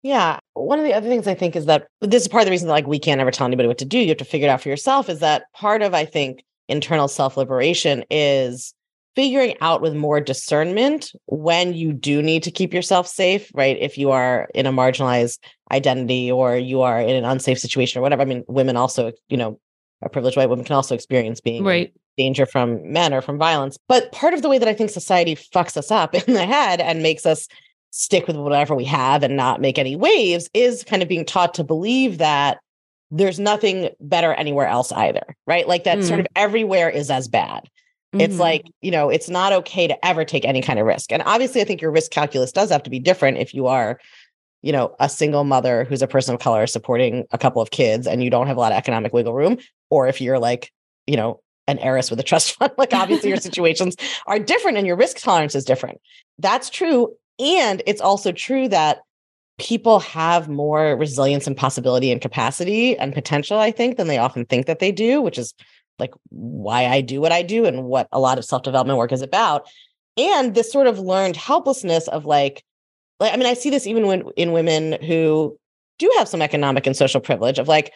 Yeah. 0.02 0.38
One 0.54 0.78
of 0.78 0.84
the 0.84 0.94
other 0.94 1.08
things 1.08 1.26
I 1.26 1.34
think 1.34 1.56
is 1.56 1.66
that 1.66 1.88
this 2.00 2.22
is 2.22 2.28
part 2.28 2.42
of 2.42 2.46
the 2.46 2.50
reason 2.50 2.68
that 2.68 2.74
like 2.74 2.86
we 2.86 2.98
can't 2.98 3.20
ever 3.20 3.30
tell 3.30 3.46
anybody 3.46 3.68
what 3.68 3.78
to 3.78 3.84
do. 3.84 3.98
You 3.98 4.08
have 4.08 4.18
to 4.18 4.24
figure 4.24 4.46
it 4.46 4.50
out 4.50 4.60
for 4.60 4.68
yourself. 4.68 5.08
Is 5.08 5.20
that 5.20 5.44
part 5.54 5.82
of 5.82 5.94
I 5.94 6.04
think 6.04 6.44
internal 6.68 7.08
self 7.08 7.36
liberation 7.36 8.04
is 8.10 8.74
figuring 9.16 9.56
out 9.60 9.82
with 9.82 9.94
more 9.94 10.20
discernment 10.20 11.10
when 11.26 11.74
you 11.74 11.92
do 11.92 12.22
need 12.22 12.44
to 12.44 12.52
keep 12.52 12.72
yourself 12.72 13.08
safe, 13.08 13.50
right? 13.52 13.76
If 13.80 13.98
you 13.98 14.12
are 14.12 14.48
in 14.54 14.66
a 14.66 14.72
marginalized 14.72 15.38
identity 15.72 16.30
or 16.30 16.56
you 16.56 16.82
are 16.82 17.00
in 17.00 17.16
an 17.16 17.24
unsafe 17.24 17.58
situation 17.58 17.98
or 17.98 18.02
whatever. 18.02 18.22
I 18.22 18.26
mean, 18.26 18.44
women 18.46 18.76
also, 18.76 19.12
you 19.28 19.36
know, 19.36 19.58
a 20.02 20.08
privileged 20.08 20.36
white 20.36 20.48
women 20.48 20.64
can 20.64 20.76
also 20.76 20.94
experience 20.94 21.40
being 21.40 21.64
right. 21.64 21.92
danger 22.16 22.46
from 22.46 22.92
men 22.92 23.12
or 23.12 23.20
from 23.20 23.38
violence. 23.38 23.78
But 23.88 24.12
part 24.12 24.34
of 24.34 24.42
the 24.42 24.48
way 24.48 24.58
that 24.58 24.68
I 24.68 24.74
think 24.74 24.90
society 24.90 25.34
fucks 25.34 25.76
us 25.76 25.90
up 25.90 26.14
in 26.28 26.34
the 26.34 26.46
head 26.46 26.80
and 26.80 27.02
makes 27.02 27.26
us 27.26 27.48
stick 27.90 28.26
with 28.26 28.36
whatever 28.36 28.74
we 28.74 28.84
have 28.84 29.22
and 29.22 29.36
not 29.36 29.60
make 29.60 29.78
any 29.78 29.96
waves 29.96 30.48
is 30.54 30.84
kind 30.84 31.02
of 31.02 31.08
being 31.08 31.24
taught 31.24 31.54
to 31.54 31.64
believe 31.64 32.18
that 32.18 32.58
there's 33.10 33.38
nothing 33.38 33.88
better 34.00 34.34
anywhere 34.34 34.66
else 34.66 34.92
either, 34.92 35.34
right? 35.46 35.66
Like 35.66 35.84
that 35.84 35.98
mm. 35.98 36.04
sort 36.04 36.20
of 36.20 36.26
everywhere 36.36 36.90
is 36.90 37.10
as 37.10 37.26
bad. 37.26 37.68
Mm-hmm. 38.14 38.20
It's 38.20 38.38
like, 38.38 38.66
you 38.80 38.90
know, 38.90 39.08
it's 39.08 39.28
not 39.28 39.52
okay 39.52 39.86
to 39.86 40.06
ever 40.06 40.24
take 40.24 40.44
any 40.44 40.62
kind 40.62 40.78
of 40.78 40.86
risk. 40.86 41.12
And 41.12 41.22
obviously, 41.24 41.60
I 41.60 41.64
think 41.64 41.80
your 41.80 41.90
risk 41.90 42.10
calculus 42.10 42.52
does 42.52 42.70
have 42.70 42.82
to 42.84 42.90
be 42.90 42.98
different 42.98 43.38
if 43.38 43.54
you 43.54 43.66
are, 43.66 43.98
you 44.62 44.72
know, 44.72 44.94
a 44.98 45.08
single 45.08 45.44
mother 45.44 45.84
who's 45.84 46.02
a 46.02 46.06
person 46.06 46.34
of 46.34 46.40
color 46.40 46.66
supporting 46.66 47.26
a 47.30 47.38
couple 47.38 47.62
of 47.62 47.70
kids 47.70 48.06
and 48.06 48.22
you 48.22 48.30
don't 48.30 48.46
have 48.46 48.56
a 48.56 48.60
lot 48.60 48.72
of 48.72 48.78
economic 48.78 49.12
wiggle 49.12 49.34
room, 49.34 49.58
or 49.90 50.08
if 50.08 50.20
you're 50.20 50.38
like, 50.38 50.72
you 51.06 51.16
know, 51.16 51.40
an 51.66 51.78
heiress 51.78 52.10
with 52.10 52.18
a 52.18 52.24
trust 52.24 52.52
fund. 52.58 52.72
like, 52.78 52.92
obviously, 52.92 53.28
your 53.28 53.38
situations 53.40 53.96
are 54.26 54.38
different 54.38 54.78
and 54.78 54.86
your 54.86 54.96
risk 54.96 55.18
tolerance 55.18 55.54
is 55.54 55.64
different. 55.64 56.00
That's 56.38 56.70
true. 56.70 57.14
And 57.38 57.82
it's 57.86 58.00
also 58.00 58.32
true 58.32 58.68
that 58.68 59.00
people 59.58 60.00
have 60.00 60.48
more 60.48 60.96
resilience 60.96 61.46
and 61.46 61.56
possibility 61.56 62.10
and 62.10 62.20
capacity 62.20 62.96
and 62.96 63.12
potential, 63.12 63.58
I 63.58 63.70
think, 63.70 63.96
than 63.96 64.06
they 64.06 64.18
often 64.18 64.44
think 64.44 64.66
that 64.66 64.78
they 64.78 64.92
do, 64.92 65.20
which 65.20 65.38
is 65.38 65.52
like 65.98 66.14
why 66.28 66.86
I 66.86 67.00
do 67.00 67.20
what 67.20 67.32
I 67.32 67.42
do 67.42 67.64
and 67.64 67.84
what 67.84 68.08
a 68.12 68.20
lot 68.20 68.38
of 68.38 68.44
self 68.44 68.62
development 68.62 68.98
work 68.98 69.12
is 69.12 69.22
about. 69.22 69.68
And 70.16 70.54
this 70.54 70.72
sort 70.72 70.86
of 70.86 70.98
learned 70.98 71.36
helplessness 71.36 72.08
of 72.08 72.24
like, 72.24 72.64
like, 73.20 73.32
I 73.32 73.36
mean, 73.36 73.46
I 73.46 73.54
see 73.54 73.70
this 73.70 73.86
even 73.86 74.06
when 74.06 74.22
in 74.36 74.52
women 74.52 75.00
who 75.02 75.58
do 75.98 76.12
have 76.18 76.28
some 76.28 76.42
economic 76.42 76.86
and 76.86 76.96
social 76.96 77.20
privilege 77.20 77.58
of 77.58 77.68
like, 77.68 77.92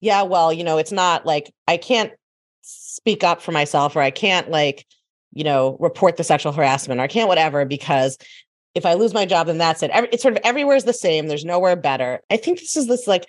yeah, 0.00 0.22
well, 0.22 0.52
you 0.52 0.62
know, 0.62 0.78
it's 0.78 0.92
not 0.92 1.24
like 1.24 1.52
I 1.66 1.76
can't 1.76 2.12
speak 2.62 3.24
up 3.24 3.40
for 3.40 3.52
myself 3.52 3.96
or 3.96 4.00
I 4.00 4.10
can't 4.10 4.50
like, 4.50 4.86
you 5.32 5.44
know, 5.44 5.76
report 5.80 6.16
the 6.16 6.24
sexual 6.24 6.52
harassment 6.52 7.00
or 7.00 7.04
I 7.04 7.08
can't 7.08 7.28
whatever 7.28 7.64
because 7.64 8.18
if 8.74 8.84
I 8.84 8.94
lose 8.94 9.14
my 9.14 9.24
job, 9.24 9.46
then 9.46 9.58
that's 9.58 9.82
it. 9.82 9.90
Every, 9.90 10.10
it's 10.12 10.22
sort 10.22 10.36
of 10.36 10.42
everywhere 10.44 10.76
is 10.76 10.84
the 10.84 10.92
same. 10.92 11.26
There's 11.26 11.46
nowhere 11.46 11.76
better. 11.76 12.20
I 12.30 12.36
think 12.36 12.60
this 12.60 12.76
is 12.76 12.86
this 12.88 13.06
like 13.06 13.26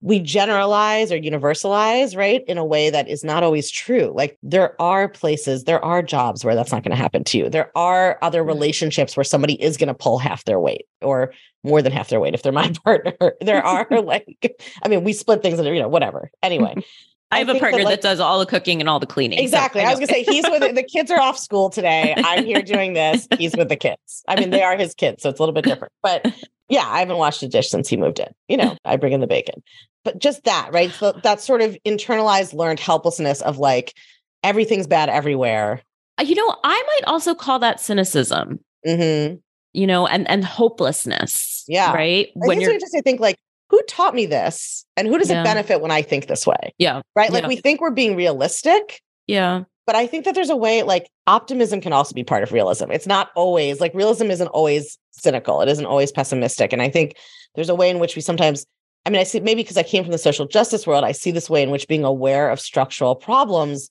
we 0.00 0.20
generalize 0.20 1.10
or 1.10 1.18
universalize, 1.18 2.16
right, 2.16 2.44
in 2.46 2.56
a 2.56 2.64
way 2.64 2.88
that 2.88 3.08
is 3.08 3.24
not 3.24 3.42
always 3.42 3.70
true. 3.70 4.12
Like 4.14 4.38
there 4.42 4.80
are 4.80 5.08
places, 5.08 5.64
there 5.64 5.84
are 5.84 6.02
jobs 6.02 6.44
where 6.44 6.54
that's 6.54 6.70
not 6.70 6.84
going 6.84 6.96
to 6.96 7.02
happen 7.02 7.24
to 7.24 7.38
you. 7.38 7.50
There 7.50 7.72
are 7.76 8.16
other 8.22 8.44
relationships 8.44 9.16
where 9.16 9.24
somebody 9.24 9.60
is 9.60 9.76
going 9.76 9.88
to 9.88 9.94
pull 9.94 10.18
half 10.18 10.44
their 10.44 10.60
weight 10.60 10.86
or 11.02 11.32
more 11.64 11.82
than 11.82 11.92
half 11.92 12.08
their 12.08 12.20
weight 12.20 12.34
if 12.34 12.42
they're 12.42 12.52
my 12.52 12.72
partner. 12.84 13.34
there 13.40 13.64
are 13.64 13.86
like, 14.02 14.56
I 14.82 14.88
mean, 14.88 15.02
we 15.02 15.12
split 15.12 15.42
things 15.42 15.58
and 15.58 15.66
you 15.68 15.82
know, 15.82 15.88
whatever. 15.88 16.30
Anyway, 16.42 16.74
I 17.30 17.38
have 17.38 17.48
I 17.50 17.56
a 17.56 17.60
partner 17.60 17.78
that, 17.78 17.84
like, 17.84 18.00
that, 18.00 18.08
does 18.08 18.20
all 18.20 18.38
the 18.38 18.46
cooking 18.46 18.80
and 18.80 18.88
all 18.88 18.98
the 18.98 19.06
cleaning. 19.06 19.38
Exactly. 19.38 19.82
So 19.82 19.86
I, 19.86 19.90
I, 19.90 19.92
was 19.92 20.00
gonna 20.00 20.12
say 20.12 20.22
he's 20.22 20.44
with 20.48 20.74
the 20.74 20.82
kids 20.82 21.10
are 21.10 21.20
off 21.20 21.38
school 21.38 21.68
today. 21.68 22.14
I'm 22.16 22.44
here 22.44 22.62
doing 22.62 22.94
this. 22.94 23.28
He's 23.38 23.54
with 23.56 23.68
the 23.68 23.76
kids. 23.76 24.24
I 24.28 24.40
mean, 24.40 24.50
they 24.50 24.62
are 24.62 24.76
his 24.76 24.94
kids, 24.94 25.22
so 25.22 25.28
it's 25.28 25.38
a 25.38 25.42
little 25.42 25.52
bit 25.52 25.64
different. 25.64 25.92
But 26.02 26.26
yeah, 26.68 26.86
I 26.86 27.00
haven't 27.00 27.18
washed 27.18 27.42
a 27.42 27.48
dish 27.48 27.68
since 27.68 27.88
he 27.88 27.96
moved 27.96 28.18
in. 28.18 28.28
You 28.48 28.56
know, 28.56 28.76
I 28.84 28.96
bring 28.96 29.12
in 29.12 29.20
the 29.20 29.26
bacon. 29.26 29.62
But 30.04 30.18
just 30.18 30.44
that, 30.44 30.70
right? 30.72 30.90
So 30.90 31.12
that 31.22 31.40
sort 31.40 31.60
of 31.60 31.76
internalized 31.84 32.54
learned 32.54 32.80
helplessness 32.80 33.42
of 33.42 33.58
like 33.58 33.94
everything's 34.42 34.86
bad 34.86 35.08
everywhere. 35.08 35.82
Uh, 36.18 36.22
you 36.22 36.34
know, 36.34 36.56
I 36.64 36.82
might 36.86 37.10
also 37.10 37.34
call 37.34 37.58
that 37.58 37.80
cynicism. 37.80 38.60
Mm-hmm. 38.86 39.36
You 39.74 39.86
know, 39.86 40.06
and 40.06 40.28
and 40.30 40.44
hopelessness. 40.44 41.64
Yeah. 41.68 41.92
Right. 41.92 42.28
I 42.28 42.46
when 42.46 42.60
you're 42.60 42.78
just 42.78 42.96
I 42.96 43.00
think 43.02 43.20
like 43.20 43.36
who 43.70 43.82
taught 43.82 44.14
me 44.14 44.26
this 44.26 44.84
and 44.96 45.06
who 45.06 45.18
does 45.18 45.30
yeah. 45.30 45.40
it 45.40 45.44
benefit 45.44 45.80
when 45.80 45.90
I 45.90 46.02
think 46.02 46.26
this 46.26 46.46
way? 46.46 46.74
Yeah. 46.78 47.02
Right. 47.14 47.30
Like 47.30 47.42
yeah. 47.42 47.48
we 47.48 47.56
think 47.56 47.80
we're 47.80 47.90
being 47.90 48.16
realistic. 48.16 49.02
Yeah. 49.26 49.64
But 49.86 49.96
I 49.96 50.06
think 50.06 50.24
that 50.26 50.34
there's 50.34 50.50
a 50.50 50.56
way, 50.56 50.82
like 50.82 51.08
optimism 51.26 51.80
can 51.80 51.92
also 51.92 52.14
be 52.14 52.24
part 52.24 52.42
of 52.42 52.52
realism. 52.52 52.90
It's 52.90 53.06
not 53.06 53.30
always 53.34 53.80
like 53.80 53.94
realism 53.94 54.30
isn't 54.30 54.48
always 54.48 54.98
cynical, 55.12 55.62
it 55.62 55.68
isn't 55.68 55.86
always 55.86 56.12
pessimistic. 56.12 56.72
And 56.72 56.82
I 56.82 56.90
think 56.90 57.16
there's 57.54 57.70
a 57.70 57.74
way 57.74 57.88
in 57.88 57.98
which 57.98 58.14
we 58.14 58.22
sometimes, 58.22 58.66
I 59.06 59.10
mean, 59.10 59.20
I 59.20 59.24
see 59.24 59.40
maybe 59.40 59.62
because 59.62 59.78
I 59.78 59.82
came 59.82 60.04
from 60.04 60.12
the 60.12 60.18
social 60.18 60.46
justice 60.46 60.86
world, 60.86 61.04
I 61.04 61.12
see 61.12 61.30
this 61.30 61.48
way 61.48 61.62
in 61.62 61.70
which 61.70 61.88
being 61.88 62.04
aware 62.04 62.50
of 62.50 62.60
structural 62.60 63.14
problems, 63.14 63.88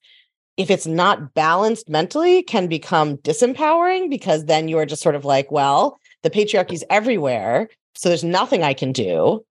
if 0.56 0.70
it's 0.70 0.88
not 0.88 1.34
balanced 1.34 1.90
mentally, 1.90 2.44
can 2.44 2.68
become 2.68 3.18
disempowering 3.18 4.10
because 4.10 4.46
then 4.46 4.68
you 4.68 4.78
are 4.78 4.86
just 4.86 5.02
sort 5.02 5.16
of 5.16 5.26
like, 5.26 5.52
well, 5.52 5.98
the 6.22 6.30
patriarchy's 6.30 6.84
everywhere. 6.90 7.70
So 7.96 8.10
there's 8.10 8.24
nothing 8.24 8.62
I 8.64 8.74
can 8.74 8.92
do. 8.92 9.44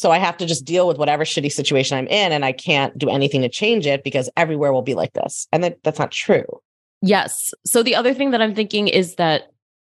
So 0.00 0.10
I 0.10 0.16
have 0.16 0.38
to 0.38 0.46
just 0.46 0.64
deal 0.64 0.88
with 0.88 0.96
whatever 0.96 1.24
shitty 1.24 1.52
situation 1.52 1.98
I'm 1.98 2.06
in 2.06 2.32
and 2.32 2.42
I 2.42 2.52
can't 2.52 2.96
do 2.96 3.10
anything 3.10 3.42
to 3.42 3.50
change 3.50 3.86
it 3.86 4.02
because 4.02 4.30
everywhere 4.34 4.72
will 4.72 4.80
be 4.80 4.94
like 4.94 5.12
this. 5.12 5.46
And 5.52 5.62
that, 5.62 5.76
that's 5.84 5.98
not 5.98 6.10
true. 6.10 6.46
Yes. 7.02 7.52
So 7.66 7.82
the 7.82 7.94
other 7.94 8.14
thing 8.14 8.30
that 8.30 8.40
I'm 8.40 8.54
thinking 8.54 8.88
is 8.88 9.16
that 9.16 9.50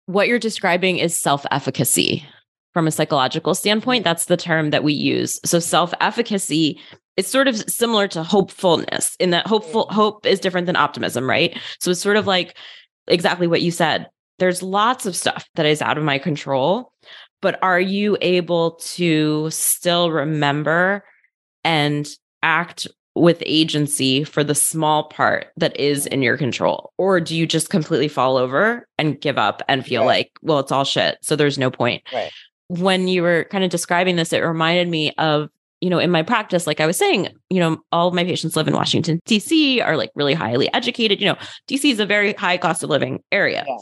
what 0.07 0.27
you're 0.27 0.39
describing 0.39 0.97
is 0.97 1.15
self 1.15 1.45
efficacy 1.51 2.25
from 2.73 2.87
a 2.87 2.91
psychological 2.91 3.53
standpoint. 3.53 4.03
That's 4.03 4.25
the 4.25 4.37
term 4.37 4.71
that 4.71 4.83
we 4.83 4.93
use. 4.93 5.39
So 5.45 5.59
self 5.59 5.93
efficacy 6.01 6.79
is 7.15 7.27
sort 7.27 7.47
of 7.47 7.57
similar 7.69 8.07
to 8.07 8.23
hopefulness 8.23 9.15
in 9.19 9.29
that 9.29 9.45
hopeful 9.45 9.85
hope 9.91 10.25
is 10.25 10.39
different 10.39 10.65
than 10.65 10.77
optimism, 10.77 11.29
right? 11.29 11.55
So 11.79 11.91
it's 11.91 12.01
sort 12.01 12.17
of 12.17 12.23
mm-hmm. 12.23 12.29
like 12.29 12.57
exactly 13.05 13.45
what 13.45 13.61
you 13.61 13.69
said. 13.69 14.09
There's 14.39 14.63
lots 14.63 15.05
of 15.05 15.15
stuff 15.15 15.47
that 15.53 15.67
is 15.67 15.79
out 15.79 15.99
of 15.99 16.03
my 16.03 16.17
control, 16.17 16.91
but 17.41 17.59
are 17.61 17.79
you 17.79 18.17
able 18.21 18.71
to 18.71 19.49
still 19.49 20.11
remember 20.11 21.03
and 21.63 22.07
act 22.43 22.87
with 23.13 23.43
agency 23.45 24.23
for 24.23 24.43
the 24.43 24.55
small 24.55 25.09
part 25.09 25.47
that 25.57 25.77
is 25.79 26.07
in 26.07 26.21
your 26.21 26.37
control? 26.37 26.93
Or 26.97 27.19
do 27.19 27.35
you 27.35 27.45
just 27.45 27.69
completely 27.69 28.07
fall 28.07 28.37
over 28.37 28.87
and 28.97 29.19
give 29.19 29.37
up 29.37 29.61
and 29.67 29.85
feel 29.85 30.01
right. 30.01 30.07
like, 30.07 30.31
well, 30.41 30.59
it's 30.59 30.71
all 30.71 30.85
shit. 30.85 31.17
So 31.21 31.35
there's 31.35 31.57
no 31.57 31.69
point. 31.69 32.03
Right. 32.13 32.31
When 32.69 33.07
you 33.07 33.21
were 33.21 33.45
kind 33.51 33.63
of 33.63 33.69
describing 33.69 34.15
this, 34.15 34.31
it 34.31 34.39
reminded 34.39 34.87
me 34.87 35.11
of, 35.17 35.49
you 35.81 35.89
know, 35.89 35.99
in 35.99 36.09
my 36.09 36.23
practice, 36.23 36.67
like 36.67 36.79
I 36.79 36.85
was 36.85 36.95
saying, 36.95 37.27
you 37.49 37.59
know, 37.59 37.79
all 37.91 38.07
of 38.07 38.13
my 38.13 38.23
patients 38.23 38.55
live 38.55 38.67
in 38.67 38.73
Washington, 38.73 39.19
DC, 39.27 39.85
are 39.85 39.97
like 39.97 40.11
really 40.15 40.35
highly 40.35 40.73
educated. 40.73 41.19
You 41.19 41.27
know, 41.27 41.37
DC 41.67 41.91
is 41.91 41.99
a 41.99 42.05
very 42.05 42.33
high 42.33 42.57
cost 42.57 42.83
of 42.83 42.89
living 42.89 43.21
area. 43.31 43.65
Yeah. 43.67 43.77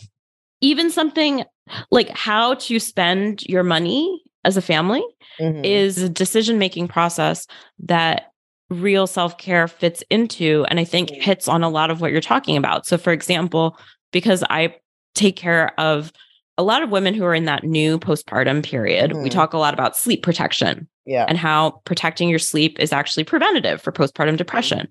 Even 0.62 0.92
something 0.92 1.44
like 1.92 2.10
how 2.10 2.56
to 2.56 2.80
spend 2.80 3.44
your 3.44 3.64
money 3.64 4.22
as 4.44 4.58
a 4.58 4.62
family 4.62 5.04
mm-hmm. 5.40 5.64
is 5.64 6.00
a 6.00 6.10
decision 6.10 6.58
making 6.58 6.88
process 6.88 7.48
that 7.80 8.32
real 8.70 9.08
self 9.08 9.38
care 9.38 9.68
fits 9.68 10.04
into, 10.10 10.66
and 10.70 10.80
I 10.80 10.84
think 10.84 11.10
mm-hmm. 11.10 11.22
hits 11.22 11.48
on 11.48 11.64
a 11.64 11.70
lot 11.70 11.92
of 11.92 12.02
what 12.02 12.12
you're 12.12 12.22
talking 12.22 12.58
about. 12.58 12.86
So, 12.86 12.98
for 12.98 13.12
example, 13.12 13.78
because 14.12 14.44
I 14.50 14.76
take 15.16 15.36
care 15.36 15.80
of 15.80 16.12
a 16.58 16.64
lot 16.64 16.84
of 16.84 16.90
women 16.90 17.14
who 17.14 17.24
are 17.24 17.34
in 17.34 17.46
that 17.46 17.64
new 17.64 17.98
postpartum 17.98 18.64
period, 18.64 19.12
mm-hmm. 19.12 19.24
we 19.24 19.30
talk 19.30 19.54
a 19.54 19.58
lot 19.58 19.74
about 19.74 19.98
sleep 19.98 20.24
protection. 20.24 20.88
Yeah. 21.06 21.26
And 21.28 21.38
how 21.38 21.82
protecting 21.86 22.30
your 22.30 22.38
sleep 22.38 22.80
is 22.80 22.94
actually 22.94 23.24
preventative 23.24 23.82
for 23.82 23.92
postpartum 23.92 24.38
depression. 24.38 24.88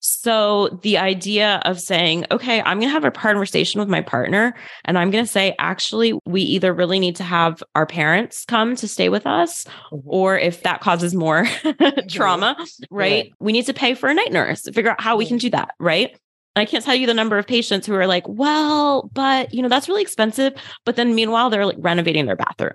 So 0.00 0.78
the 0.82 0.98
idea 0.98 1.60
of 1.64 1.80
saying, 1.80 2.26
okay, 2.30 2.60
I'm 2.60 2.78
going 2.78 2.88
to 2.88 2.92
have 2.92 3.04
a 3.04 3.10
conversation 3.10 3.80
with 3.80 3.88
my 3.88 4.02
partner 4.02 4.54
and 4.84 4.98
I'm 4.98 5.10
going 5.10 5.24
to 5.24 5.30
say, 5.30 5.54
actually, 5.58 6.18
we 6.24 6.42
either 6.42 6.72
really 6.72 6.98
need 6.98 7.16
to 7.16 7.24
have 7.24 7.62
our 7.74 7.86
parents 7.86 8.44
come 8.46 8.76
to 8.76 8.88
stay 8.88 9.08
with 9.08 9.26
us, 9.26 9.64
mm-hmm. 9.64 9.96
or 10.04 10.38
if 10.38 10.62
that 10.62 10.80
causes 10.80 11.14
more 11.14 11.46
trauma, 12.08 12.56
right, 12.58 12.66
right, 12.90 13.32
we 13.40 13.52
need 13.52 13.66
to 13.66 13.74
pay 13.74 13.94
for 13.94 14.08
a 14.08 14.14
night 14.14 14.32
nurse, 14.32 14.62
figure 14.72 14.90
out 14.90 15.00
how 15.00 15.16
we 15.16 15.26
can 15.26 15.38
do 15.38 15.50
that, 15.50 15.70
right? 15.80 16.10
And 16.56 16.62
I 16.62 16.64
can't 16.64 16.84
tell 16.84 16.94
you 16.94 17.06
the 17.06 17.14
number 17.14 17.36
of 17.36 17.46
patients 17.46 17.86
who 17.86 17.94
are 17.94 18.06
like, 18.06 18.26
well, 18.26 19.10
but 19.12 19.52
you 19.52 19.60
know, 19.60 19.68
that's 19.68 19.88
really 19.88 20.02
expensive. 20.02 20.54
But 20.84 20.96
then 20.96 21.14
meanwhile, 21.14 21.50
they're 21.50 21.66
like 21.66 21.76
renovating 21.78 22.24
their 22.26 22.36
bathroom. 22.36 22.72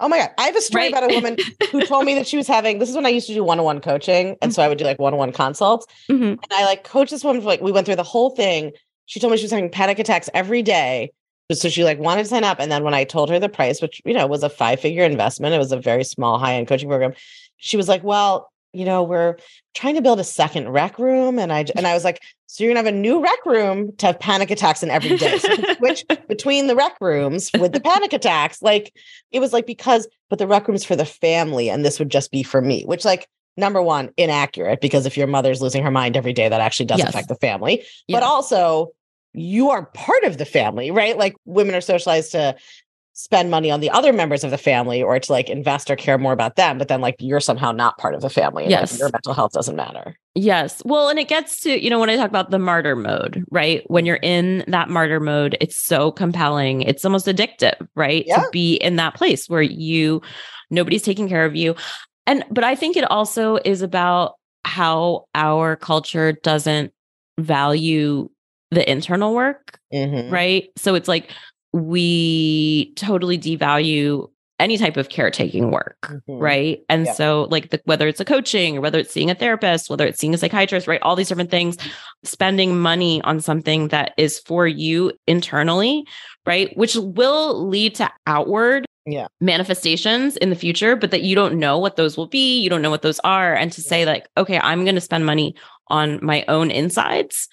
Oh 0.00 0.08
my 0.08 0.18
God. 0.18 0.30
I 0.38 0.46
have 0.46 0.56
a 0.56 0.60
story 0.60 0.84
right? 0.84 0.92
about 0.92 1.10
a 1.10 1.14
woman 1.14 1.36
who 1.70 1.82
told 1.86 2.06
me 2.06 2.14
that 2.14 2.26
she 2.26 2.36
was 2.36 2.48
having 2.48 2.78
this 2.78 2.88
is 2.88 2.96
when 2.96 3.06
I 3.06 3.10
used 3.10 3.26
to 3.28 3.34
do 3.34 3.44
one 3.44 3.58
on 3.58 3.64
one 3.64 3.80
coaching. 3.80 4.36
And 4.40 4.52
so 4.52 4.62
I 4.62 4.68
would 4.68 4.78
do 4.78 4.84
like 4.84 4.98
one 4.98 5.12
on 5.12 5.18
one 5.18 5.32
consults. 5.32 5.86
Mm-hmm. 6.08 6.24
And 6.24 6.46
I 6.50 6.64
like 6.64 6.84
coached 6.84 7.10
this 7.10 7.22
woman 7.22 7.42
for 7.42 7.48
like, 7.48 7.60
we 7.60 7.70
went 7.70 7.86
through 7.86 7.96
the 7.96 8.02
whole 8.02 8.30
thing. 8.30 8.72
She 9.06 9.20
told 9.20 9.30
me 9.30 9.36
she 9.36 9.44
was 9.44 9.50
having 9.50 9.70
panic 9.70 9.98
attacks 9.98 10.30
every 10.34 10.62
day. 10.62 11.12
So 11.52 11.68
she 11.68 11.84
like 11.84 11.98
wanted 11.98 12.22
to 12.22 12.28
sign 12.28 12.44
up. 12.44 12.60
And 12.60 12.70
then 12.70 12.84
when 12.84 12.94
I 12.94 13.04
told 13.04 13.28
her 13.28 13.38
the 13.38 13.48
price, 13.48 13.82
which, 13.82 14.00
you 14.04 14.14
know, 14.14 14.26
was 14.26 14.42
a 14.42 14.48
five 14.48 14.80
figure 14.80 15.04
investment, 15.04 15.54
it 15.54 15.58
was 15.58 15.72
a 15.72 15.80
very 15.80 16.04
small 16.04 16.38
high 16.38 16.54
end 16.54 16.68
coaching 16.68 16.88
program. 16.88 17.12
She 17.56 17.76
was 17.76 17.88
like, 17.88 18.02
well, 18.02 18.50
you 18.72 18.84
know, 18.84 19.02
we're 19.02 19.36
trying 19.74 19.94
to 19.96 20.02
build 20.02 20.20
a 20.20 20.24
second 20.24 20.68
rec 20.68 20.98
room. 20.98 21.38
And 21.38 21.52
I, 21.52 21.64
and 21.74 21.86
I 21.86 21.94
was 21.94 22.04
like, 22.04 22.20
so 22.46 22.64
you're 22.64 22.72
gonna 22.72 22.86
have 22.86 22.94
a 22.94 22.98
new 22.98 23.22
rec 23.22 23.44
room 23.46 23.94
to 23.96 24.06
have 24.06 24.20
panic 24.20 24.50
attacks 24.50 24.82
in 24.82 24.90
every 24.90 25.16
day. 25.16 25.38
So 25.38 25.54
switch 25.74 26.04
between 26.28 26.66
the 26.66 26.76
rec 26.76 26.96
rooms 27.00 27.50
with 27.58 27.72
the 27.72 27.80
panic 27.80 28.12
attacks. 28.12 28.62
Like 28.62 28.92
it 29.30 29.40
was 29.40 29.52
like, 29.52 29.66
because, 29.66 30.08
but 30.28 30.38
the 30.38 30.46
rec 30.46 30.68
room's 30.68 30.84
for 30.84 30.96
the 30.96 31.04
family 31.04 31.68
and 31.70 31.84
this 31.84 31.98
would 31.98 32.10
just 32.10 32.30
be 32.30 32.42
for 32.42 32.60
me, 32.60 32.84
which 32.84 33.04
like, 33.04 33.28
number 33.56 33.82
one, 33.82 34.10
inaccurate 34.16 34.80
because 34.80 35.06
if 35.06 35.16
your 35.16 35.26
mother's 35.26 35.60
losing 35.60 35.82
her 35.82 35.90
mind 35.90 36.16
every 36.16 36.32
day, 36.32 36.48
that 36.48 36.60
actually 36.60 36.86
does 36.86 36.98
yes. 36.98 37.08
affect 37.08 37.28
the 37.28 37.34
family. 37.36 37.84
Yes. 38.06 38.16
But 38.16 38.22
also 38.22 38.92
you 39.32 39.70
are 39.70 39.86
part 39.86 40.24
of 40.24 40.38
the 40.38 40.44
family, 40.44 40.90
right? 40.90 41.16
Like 41.16 41.36
women 41.44 41.74
are 41.74 41.80
socialized 41.80 42.32
to 42.32 42.56
spend 43.22 43.50
money 43.50 43.70
on 43.70 43.80
the 43.80 43.90
other 43.90 44.12
members 44.12 44.42
of 44.44 44.50
the 44.50 44.56
family 44.58 45.02
or 45.02 45.18
to 45.18 45.32
like 45.32 45.50
invest 45.50 45.90
or 45.90 45.96
care 45.96 46.16
more 46.18 46.32
about 46.32 46.56
them 46.56 46.78
but 46.78 46.88
then 46.88 47.00
like 47.00 47.16
you're 47.18 47.40
somehow 47.40 47.70
not 47.70 47.98
part 47.98 48.14
of 48.14 48.20
the 48.22 48.30
family 48.30 48.62
and 48.64 48.70
yes 48.70 48.92
like, 48.92 49.00
your 49.00 49.10
mental 49.12 49.34
health 49.34 49.52
doesn't 49.52 49.76
matter. 49.76 50.16
Yes. 50.34 50.80
Well 50.84 51.08
and 51.08 51.18
it 51.18 51.28
gets 51.28 51.60
to 51.60 51.82
you 51.82 51.90
know 51.90 51.98
when 51.98 52.08
i 52.08 52.16
talk 52.16 52.28
about 52.30 52.50
the 52.50 52.58
martyr 52.58 52.96
mode 52.96 53.44
right? 53.50 53.82
When 53.88 54.06
you're 54.06 54.20
in 54.22 54.64
that 54.68 54.88
martyr 54.88 55.20
mode 55.20 55.56
it's 55.60 55.76
so 55.76 56.10
compelling. 56.12 56.82
It's 56.82 57.04
almost 57.04 57.26
addictive 57.26 57.86
right? 57.94 58.24
Yeah. 58.26 58.36
to 58.38 58.48
be 58.52 58.74
in 58.76 58.96
that 58.96 59.14
place 59.14 59.48
where 59.48 59.62
you 59.62 60.22
nobody's 60.70 61.02
taking 61.02 61.28
care 61.28 61.44
of 61.44 61.54
you. 61.54 61.74
And 62.26 62.44
but 62.50 62.64
i 62.64 62.74
think 62.74 62.96
it 62.96 63.10
also 63.10 63.58
is 63.64 63.82
about 63.82 64.34
how 64.64 65.24
our 65.34 65.76
culture 65.76 66.32
doesn't 66.32 66.92
value 67.38 68.28
the 68.70 68.88
internal 68.90 69.34
work 69.34 69.78
Mhm. 69.92 70.30
right? 70.30 70.68
So 70.76 70.94
it's 70.94 71.08
like 71.08 71.30
we 71.72 72.92
totally 72.96 73.38
devalue 73.38 74.28
any 74.58 74.76
type 74.76 74.98
of 74.98 75.08
caretaking 75.08 75.70
work, 75.70 75.96
Mhm. 76.02 76.20
right? 76.40 76.80
And 76.90 77.06
Yeah. 77.06 77.12
so 77.14 77.46
like 77.50 77.70
the, 77.70 77.80
whether 77.86 78.06
it's 78.06 78.20
a 78.20 78.26
coaching 78.26 78.76
or 78.76 78.82
whether 78.82 78.98
it's 78.98 79.10
seeing 79.12 79.30
a 79.30 79.34
therapist, 79.34 79.88
whether 79.88 80.06
it's 80.06 80.18
seeing 80.18 80.34
a 80.34 80.38
psychiatrist, 80.38 80.86
right? 80.86 81.00
All 81.00 81.16
these 81.16 81.28
different 81.28 81.50
things, 81.50 81.78
spending 82.24 82.78
money 82.78 83.22
on 83.22 83.40
something 83.40 83.88
that 83.88 84.12
is 84.18 84.38
for 84.40 84.66
you 84.66 85.12
internally, 85.26 86.04
right? 86.44 86.76
Which 86.76 86.94
will 86.94 87.66
lead 87.68 87.94
to 87.96 88.10
outward 88.26 88.84
Yeah. 89.06 89.28
manifestations 89.40 90.36
in 90.36 90.50
the 90.50 90.56
future, 90.56 90.94
but 90.94 91.10
that 91.10 91.22
you 91.22 91.34
don't 91.34 91.54
know 91.58 91.78
what 91.78 91.96
those 91.96 92.18
will 92.18 92.28
be, 92.28 92.60
you 92.60 92.68
don't 92.68 92.82
know 92.82 92.90
what 92.90 93.00
those 93.02 93.20
are 93.20 93.54
and 93.54 93.72
to 93.72 93.80
say 93.80 94.04
like, 94.04 94.28
okay, 94.36 94.60
I'm 94.60 94.84
going 94.84 94.94
to 94.94 95.00
spend 95.00 95.24
money 95.24 95.54
on 95.88 96.18
my 96.22 96.44
own 96.48 96.70
insides 96.70 97.48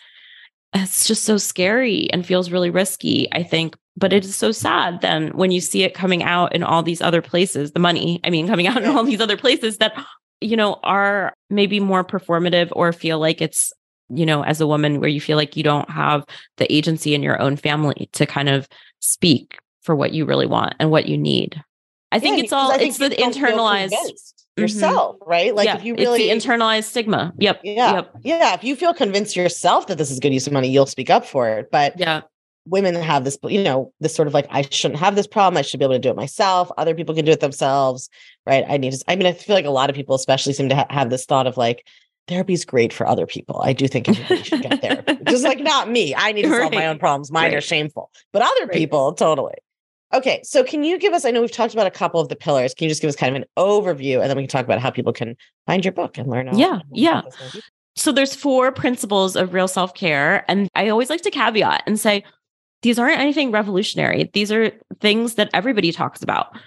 it's 0.74 1.08
just 1.08 1.24
so 1.24 1.38
scary 1.38 2.10
and 2.12 2.26
feels 2.26 2.52
really 2.52 2.70
risky, 2.70 3.28
I 3.32 3.42
think. 3.42 3.76
But 3.98 4.14
it 4.14 4.24
is 4.24 4.36
so 4.36 4.52
sad 4.52 5.02
then 5.02 5.30
when 5.30 5.50
you 5.52 5.60
see 5.60 5.84
it 5.84 5.94
coming 5.96 6.22
out 6.24 6.54
in 6.56 6.62
all 6.64 6.84
these 6.84 7.02
other 7.02 7.22
places, 7.22 7.72
the 7.72 7.80
money, 7.80 8.20
I 8.24 8.30
mean, 8.30 8.48
coming 8.48 8.68
out 8.68 8.78
in 8.84 8.86
all 8.90 9.04
these 9.04 9.20
other 9.20 9.38
places 9.38 9.80
that, 9.80 9.94
you 10.40 10.56
know, 10.56 10.80
are 10.84 11.34
maybe 11.50 11.80
more 11.80 12.04
performative 12.04 12.70
or 12.74 12.94
feel 12.94 13.18
like 13.20 13.42
it's, 13.42 13.74
you 14.10 14.26
know, 14.26 14.44
as 14.44 14.62
a 14.62 14.68
woman 14.68 15.00
where 15.00 15.10
you 15.10 15.20
feel 15.20 15.36
like 15.36 15.58
you 15.58 15.64
don't 15.64 15.90
have 15.90 16.24
the 16.58 16.72
agency 16.72 17.16
in 17.16 17.24
your 17.24 17.42
own 17.42 17.56
family 17.58 18.08
to 18.14 18.26
kind 18.28 18.50
of 18.50 18.68
speak 19.00 19.58
for 19.82 19.96
what 19.96 20.14
you 20.14 20.26
really 20.26 20.46
want 20.46 20.76
and 20.80 20.92
what 20.92 21.08
you 21.08 21.18
need. 21.18 21.62
I 22.12 22.20
think 22.20 22.38
Yeah, 22.38 22.44
it's 22.44 22.54
all, 22.54 22.72
think 22.78 22.90
it's 22.90 23.00
the 23.00 23.10
you 23.10 23.16
don't 23.18 23.34
feel 23.34 23.44
internalized. 23.58 23.92
Mhm. 24.58 24.62
yourself 24.62 25.18
right 25.26 25.54
like 25.54 25.66
yeah, 25.66 25.78
if 25.78 25.84
you 25.84 25.94
really 25.96 26.30
it's 26.30 26.44
the 26.46 26.50
internalized 26.50 26.86
stigma. 26.86 27.32
Yep. 27.38 27.62
yeah 27.64 27.94
Yep. 27.94 28.12
yeah 28.24 28.54
if 28.56 28.64
you 28.64 28.76
feel 28.76 28.92
convinced 28.94 29.36
yourself 29.36 29.86
that 29.88 29.98
this 30.00 30.10
is 30.10 30.20
good 30.20 30.34
use 30.34 30.48
of 30.48 30.54
money 30.54 30.68
you'll 30.70 30.88
speak 30.88 31.10
up 31.12 31.26
for 31.26 31.48
it 31.50 31.70
but 31.72 31.94
Yeah. 32.00 32.22
Women 32.70 32.96
have 32.96 33.24
this 33.24 33.38
you 33.44 33.64
know 33.64 33.92
this 34.00 34.14
sort 34.16 34.28
of 34.28 34.34
like 34.34 34.48
i 34.50 34.62
shouldn't 34.70 35.00
have 35.00 35.16
this 35.16 35.28
problem 35.28 35.58
i 35.58 35.62
should 35.62 35.80
be 35.80 35.86
able 35.86 35.96
to 35.96 36.00
do 36.00 36.10
it 36.10 36.16
myself 36.16 36.70
other 36.78 36.94
people 36.96 37.14
can 37.16 37.26
do 37.26 37.32
it 37.32 37.40
themselves 37.40 38.10
right? 38.46 38.64
I 38.68 38.78
need 38.78 38.94
to 38.94 39.04
i 39.08 39.16
mean 39.16 39.26
i 39.28 39.32
feel 39.34 39.56
like 39.56 39.66
a 39.66 39.70
lot 39.70 39.90
of 39.90 39.96
people 39.96 40.16
especially 40.16 40.54
seem 40.54 40.70
to 40.70 40.76
ha- 40.76 40.88
have 40.90 41.10
this 41.10 41.26
thought 41.26 41.48
of 41.48 41.58
like 41.58 41.86
therapy 42.28 42.54
is 42.54 42.66
great 42.66 42.92
for 42.92 43.08
other 43.08 43.26
people 43.26 43.62
i 43.64 43.74
do 43.74 43.88
think 43.88 44.10
everybody 44.10 44.44
should 44.44 44.62
get 44.62 44.82
therapy 44.82 45.18
just 45.26 45.44
like 45.44 45.60
not 45.60 45.90
me 45.90 46.14
i 46.16 46.32
need 46.32 46.44
to 46.44 46.50
solve 46.50 46.74
my 46.74 46.88
own 46.88 47.00
problems 47.00 47.32
mine 47.32 47.54
are 47.54 47.62
shameful 47.62 48.12
but 48.34 48.42
other 48.42 48.66
Right. 48.66 48.74
people 48.74 49.14
totally. 49.14 49.56
Okay 50.14 50.40
so 50.44 50.64
can 50.64 50.84
you 50.84 50.98
give 50.98 51.14
us 51.14 51.26
i 51.26 51.32
know 51.32 51.42
we've 51.42 51.52
talked 51.52 51.74
about 51.74 51.88
a 51.88 51.92
couple 51.92 52.20
of 52.20 52.30
the 52.30 52.36
pillars 52.36 52.74
can 52.74 52.86
you 52.86 52.90
just 52.90 53.02
give 53.02 53.10
us 53.10 53.16
kind 53.16 53.36
of 53.36 53.42
an 53.42 53.48
overview 53.58 54.20
and 54.22 54.30
then 54.30 54.38
we 54.38 54.44
can 54.44 54.50
talk 54.50 54.66
about 54.66 54.80
how 54.80 54.90
people 54.90 55.12
can 55.14 55.36
find 55.66 55.84
your 55.86 55.92
book 55.92 56.18
and 56.18 56.30
learn 56.30 56.50
Yeah, 56.58 56.80
yeah. 56.92 57.22
So 57.96 58.12
there's 58.12 58.36
four 58.36 58.72
principles 58.72 59.36
of 59.36 59.54
real 59.54 59.68
self-care 59.68 60.46
and 60.48 60.70
I 60.76 60.90
always 60.90 61.10
like 61.10 61.22
to 61.24 61.32
caveat 61.32 61.84
and 61.88 62.00
say 62.00 62.24
these 62.82 63.00
aren't 63.00 63.20
anything 63.20 63.52
revolutionary. 63.52 64.30
These 64.34 64.52
are 64.52 64.72
things 65.02 65.36
that 65.36 65.50
everybody 65.54 65.92
talks 65.92 66.22
about. 66.24 66.58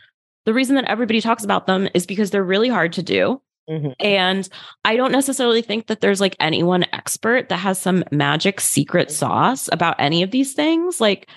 The 0.46 0.54
reason 0.54 0.74
that 0.76 0.84
everybody 0.86 1.20
talks 1.20 1.44
about 1.44 1.66
them 1.66 1.88
is 1.94 2.06
because 2.06 2.30
they're 2.30 2.42
really 2.44 2.68
hard 2.68 2.92
to 2.94 3.02
do. 3.02 3.40
Mhm. 3.68 3.94
And 4.00 4.48
I 4.84 4.96
don't 4.96 5.12
necessarily 5.12 5.62
think 5.62 5.86
that 5.86 6.00
there's 6.00 6.20
like 6.20 6.34
any 6.40 6.62
one 6.62 6.84
expert 6.92 7.48
that 7.50 7.58
has 7.58 7.78
some 7.80 8.02
magic 8.10 8.60
secret 8.60 9.10
sauce 9.10 9.68
about 9.70 9.96
any 9.98 10.22
of 10.22 10.30
these 10.32 10.54
things. 10.54 11.00
Like, 11.00 11.28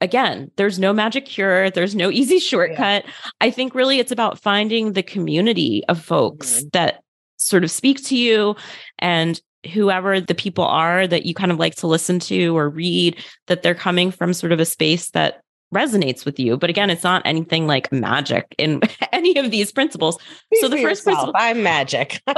again, 0.00 0.50
there's 0.56 0.78
no 0.78 0.92
magic 0.94 1.26
cure, 1.26 1.68
there's 1.70 1.94
no 1.94 2.10
easy 2.10 2.38
shortcut. 2.38 3.04
I 3.40 3.50
think 3.50 3.74
really 3.74 3.98
it's 3.98 4.12
about 4.12 4.38
finding 4.40 4.92
the 4.92 5.02
community 5.02 5.82
of 5.88 6.00
folks 6.02 6.62
Mhm. 6.62 6.72
that 6.72 7.00
sort 7.36 7.64
of 7.64 7.70
speak 7.70 8.02
to 8.04 8.16
you 8.16 8.56
and 8.98 9.38
whoever 9.66 10.20
the 10.20 10.34
people 10.34 10.64
are 10.64 11.06
that 11.06 11.26
you 11.26 11.34
kind 11.34 11.50
of 11.52 11.58
like 11.58 11.74
to 11.76 11.86
listen 11.86 12.18
to 12.20 12.56
or 12.56 12.68
read, 12.68 13.16
that 13.46 13.62
they're 13.62 13.74
coming 13.74 14.10
from 14.10 14.32
sort 14.34 14.52
of 14.52 14.60
a 14.60 14.64
space 14.64 15.10
that 15.10 15.40
resonates 15.74 16.24
with 16.24 16.38
you. 16.38 16.56
But 16.56 16.70
again, 16.70 16.88
it's 16.90 17.02
not 17.04 17.22
anything 17.24 17.66
like 17.66 17.90
magic 17.92 18.54
in 18.58 18.80
any 19.12 19.36
of 19.38 19.50
these 19.50 19.72
principles. 19.72 20.16
Speak 20.16 20.60
So 20.60 20.68
the 20.68 20.76
first 20.76 21.04
yourself. 21.06 21.32
principle- 21.32 21.32
i'm 21.36 21.62
magic 21.62 22.20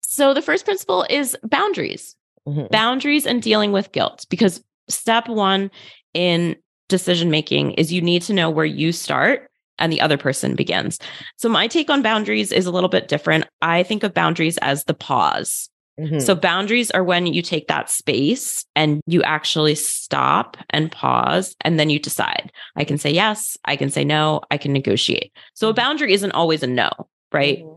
so 0.00 0.34
the 0.34 0.42
first 0.42 0.64
principle 0.64 1.06
is 1.08 1.36
boundaries. 1.44 2.14
Mhm. 2.46 2.70
Boundaries 2.70 3.26
and 3.26 3.42
dealing 3.42 3.72
with 3.72 3.92
guilt 3.92 4.24
because 4.30 4.62
step 4.88 5.28
1 5.28 5.70
in 6.14 6.56
decision 6.88 7.30
making 7.30 7.72
is 7.72 7.92
you 7.92 8.00
need 8.00 8.22
to 8.22 8.32
know 8.32 8.48
where 8.48 8.64
you 8.64 8.90
start 8.92 9.47
and 9.78 9.92
the 9.92 10.00
other 10.00 10.16
person 10.16 10.54
begins. 10.54 10.98
So 11.36 11.48
my 11.48 11.66
take 11.66 11.90
on 11.90 12.02
boundaries 12.02 12.52
is 12.52 12.66
a 12.66 12.70
little 12.70 12.88
bit 12.88 13.08
different. 13.08 13.46
I 13.62 13.82
think 13.82 14.02
of 14.02 14.14
boundaries 14.14 14.58
as 14.58 14.84
the 14.84 14.94
pause. 14.94 15.68
Mhm. 15.98 16.22
So 16.22 16.34
boundaries 16.36 16.90
are 16.92 17.02
when 17.02 17.26
you 17.26 17.42
take 17.42 17.66
that 17.66 17.90
space 17.90 18.64
and 18.76 19.00
you 19.06 19.22
actually 19.24 19.74
stop 19.74 20.56
and 20.70 20.92
pause 20.92 21.56
and 21.62 21.78
then 21.78 21.90
you 21.90 21.98
decide. 21.98 22.52
I 22.76 22.84
can 22.84 22.98
say 22.98 23.10
yes, 23.10 23.56
I 23.64 23.74
can 23.74 23.90
say 23.90 24.04
no, 24.04 24.42
I 24.50 24.58
can 24.58 24.72
negotiate. 24.72 25.32
So 25.54 25.68
a 25.68 25.72
Mhm. 25.72 25.76
boundary 25.76 26.12
isn't 26.12 26.32
always 26.32 26.62
a 26.62 26.68
no, 26.68 26.90
right? 27.32 27.58
Mhm. 27.58 27.76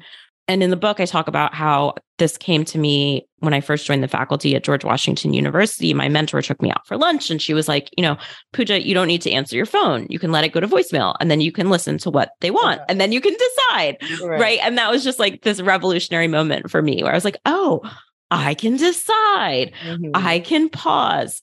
And 0.51 0.61
in 0.61 0.69
the 0.69 0.75
book 0.75 0.99
I 0.99 1.05
talk 1.05 1.27
about 1.29 1.53
how 1.53 1.95
this 2.17 2.37
came 2.37 2.65
to 2.65 2.77
me 2.77 3.25
when 3.39 3.53
I 3.53 3.61
first 3.61 3.85
joined 3.85 4.03
the 4.03 4.07
faculty 4.07 4.53
at 4.55 4.63
George 4.63 4.83
Washington 4.83 5.33
University. 5.33 5.93
My 5.93 6.09
mentor 6.09 6.41
took 6.41 6.61
me 6.61 6.69
out 6.69 6.85
for 6.85 6.97
lunch 6.97 7.31
and 7.31 7.41
she 7.41 7.53
was 7.53 7.67
like, 7.69 7.89
you 7.97 8.03
know, 8.03 8.17
Pooja, 8.53 8.85
you 8.85 8.93
don't 8.93 9.07
need 9.07 9.21
to 9.23 9.31
answer 9.31 9.55
your 9.55 9.65
phone. 9.65 10.05
You 10.09 10.19
can 10.19 10.31
let 10.31 10.43
it 10.43 10.51
go 10.51 10.59
to 10.59 10.67
voicemail 10.67 11.15
and 11.19 11.31
then 11.31 11.39
you 11.41 11.51
can 11.53 11.69
listen 11.69 11.97
to 11.99 12.09
what 12.09 12.31
they 12.41 12.51
want 12.51 12.81
and 12.89 12.99
then 12.99 13.11
you 13.13 13.21
can 13.21 13.33
decide 13.33 13.97
right. 14.23 14.59
And 14.61 14.77
that 14.77 14.91
was 14.91 15.03
just 15.03 15.19
like 15.19 15.41
this 15.43 15.61
revolutionary 15.61 16.27
moment 16.27 16.69
for 16.69 16.81
me 16.81 17.01
where 17.01 17.13
I 17.13 17.15
was 17.15 17.25
like, 17.25 17.37
oh, 17.45 17.81
I 18.29 18.53
can 18.53 18.77
decide, 18.77 19.73
Mhm. 19.85 20.11
I 20.13 20.39
can 20.39 20.69
pause. 20.69 21.41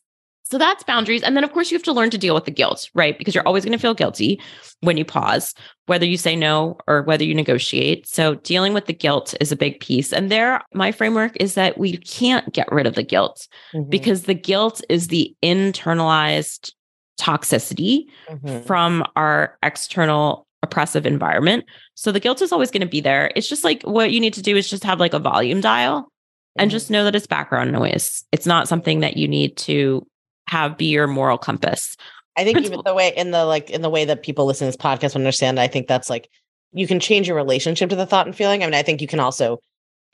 So 0.50 0.56
that's 0.56 0.82
boundaries. 0.82 1.22
And 1.22 1.36
then, 1.36 1.44
of 1.44 1.52
course, 1.52 1.70
you 1.70 1.76
have 1.76 1.82
to 1.84 1.92
learn 1.92 2.08
to 2.10 2.16
deal 2.18 2.34
with 2.34 2.46
the 2.46 2.50
guilt, 2.50 2.88
right? 2.94 3.18
Because 3.18 3.34
you're 3.34 3.46
always 3.46 3.64
going 3.64 3.76
to 3.76 3.78
feel 3.78 3.92
guilty 3.92 4.40
when 4.80 4.96
you 4.96 5.04
pause, 5.04 5.52
whether 5.86 6.06
you 6.06 6.16
say 6.16 6.34
no 6.34 6.78
or 6.86 7.02
whether 7.02 7.22
you 7.22 7.34
negotiate. 7.34 8.06
So 8.08 8.36
dealing 8.36 8.72
with 8.72 8.86
the 8.86 8.94
guilt 8.94 9.34
is 9.42 9.52
a 9.52 9.56
big 9.56 9.78
piece. 9.80 10.10
And 10.10 10.30
there, 10.30 10.62
my 10.72 10.90
framework 10.90 11.32
is 11.38 11.52
that 11.54 11.76
we 11.76 11.98
can't 11.98 12.50
get 12.54 12.70
rid 12.72 12.86
of 12.86 12.94
the 12.94 13.02
guilt 13.02 13.46
Mhm. 13.74 13.90
because 13.90 14.22
the 14.22 14.34
guilt 14.34 14.80
is 14.88 15.08
the 15.08 15.34
internalized 15.42 16.72
toxicity 17.20 18.04
Mhm. 18.30 18.64
from 18.64 19.04
our 19.16 19.58
external 19.62 20.46
oppressive 20.62 21.04
environment. 21.06 21.64
So 21.94 22.10
the 22.10 22.20
guilt 22.20 22.40
is 22.42 22.52
always 22.52 22.70
going 22.70 22.80
to 22.80 22.86
be 22.86 23.00
there. 23.00 23.30
It's 23.36 23.48
just 23.48 23.64
like 23.64 23.82
what 23.82 24.12
you 24.12 24.20
need 24.20 24.34
to 24.34 24.42
do 24.42 24.56
is 24.56 24.70
just 24.70 24.84
have 24.84 24.98
like 25.00 25.14
a 25.14 25.18
volume 25.18 25.60
dial 25.60 26.08
and 26.56 26.70
Mhm. 26.70 26.72
just 26.72 26.90
know 26.90 27.04
that 27.04 27.14
it's 27.14 27.26
background 27.26 27.70
noise. 27.70 28.24
It's 28.32 28.46
not 28.46 28.66
something 28.66 29.00
that 29.00 29.16
you 29.16 29.28
need 29.28 29.56
to 29.58 30.06
have 30.48 30.76
be 30.76 30.86
your 30.86 31.06
moral 31.06 31.38
compass. 31.38 31.96
I 32.36 32.44
think 32.44 32.58
even 32.64 32.80
the 32.84 32.94
way 32.94 33.12
in 33.16 33.30
the 33.30 33.44
like 33.44 33.70
in 33.70 33.82
the 33.82 33.90
way 33.90 34.04
that 34.04 34.22
people 34.22 34.46
listen 34.46 34.66
to 34.66 34.68
this 34.70 34.76
podcast 34.76 35.14
understand, 35.14 35.60
I 35.60 35.68
think 35.68 35.86
that's 35.88 36.10
like 36.10 36.28
you 36.72 36.86
can 36.86 37.00
change 37.00 37.26
your 37.26 37.36
relationship 37.36 37.90
to 37.90 37.96
the 37.96 38.06
thought 38.06 38.26
and 38.26 38.36
feeling. 38.36 38.62
I 38.62 38.66
mean, 38.66 38.74
I 38.74 38.82
think 38.82 39.00
you 39.00 39.06
can 39.08 39.20
also 39.20 39.60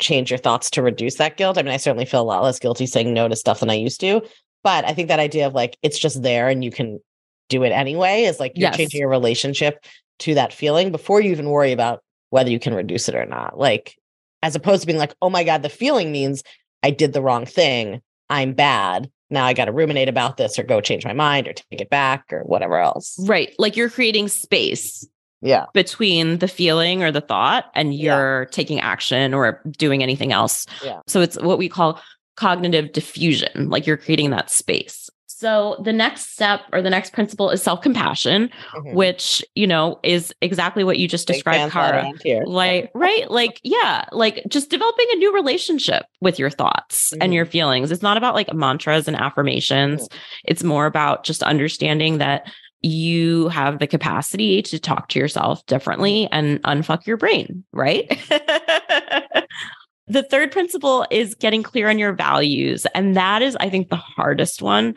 change 0.01 0.31
your 0.31 0.39
thoughts 0.39 0.71
to 0.71 0.83
reduce 0.83 1.17
that 1.17 1.37
guilt. 1.37 1.59
I 1.59 1.63
mean, 1.63 1.73
I 1.73 1.77
certainly 1.77 2.05
feel 2.05 2.21
a 2.21 2.23
lot 2.23 2.43
less 2.43 2.59
guilty 2.59 2.87
saying 2.87 3.13
no 3.13 3.29
to 3.29 3.37
stuff 3.37 3.61
than 3.61 3.71
I 3.71 3.75
used 3.75 4.01
to. 4.01 4.23
But 4.63 4.85
I 4.87 4.95
think 4.95 5.09
that 5.09 5.21
idea 5.21 5.47
of 5.47 5.55
like 5.55 5.77
it's 5.83 5.99
just 5.99 6.23
there 6.23 6.49
and 6.49 6.65
you 6.65 6.71
can 6.71 7.01
do 7.49 7.63
it 7.63 7.71
anyway 7.71 8.23
is 8.23 8.41
like 8.41 8.53
you're 8.57 8.71
Yes. 8.71 8.77
changing 8.77 9.01
your 9.01 9.11
relationship 9.11 9.85
to 10.21 10.35
that 10.35 10.53
feeling 10.53 10.91
before 10.91 11.21
you 11.21 11.31
even 11.31 11.51
worry 11.51 11.73
about 11.73 12.03
whether 12.31 12.51
you 12.51 12.59
can 12.59 12.75
reduce 12.75 13.09
it 13.09 13.15
or 13.15 13.27
not. 13.27 13.59
Like 13.59 13.97
as 14.43 14.55
opposed 14.57 14.83
to 14.83 14.87
being 14.87 14.99
like, 14.99 15.15
oh 15.23 15.31
my 15.31 15.45
God, 15.45 15.63
the 15.63 15.69
feeling 15.69 16.11
means 16.13 16.43
I 16.83 16.91
did 16.91 17.13
the 17.13 17.23
wrong 17.23 17.47
thing. 17.47 18.01
I'm 18.31 18.53
bad. 18.55 19.11
Now 19.31 19.45
I 19.47 19.53
got 19.53 19.65
to 19.67 19.73
ruminate 19.73 20.09
about 20.09 20.37
this 20.37 20.59
or 20.59 20.63
go 20.63 20.81
change 20.81 21.05
my 21.05 21.13
mind 21.13 21.49
or 21.49 21.53
take 21.53 21.81
it 21.81 21.91
back 21.91 22.25
or 22.33 22.43
whatever 22.43 22.79
else. 22.79 23.17
Right. 23.27 23.55
Like 23.59 23.77
you're 23.77 23.91
creating 23.91 24.29
space 24.29 25.07
Yeah. 25.41 25.67
between 25.75 26.39
the 26.39 26.49
feeling 26.49 27.03
or 27.03 27.11
the 27.11 27.21
thought 27.21 27.67
and 27.75 27.95
you're 27.95 28.47
taking 28.47 28.81
action 28.81 29.35
or 29.35 29.61
doing 29.79 30.03
anything 30.03 30.33
else. 30.33 30.67
Yeah. 30.85 31.01
So 31.07 31.21
it's 31.21 31.41
what 31.41 31.59
we 31.59 31.69
call 31.69 32.01
cognitive 32.37 32.87
defusion, 32.93 33.71
like 33.71 33.87
you're 33.87 33.97
creating 33.97 34.31
that 34.31 34.51
space. 34.51 35.09
So 35.37 35.77
the 35.83 35.93
next 35.93 36.33
step 36.33 36.61
or 36.73 36.81
the 36.81 36.91
next 36.91 37.13
principle 37.13 37.51
is 37.51 37.61
self-compassion, 37.61 38.49
mm-hmm. 38.49 38.95
which, 38.95 39.45
you 39.57 39.67
know, 39.67 39.99
is 40.05 40.33
exactly 40.41 40.85
what 40.85 40.97
you 40.97 41.09
just 41.09 41.27
Big 41.27 41.35
described, 41.35 41.73
Kara. 41.73 42.13
Like, 42.47 42.93
right? 42.95 43.29
Like, 43.29 43.61
yeah, 43.65 44.05
like 44.13 44.45
just 44.49 44.71
developing 44.71 45.07
a 45.11 45.17
new 45.17 45.35
relationship 45.35 46.07
with 46.21 46.39
your 46.39 46.51
thoughts 46.51 47.11
mm-hmm. 47.11 47.23
and 47.23 47.35
your 47.35 47.47
feelings. 47.47 47.91
It's 47.91 48.01
not 48.01 48.17
about 48.17 48.37
like 48.37 48.55
mantras 48.55 49.09
and 49.09 49.17
affirmations. 49.17 50.03
Mm-hmm. 50.03 50.19
It's 50.45 50.63
more 50.63 50.87
about 50.87 51.25
just 51.25 51.43
understanding 51.43 52.19
that 52.19 52.47
you 52.83 53.49
have 53.49 53.81
the 53.81 53.87
capacity 53.87 54.61
to 54.61 54.79
talk 54.79 55.09
to 55.09 55.19
yourself 55.19 55.65
differently 55.67 56.29
and 56.31 56.63
unfuck 56.63 57.07
your 57.07 57.17
brain, 57.17 57.65
right? 57.73 58.07
the 60.07 60.23
third 60.23 60.53
principle 60.53 61.07
is 61.11 61.35
getting 61.35 61.63
clear 61.63 61.89
on 61.89 61.99
your 61.99 62.13
values. 62.13 62.87
And 62.95 63.17
that 63.17 63.43
is, 63.43 63.57
I 63.61 63.71
think, 63.71 63.89
the 63.89 63.97
hardest 63.97 64.61
one 64.61 64.95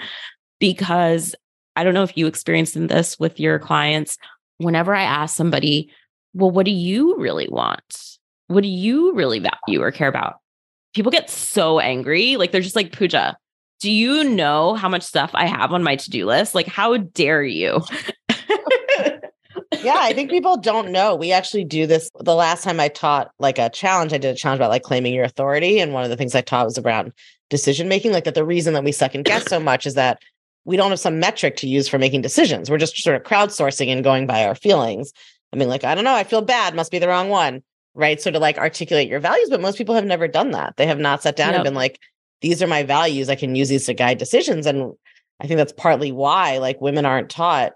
because 0.60 1.36
I 1.76 1.84
don't 1.84 1.94
know 1.94 2.04
if 2.04 2.18
you 2.18 2.28
experienced 2.28 2.74
this 2.88 3.20
with 3.20 3.40
your 3.40 3.60
clients. 3.60 4.18
Whenever 4.58 4.94
I 4.96 5.04
ask 5.04 5.36
somebody, 5.36 5.92
well, 6.34 6.52
what 6.52 6.66
do 6.66 6.72
you 6.72 7.16
really 7.18 7.48
want? 7.50 8.18
What 8.48 8.64
do 8.64 8.70
you 8.70 9.14
really 9.14 9.40
value 9.40 9.82
or 9.82 9.92
care 9.92 10.08
about? 10.08 10.36
People 10.94 11.12
get 11.12 11.30
so 11.30 11.80
angry. 11.80 12.38
Like 12.38 12.52
they're 12.52 12.62
just 12.62 12.76
like, 12.76 12.92
Pooja, 12.92 13.38
do 13.80 13.92
you 13.92 14.24
know 14.24 14.74
how 14.74 14.90
much 14.90 15.04
stuff 15.04 15.32
I 15.34 15.46
have 15.46 15.72
on 15.72 15.84
my 15.84 15.96
to 15.96 16.10
do 16.10 16.26
list? 16.26 16.56
Like, 16.56 16.68
how 16.68 16.98
dare 16.98 17.44
you? 17.44 17.82
Yeah, 19.88 20.00
I 20.00 20.14
think 20.14 20.30
people 20.30 20.58
don't 20.58 20.92
know. 20.92 21.16
We 21.16 21.32
actually 21.32 21.64
do 21.64 21.88
this. 21.88 22.10
The 22.20 22.36
last 22.36 22.64
time 22.64 22.80
I 22.80 22.90
taught 22.90 23.32
like 23.40 23.58
a 23.58 23.70
challenge, 23.70 24.14
I 24.14 24.18
did 24.18 24.36
a 24.36 24.38
challenge 24.38 24.60
about 24.60 24.70
like 24.70 24.84
claiming 24.84 25.14
your 25.14 25.24
authority. 25.24 25.80
And 25.80 25.94
one 25.94 26.04
of 26.04 26.10
the 26.10 26.18
things 26.18 26.36
I 26.36 26.42
taught 26.42 26.66
was 26.66 26.78
around 26.78 27.14
decision 27.50 27.88
making. 27.88 28.12
Like 28.12 28.26
that 28.26 28.36
the 28.36 28.46
reason 28.46 28.74
that 28.74 28.84
we 28.84 28.92
second 28.92 29.24
guess 29.24 29.46
so 29.48 29.60
much 29.60 29.86
is 29.86 29.94
that 29.94 30.22
we 30.66 30.76
don't 30.76 30.90
have 30.90 31.00
some 31.00 31.20
metric 31.20 31.56
to 31.58 31.68
use 31.68 31.88
for 31.88 31.98
making 31.98 32.22
decisions. 32.22 32.70
We're 32.70 32.78
just 32.78 32.98
sort 32.98 33.16
of 33.16 33.24
crowdsourcing 33.24 33.88
and 33.88 34.04
going 34.04 34.28
by 34.28 34.46
our 34.46 34.56
feelings. 34.56 35.14
I 35.54 35.56
mean, 35.56 35.70
like, 35.70 35.86
I 35.86 35.96
don't 35.96 36.04
know, 36.04 36.14
I 36.14 36.26
feel 36.26 36.42
bad, 36.42 36.76
must 36.76 36.92
be 36.92 37.00
the 37.00 37.08
wrong 37.08 37.30
one. 37.30 37.64
Right. 37.96 38.22
So 38.22 38.30
to 38.30 38.40
like 38.40 38.58
articulate 38.58 39.08
your 39.08 39.22
values, 39.22 39.50
but 39.50 39.62
most 39.62 39.78
people 39.78 39.96
have 39.96 40.06
never 40.06 40.28
done 40.28 40.52
that. 40.52 40.76
They 40.76 40.86
have 40.86 41.00
not 41.00 41.24
sat 41.24 41.38
down 41.38 41.56
and 41.56 41.64
been 41.64 41.74
like, 41.74 42.00
these 42.42 42.62
are 42.62 42.68
my 42.68 42.84
values. 42.84 43.30
I 43.30 43.36
can 43.36 43.56
use 43.56 43.70
these 43.70 43.86
to 43.86 43.94
guide 43.94 44.18
decisions. 44.18 44.68
And 44.68 44.94
I 45.40 45.48
think 45.48 45.58
that's 45.58 45.74
partly 45.74 46.12
why 46.12 46.58
like 46.58 46.82
women 46.82 47.06
aren't 47.06 47.30
taught 47.30 47.72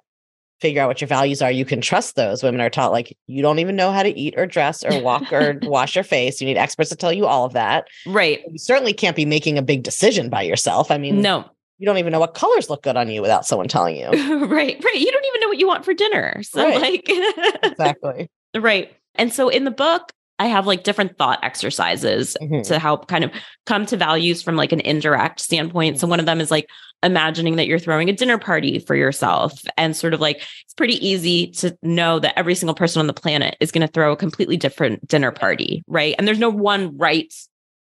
figure 0.61 0.81
out 0.81 0.87
what 0.87 1.01
your 1.01 1.07
values 1.07 1.41
are. 1.41 1.51
You 1.51 1.65
can 1.65 1.81
trust 1.81 2.15
those. 2.15 2.43
Women 2.43 2.61
are 2.61 2.69
taught 2.69 2.91
like 2.91 3.17
you 3.27 3.41
don't 3.41 3.59
even 3.59 3.75
know 3.75 3.91
how 3.91 4.03
to 4.03 4.17
eat 4.17 4.35
or 4.37 4.45
dress 4.45 4.83
or 4.85 5.01
walk 5.01 5.33
or 5.33 5.59
wash 5.63 5.95
your 5.95 6.03
face. 6.03 6.39
You 6.39 6.47
need 6.47 6.57
experts 6.57 6.89
to 6.91 6.95
tell 6.95 7.11
you 7.11 7.25
all 7.25 7.45
of 7.45 7.53
that. 7.53 7.87
Right. 8.05 8.41
You 8.49 8.57
certainly 8.57 8.93
can't 8.93 9.15
be 9.15 9.25
making 9.25 9.57
a 9.57 9.61
big 9.61 9.83
decision 9.83 10.29
by 10.29 10.43
yourself. 10.43 10.91
I 10.91 10.97
mean, 10.97 11.21
no. 11.21 11.45
You 11.79 11.87
don't 11.87 11.97
even 11.97 12.11
know 12.11 12.19
what 12.19 12.35
colors 12.35 12.69
look 12.69 12.83
good 12.83 12.95
on 12.95 13.09
you 13.09 13.23
without 13.23 13.43
someone 13.43 13.67
telling 13.67 13.97
you. 13.97 14.05
right, 14.11 14.83
right. 14.83 14.95
You 14.95 15.11
don't 15.11 15.25
even 15.25 15.41
know 15.41 15.47
what 15.47 15.57
you 15.57 15.65
want 15.65 15.83
for 15.83 15.95
dinner. 15.95 16.43
So, 16.43 16.63
right. 16.63 16.79
like, 16.79 17.05
exactly. 17.63 18.29
Right. 18.55 18.95
And 19.15 19.33
so 19.33 19.49
in 19.49 19.63
the 19.63 19.71
book, 19.71 20.11
I 20.41 20.47
have 20.47 20.65
like 20.65 20.83
different 20.83 21.19
thought 21.19 21.37
exercises 21.43 22.35
mm-hmm. 22.41 22.63
to 22.63 22.79
help 22.79 23.07
kind 23.07 23.23
of 23.23 23.31
come 23.67 23.85
to 23.85 23.95
values 23.95 24.41
from 24.41 24.55
like 24.55 24.71
an 24.71 24.79
indirect 24.79 25.39
standpoint. 25.39 25.99
So 25.99 26.07
one 26.07 26.19
of 26.19 26.25
them 26.25 26.41
is 26.41 26.49
like 26.49 26.67
imagining 27.03 27.57
that 27.57 27.67
you're 27.67 27.77
throwing 27.77 28.09
a 28.09 28.13
dinner 28.13 28.39
party 28.39 28.79
for 28.79 28.95
yourself 28.95 29.53
and 29.77 29.95
sort 29.95 30.15
of 30.15 30.19
like 30.19 30.37
it's 30.63 30.73
pretty 30.75 30.95
easy 31.07 31.51
to 31.51 31.77
know 31.83 32.17
that 32.17 32.33
every 32.39 32.55
single 32.55 32.73
person 32.73 32.99
on 32.99 33.05
the 33.05 33.13
planet 33.13 33.55
is 33.59 33.71
going 33.71 33.85
to 33.85 33.93
throw 33.93 34.11
a 34.11 34.17
completely 34.17 34.57
different 34.57 35.07
dinner 35.07 35.31
party, 35.31 35.83
right? 35.85 36.15
And 36.17 36.27
there's 36.27 36.39
no 36.39 36.49
one 36.49 36.97
right 36.97 37.31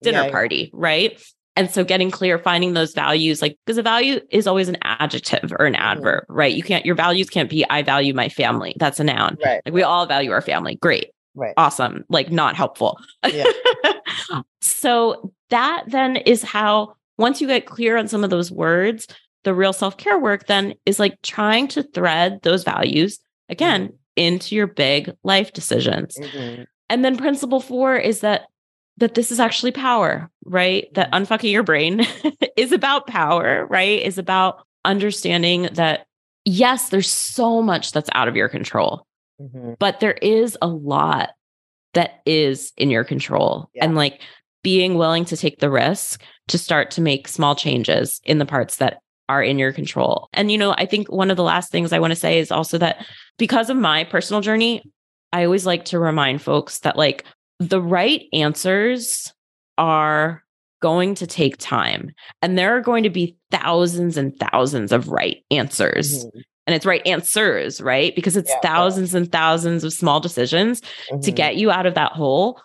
dinner 0.02 0.24
yeah, 0.24 0.32
party, 0.32 0.56
yeah. 0.56 0.70
right? 0.72 1.22
And 1.58 1.70
so 1.70 1.84
getting 1.84 2.10
clear, 2.10 2.40
finding 2.40 2.74
those 2.74 2.94
values, 2.94 3.42
like, 3.42 3.58
because 3.66 3.78
a 3.78 3.84
value 3.84 4.22
is 4.30 4.48
always 4.48 4.70
an 4.70 4.78
adjective 4.82 5.52
or 5.60 5.66
an 5.66 5.74
mm-hmm. 5.74 5.82
adverb, 5.82 6.24
right? 6.30 6.54
You 6.54 6.64
can't, 6.64 6.86
your 6.86 6.96
values 6.96 7.30
can't 7.30 7.50
be, 7.50 7.66
I 7.70 7.82
value 7.82 8.14
my 8.14 8.30
family. 8.30 8.78
That's 8.80 9.02
a 9.02 9.04
noun. 9.04 9.38
Right. 9.44 9.62
Like 9.66 9.74
we 9.74 9.84
all 9.84 10.06
value 10.06 10.32
our 10.32 10.42
family. 10.42 10.76
Great. 10.76 11.12
Right. 11.36 11.54
Awesome. 11.58 12.06
Like 12.10 12.32
not 12.32 12.56
helpful. 12.56 13.00
Yeah. 13.30 13.52
so 14.62 15.34
that 15.50 15.84
then 15.88 16.18
is 16.18 16.42
how 16.44 16.96
once 17.18 17.42
you 17.42 17.48
get 17.48 17.66
clear 17.66 17.98
on 17.98 18.08
some 18.08 18.24
of 18.24 18.30
those 18.30 18.52
words, 18.52 19.08
the 19.44 19.54
real 19.54 19.74
self-care 19.74 20.18
work 20.20 20.48
then 20.48 20.74
is 20.86 21.00
like 21.00 21.22
trying 21.22 21.68
to 21.70 21.84
thread 21.84 22.40
those 22.42 22.64
values 22.64 23.20
again 23.50 23.88
mm-hmm. 23.88 23.96
into 24.16 24.56
your 24.56 24.68
big 24.68 25.12
life 25.24 25.54
decisions. 25.54 26.18
Mm-hmm. 26.18 26.64
And 26.90 27.06
then 27.06 27.18
principle 27.18 27.60
4 27.60 27.98
is 27.98 28.22
that 28.22 28.48
that 28.98 29.16
this 29.16 29.30
is 29.30 29.42
actually 29.42 29.72
power, 29.72 30.30
right? 30.46 30.88
That 30.94 31.12
mm-hmm. 31.12 31.24
unfucking 31.24 31.52
your 31.52 31.64
brain 31.64 32.06
is 32.58 32.72
about 32.72 33.08
power, 33.08 33.66
right? 33.70 34.02
Is 34.02 34.18
about 34.18 34.66
understanding 34.86 35.70
that 35.74 36.06
yes, 36.46 36.90
there's 36.90 37.10
so 37.10 37.62
much 37.62 37.92
that's 37.92 38.10
out 38.14 38.28
of 38.28 38.36
your 38.36 38.48
control. 38.48 39.05
Mm-hmm. 39.42 39.74
But 39.80 40.00
there 40.00 40.14
is 40.14 40.58
a 40.62 40.68
lot 40.68 41.32
that 41.94 42.22
is 42.26 42.72
in 42.78 42.90
your 42.90 43.04
control. 43.04 43.70
Yeah. 43.74 43.86
And 43.86 43.96
like 43.96 44.22
being 44.64 44.96
willing 44.96 45.26
to 45.26 45.38
take 45.38 45.60
the 45.60 45.70
risk 45.70 46.22
to 46.48 46.58
start 46.58 46.92
to 46.92 47.02
make 47.02 47.28
small 47.28 47.56
changes 47.56 48.22
in 48.24 48.38
the 48.38 48.46
parts 48.46 48.78
that 48.78 49.00
are 49.28 49.42
in 49.42 49.58
your 49.58 49.72
control. 49.72 50.30
And, 50.34 50.52
you 50.52 50.58
know, 50.58 50.74
I 50.78 50.86
think 50.86 51.12
one 51.12 51.32
of 51.32 51.38
the 51.38 51.44
last 51.44 51.72
things 51.72 51.92
I 51.92 52.00
want 52.00 52.12
to 52.12 52.20
say 52.20 52.40
is 52.40 52.52
also 52.52 52.78
that 52.78 53.06
because 53.38 53.70
of 53.70 53.78
my 53.78 54.04
personal 54.04 54.42
journey, 54.42 54.84
I 55.34 55.46
always 55.46 55.66
like 55.66 55.86
to 55.86 56.00
remind 56.00 56.42
folks 56.42 56.80
that 56.80 56.98
like 56.98 57.26
the 57.60 57.82
right 57.82 58.24
answers 58.34 59.34
are 59.78 60.44
going 60.82 61.16
to 61.16 61.28
take 61.28 61.58
time 61.58 62.12
and 62.42 62.58
there 62.58 62.76
are 62.76 62.82
going 62.82 63.04
to 63.04 63.10
be 63.10 63.38
thousands 63.50 64.18
and 64.18 64.38
thousands 64.38 64.92
of 64.92 65.10
right 65.10 65.38
answers. 65.50 66.26
Mm-hmm 66.26 66.40
and 66.68 66.76
it's 66.76 66.86
right 66.86 67.06
answers, 67.06 67.80
right? 67.82 68.16
Because 68.16 68.36
it's 68.36 68.50
yeah, 68.50 68.60
thousands 68.62 69.14
yeah. 69.14 69.20
and 69.20 69.32
thousands 69.32 69.84
of 69.84 69.94
small 69.94 70.20
decisions 70.20 70.82
mm-hmm. 70.82 71.20
to 71.22 71.32
get 71.32 71.58
you 71.58 71.72
out 71.72 71.86
of 71.86 71.94
that 71.96 72.12
hole. 72.12 72.60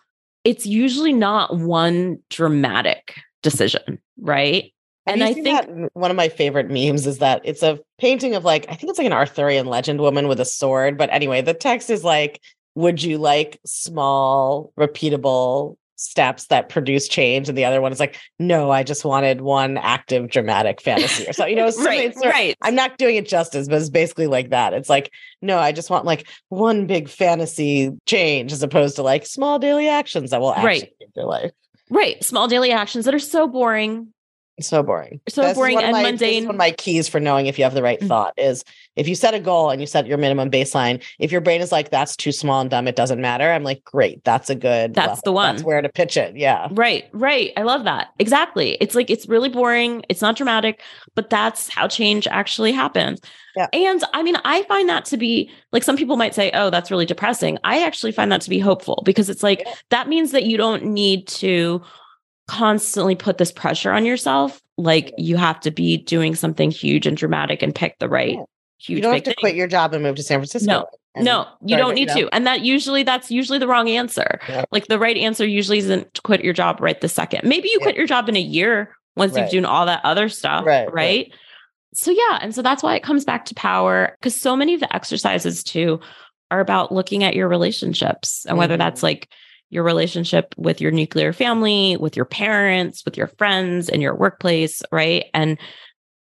It's 0.44 0.64
usually 0.66 1.12
not 1.12 1.57
one 1.57 2.18
dramatic 2.30 3.14
decision, 3.42 3.98
right? 4.20 4.72
Have 5.07 5.14
and 5.14 5.24
I 5.24 5.32
think 5.34 5.90
one 5.94 6.11
of 6.11 6.16
my 6.16 6.28
favorite 6.28 6.70
memes 6.70 7.07
is 7.07 7.18
that 7.18 7.42
it's 7.44 7.62
a 7.62 7.78
painting 7.98 8.34
of 8.34 8.44
like, 8.44 8.66
I 8.68 8.74
think 8.74 8.90
it's 8.90 8.98
like 8.98 9.07
an 9.07 9.12
Arthurian 9.12 9.66
legend 9.66 10.01
woman 10.01 10.28
with 10.28 10.40
a 10.40 10.44
sword. 10.44 10.96
But 10.96 11.11
anyway, 11.11 11.42
the 11.42 11.55
text 11.55 11.90
is 11.90 12.05
like, 12.05 12.40
would 12.74 13.03
you 13.03 13.18
like 13.18 13.59
small, 13.66 14.72
repeatable 14.78 15.76
steps 16.01 16.46
that 16.46 16.70
produce 16.70 17.09
change 17.09 17.46
and 17.48 17.59
the 17.59 17.64
other 17.66 17.82
one 17.82 17.92
is 17.92 18.01
like 18.01 18.18
no 18.38 18.70
i 18.70 18.82
just 18.82 19.05
wanted 19.05 19.42
one 19.42 19.76
active 19.76 20.30
dramatic 20.30 20.80
fantasy 20.80 21.28
or 21.28 21.32
something 21.34 21.55
you 21.55 21.62
know 21.62 21.70
right, 21.84 22.14
right. 22.24 22.57
I'm 22.62 22.74
not 22.74 22.96
doing 22.96 23.16
it 23.16 23.28
justice 23.28 23.68
but 23.68 23.76
it's 23.76 23.90
basically 23.90 24.26
like 24.26 24.48
that. 24.48 24.72
It's 24.72 24.88
like 24.88 25.12
no 25.42 25.59
i 25.59 25.72
just 25.72 25.90
want 25.90 26.07
like 26.07 26.26
one 26.48 26.86
big 26.86 27.11
fantasy 27.11 27.90
change 28.07 28.51
as 28.51 28.62
opposed 28.62 28.96
to 28.96 29.03
like 29.03 29.26
small 29.26 29.59
daily 29.59 29.88
actions 29.88 30.30
that 30.30 30.40
will 30.40 30.53
actually 30.53 30.66
right. 30.66 30.80
change 30.80 31.12
your 31.14 31.26
life. 31.26 31.51
Right 31.90 32.24
small 32.24 32.48
daily 32.48 32.72
actions 32.72 33.05
that 33.05 33.14
are 33.14 33.18
so 33.18 33.46
boring 33.46 34.14
so 34.62 34.82
boring. 34.82 35.20
So 35.28 35.42
this 35.42 35.54
boring 35.54 35.78
and 35.78 35.92
my, 35.92 36.02
mundane. 36.02 36.46
one 36.46 36.54
of 36.54 36.58
my 36.58 36.72
keys 36.72 37.08
for 37.08 37.20
knowing 37.20 37.46
if 37.46 37.58
you 37.58 37.64
have 37.64 37.74
the 37.74 37.82
right 37.82 37.98
mm-hmm. 37.98 38.08
thought 38.08 38.34
is 38.36 38.64
if 38.96 39.08
you 39.08 39.14
set 39.14 39.34
a 39.34 39.40
goal 39.40 39.70
and 39.70 39.80
you 39.80 39.86
set 39.86 40.06
your 40.06 40.18
minimum 40.18 40.50
baseline, 40.50 41.02
if 41.18 41.32
your 41.32 41.40
brain 41.40 41.61
is 41.61 41.72
like, 41.72 41.90
that's 41.90 42.16
too 42.16 42.32
small 42.32 42.61
and 42.61 42.70
dumb, 42.70 42.88
it 42.88 42.96
doesn't 42.96 43.20
matter. 43.20 43.50
I'm 43.50 43.62
like, 43.62 43.84
great, 43.84 44.22
that's 44.24 44.50
a 44.50 44.54
good 44.54 44.94
That's 44.94 45.08
level. 45.08 45.22
the 45.24 45.32
one. 45.32 45.56
That's 45.56 45.64
where 45.64 45.80
to 45.80 45.88
pitch 45.88 46.16
it. 46.16 46.36
Yeah. 46.36 46.68
Right. 46.72 47.04
Right. 47.12 47.52
I 47.56 47.62
love 47.62 47.84
that. 47.84 48.08
Exactly. 48.18 48.76
It's 48.80 48.94
like 48.94 49.11
it's 49.11 49.28
really 49.28 49.48
boring. 49.48 50.04
It's 50.08 50.20
not 50.20 50.36
dramatic, 50.36 50.82
but 51.14 51.30
that's 51.30 51.72
how 51.72 51.88
change 51.88 52.26
actually 52.26 52.72
happens. 52.72 53.20
Yeah. 53.56 53.68
And 53.72 54.02
I 54.12 54.22
mean, 54.22 54.36
I 54.44 54.62
find 54.64 54.88
that 54.88 55.04
to 55.06 55.16
be 55.16 55.50
like 55.72 55.82
some 55.82 55.96
people 55.96 56.16
might 56.16 56.34
say, 56.34 56.50
oh, 56.52 56.70
that's 56.70 56.90
really 56.90 57.06
depressing. 57.06 57.58
I 57.64 57.84
actually 57.84 58.12
find 58.12 58.30
that 58.32 58.40
to 58.42 58.50
be 58.50 58.58
hopeful 58.58 59.02
because 59.04 59.30
it's 59.30 59.42
like 59.42 59.62
yeah. 59.64 59.74
that 59.90 60.08
means 60.08 60.32
that 60.32 60.44
you 60.44 60.56
don't 60.56 60.84
need 60.84 61.26
to 61.28 61.82
constantly 62.51 63.14
put 63.14 63.38
this 63.38 63.53
pressure 63.53 63.92
on 63.92 64.05
yourself 64.05 64.61
like 64.76 65.14
you 65.16 65.36
have 65.36 65.61
to 65.61 65.70
be 65.70 65.96
doing 65.98 66.34
something 66.34 66.68
huge 66.68 67.07
and 67.07 67.16
dramatic 67.16 67.62
and 67.62 67.76
pick 67.76 67.96
the 68.01 68.09
right 68.09 68.34
yeah. 68.34 68.44
huge 68.78 68.96
you 68.96 69.01
don't 69.01 69.14
have 69.14 69.22
to 69.22 69.30
thing. 69.30 69.36
quit 69.38 69.55
your 69.55 69.68
job 69.68 69.94
and 69.94 70.03
move 70.03 70.16
to 70.16 70.22
san 70.24 70.40
francisco 70.40 70.84
no 71.16 71.22
no 71.22 71.46
you 71.64 71.76
don't 71.76 71.94
need 71.94 72.09
to 72.09 72.28
and 72.34 72.48
that 72.48 72.62
usually 72.62 73.05
that's 73.05 73.30
usually 73.30 73.57
the 73.57 73.68
wrong 73.68 73.88
answer 73.88 74.40
yeah. 74.48 74.64
like 74.72 74.88
the 74.88 74.98
right 74.98 75.16
answer 75.16 75.46
usually 75.46 75.78
isn't 75.78 76.12
to 76.12 76.20
quit 76.22 76.42
your 76.42 76.53
job 76.53 76.80
right 76.80 77.01
the 77.01 77.09
second 77.09 77.48
maybe 77.48 77.68
you 77.68 77.78
yeah. 77.78 77.84
quit 77.84 77.96
your 77.96 78.07
job 78.09 78.28
in 78.28 78.34
a 78.34 78.40
year 78.40 78.96
once 79.14 79.32
right. 79.34 79.42
you've 79.42 79.62
done 79.62 79.70
all 79.70 79.86
that 79.86 80.05
other 80.05 80.28
stuff 80.28 80.66
right, 80.66 80.86
right? 80.86 80.92
right 80.92 81.32
so 81.94 82.11
yeah 82.11 82.40
and 82.42 82.53
so 82.53 82.62
that's 82.62 82.82
why 82.82 82.96
it 82.96 83.03
comes 83.05 83.24
back 83.24 83.44
to 83.44 83.55
power 83.55 84.16
because 84.18 84.34
so 84.34 84.57
many 84.57 84.74
of 84.74 84.80
the 84.80 84.92
exercises 84.92 85.62
too 85.62 86.01
are 86.51 86.59
about 86.59 86.90
looking 86.90 87.22
at 87.22 87.36
your 87.36 87.46
relationships 87.46 88.44
and 88.48 88.59
whether 88.59 88.74
mm-hmm. 88.74 88.80
that's 88.80 89.05
like 89.05 89.28
your 89.70 89.84
relationship 89.84 90.54
with 90.56 90.80
your 90.80 90.90
nuclear 90.90 91.32
family, 91.32 91.96
with 91.96 92.16
your 92.16 92.24
parents, 92.24 93.04
with 93.04 93.16
your 93.16 93.28
friends, 93.28 93.88
and 93.88 94.02
your 94.02 94.14
workplace, 94.14 94.82
right? 94.92 95.26
And 95.32 95.58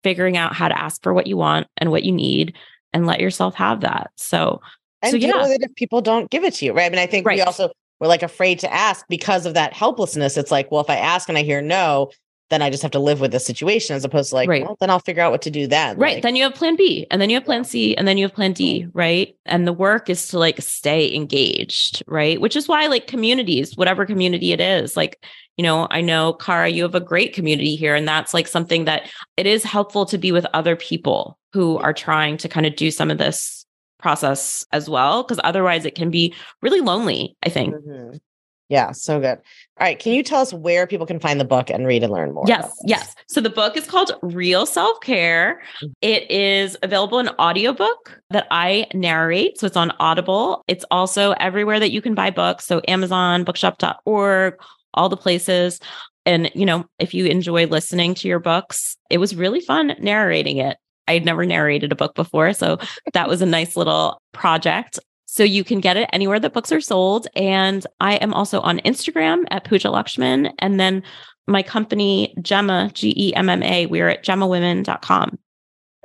figuring 0.03 0.37
out 0.37 0.55
how 0.55 0.69
to 0.69 0.79
ask 0.79 1.03
for 1.03 1.15
what 1.15 1.27
you 1.27 1.37
want 1.37 1.69
and 1.79 1.91
what 1.91 2.05
you 2.05 2.13
need 2.13 2.55
and 2.93 3.07
let 3.07 3.21
yourself 3.21 3.55
have 3.55 3.81
that. 3.81 4.11
So, 4.17 4.61
and 5.03 5.13
so, 5.13 5.19
deal 5.19 5.37
yeah. 5.37 5.43
with 5.43 5.53
it 5.53 5.63
if 5.63 5.75
people 5.77 6.01
don't 6.01 6.31
give 6.31 6.45
it 6.45 6.55
to 6.55 6.65
you, 6.65 6.73
right? 6.73 6.87
I 6.87 6.91
mean, 6.91 6.99
I 6.99 7.07
think 7.07 7.27
right. 7.27 7.37
we 7.37 7.43
also 7.43 7.71
we're 8.01 8.09
like 8.09 8.23
afraid 8.23 8.59
to 8.61 8.73
ask 8.73 9.07
because 9.09 9.47
of 9.47 9.55
that 9.55 9.73
helplessness. 9.73 10.37
It's 10.37 10.51
like, 10.51 10.71
well, 10.71 10.81
if 10.81 10.91
I 10.91 10.97
ask 10.97 11.29
and 11.29 11.39
I 11.39 11.43
hear 11.43 11.63
no, 11.63 12.11
then 12.51 12.63
I 12.63 12.71
just 12.71 12.83
have 12.83 12.93
to 12.93 12.99
live 13.01 13.21
with 13.21 13.33
the 13.33 13.41
situation 13.41 13.97
as 13.97 14.05
opposed 14.05 14.31
to 14.31 14.37
like, 14.37 14.49
Right. 14.49 14.63
well, 14.63 14.77
then 14.79 14.89
I'll 14.91 15.01
figure 15.01 15.23
out 15.23 15.33
what 15.33 15.43
to 15.43 15.51
do 15.51 15.67
then. 15.67 15.97
Right. 15.99 16.15
Like, 16.15 16.23
then 16.23 16.37
you 16.37 16.45
have 16.45 16.55
plan 16.55 16.77
B 16.77 17.07
and 17.11 17.21
then 17.21 17.29
you 17.29 17.37
have 17.37 17.45
plan 17.45 17.65
C 17.65 17.97
and 17.97 18.07
then 18.07 18.19
you 18.19 18.25
have 18.25 18.35
plan 18.35 18.53
D. 18.53 18.87
Right. 18.93 19.37
And 19.47 19.67
the 19.67 19.73
work 19.73 20.09
is 20.09 20.29
to 20.29 20.39
like 20.39 20.61
stay 20.61 21.13
engaged. 21.15 22.03
Right. 22.07 22.41
Which 22.41 22.55
is 22.55 22.69
why 22.69 22.87
like 22.87 23.09
communities, 23.09 23.77
whatever 23.77 24.07
community 24.07 24.53
it 24.53 24.61
is, 24.61 24.97
like, 24.97 25.25
you 25.57 25.63
know, 25.65 25.89
I 25.91 26.03
know 26.03 26.35
Kara, 26.35 26.69
you 26.69 26.83
have 26.85 26.95
a 26.95 27.01
great 27.01 27.33
community 27.33 27.75
here. 27.77 27.95
And 27.95 28.07
that's 28.07 28.33
like 28.33 28.47
something 28.47 28.85
that 28.85 29.11
it 29.37 29.47
is 29.47 29.65
helpful 29.65 30.07
to 30.07 30.19
be 30.19 30.31
with 30.31 30.47
other 30.55 30.77
people 30.77 31.39
who 31.53 31.79
are 31.79 31.95
trying 31.95 32.37
to 32.39 32.49
kind 32.49 32.67
of 32.67 32.77
do 32.77 32.91
some 32.91 33.11
of 33.11 33.19
this 33.19 33.65
process 33.99 34.65
as 34.73 34.89
well. 34.89 35.25
Cause 35.25 35.41
otherwise 35.43 35.85
it 35.85 35.95
can 35.95 36.11
be 36.11 36.35
really 36.63 36.81
lonely, 36.81 37.35
I 37.43 37.49
think. 37.49 37.75
Mhm. 37.75 38.21
Yeah, 38.69 38.93
so 38.93 39.21
good. 39.21 39.39
All 39.39 39.87
right. 39.87 39.99
Can 39.99 40.13
you 40.13 40.23
tell 40.23 40.41
us 40.41 40.53
where 40.53 40.87
people 40.87 41.07
can 41.07 41.21
find 41.21 41.39
the 41.39 41.45
book 41.45 41.71
and 41.71 41.87
read 41.87 42.03
and 42.03 42.13
learn 42.13 42.33
more? 42.33 42.45
Yes, 42.49 42.77
yes. 42.85 43.15
So 43.29 43.41
the 43.41 43.51
book 43.51 43.77
is 43.77 43.87
called 43.87 44.13
Real 44.23 44.67
Self 44.67 45.01
Care. 45.01 45.63
Mm. 45.83 45.93
It 46.03 46.31
is 46.31 46.77
available 46.83 47.19
in 47.19 47.29
audiobook 47.39 48.21
that 48.31 48.47
I 48.51 48.87
narrate. 48.93 49.61
So 49.61 49.67
it's 49.67 49.77
on 49.77 49.93
Audible. 50.01 50.65
It's 50.67 50.85
also 50.91 51.33
everywhere 51.33 51.79
that 51.79 51.93
you 51.93 52.03
can 52.03 52.15
buy 52.15 52.31
books. 52.31 52.67
So 52.67 52.81
Amazon, 52.89 53.45
bookshop.org, 53.45 54.55
all 54.95 55.09
the 55.09 55.17
places. 55.17 55.79
And, 56.25 56.51
you 56.55 56.67
know, 56.67 56.87
if 56.99 57.15
you 57.15 57.27
enjoy 57.27 57.67
listening 57.67 58.15
to 58.15 58.29
your 58.29 58.41
books, 58.41 58.97
it 59.11 59.19
was 59.19 59.37
really 59.37 59.61
fun 59.61 59.95
narrating 60.01 60.57
it. 60.57 60.77
I 61.07 61.15
had 61.15 61.25
never 61.25 61.47
narrated 61.47 61.93
a 61.93 61.97
book 61.97 62.17
before. 62.17 62.53
So 62.53 62.79
that 63.13 63.29
was 63.29 63.43
a 63.43 63.47
nice 63.47 63.77
little 63.77 64.21
project. 64.33 64.99
So 65.37 65.45
you 65.45 65.65
can 65.65 65.81
get 65.81 65.99
it 65.99 66.09
anywhere 66.15 66.41
that 66.41 66.55
books 66.55 66.73
are 66.73 66.81
sold. 66.81 67.27
And 67.37 67.87
I 68.01 68.15
am 68.15 68.33
also 68.33 68.63
on 68.63 68.79
Instagram 68.79 69.45
at 69.51 69.65
Pooja 69.65 69.89
Lakshmin. 69.89 70.51
And 70.61 70.81
then 70.81 71.03
my 71.47 71.63
company, 71.63 72.35
Gemma, 72.41 72.91
G 72.95 73.13
E 73.15 73.35
M 73.35 73.51
M 73.51 73.63
A, 73.63 73.85
we're 73.85 74.09
at 74.09 74.25
gemmawomen.com. 74.25 75.39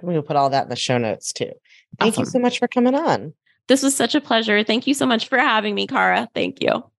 We 0.01 0.15
will 0.15 0.21
put 0.21 0.35
all 0.35 0.49
that 0.49 0.63
in 0.63 0.69
the 0.69 0.75
show 0.75 0.97
notes 0.97 1.31
too. 1.31 1.53
Thank 1.97 2.17
you 2.17 2.25
so 2.25 2.39
much 2.39 2.59
for 2.59 2.67
coming 2.67 2.93
on. 2.93 3.33
This 3.69 3.83
was 3.83 3.95
such 3.95 4.15
a 4.15 4.19
pleasure. 4.19 4.65
Thank 4.65 4.85
you 4.85 4.93
so 4.93 5.05
much 5.05 5.29
for 5.29 5.37
having 5.37 5.75
me, 5.75 5.87
Kara. 5.87 6.27
Thank 6.35 6.61
you. 6.61 6.71
All 6.71 6.91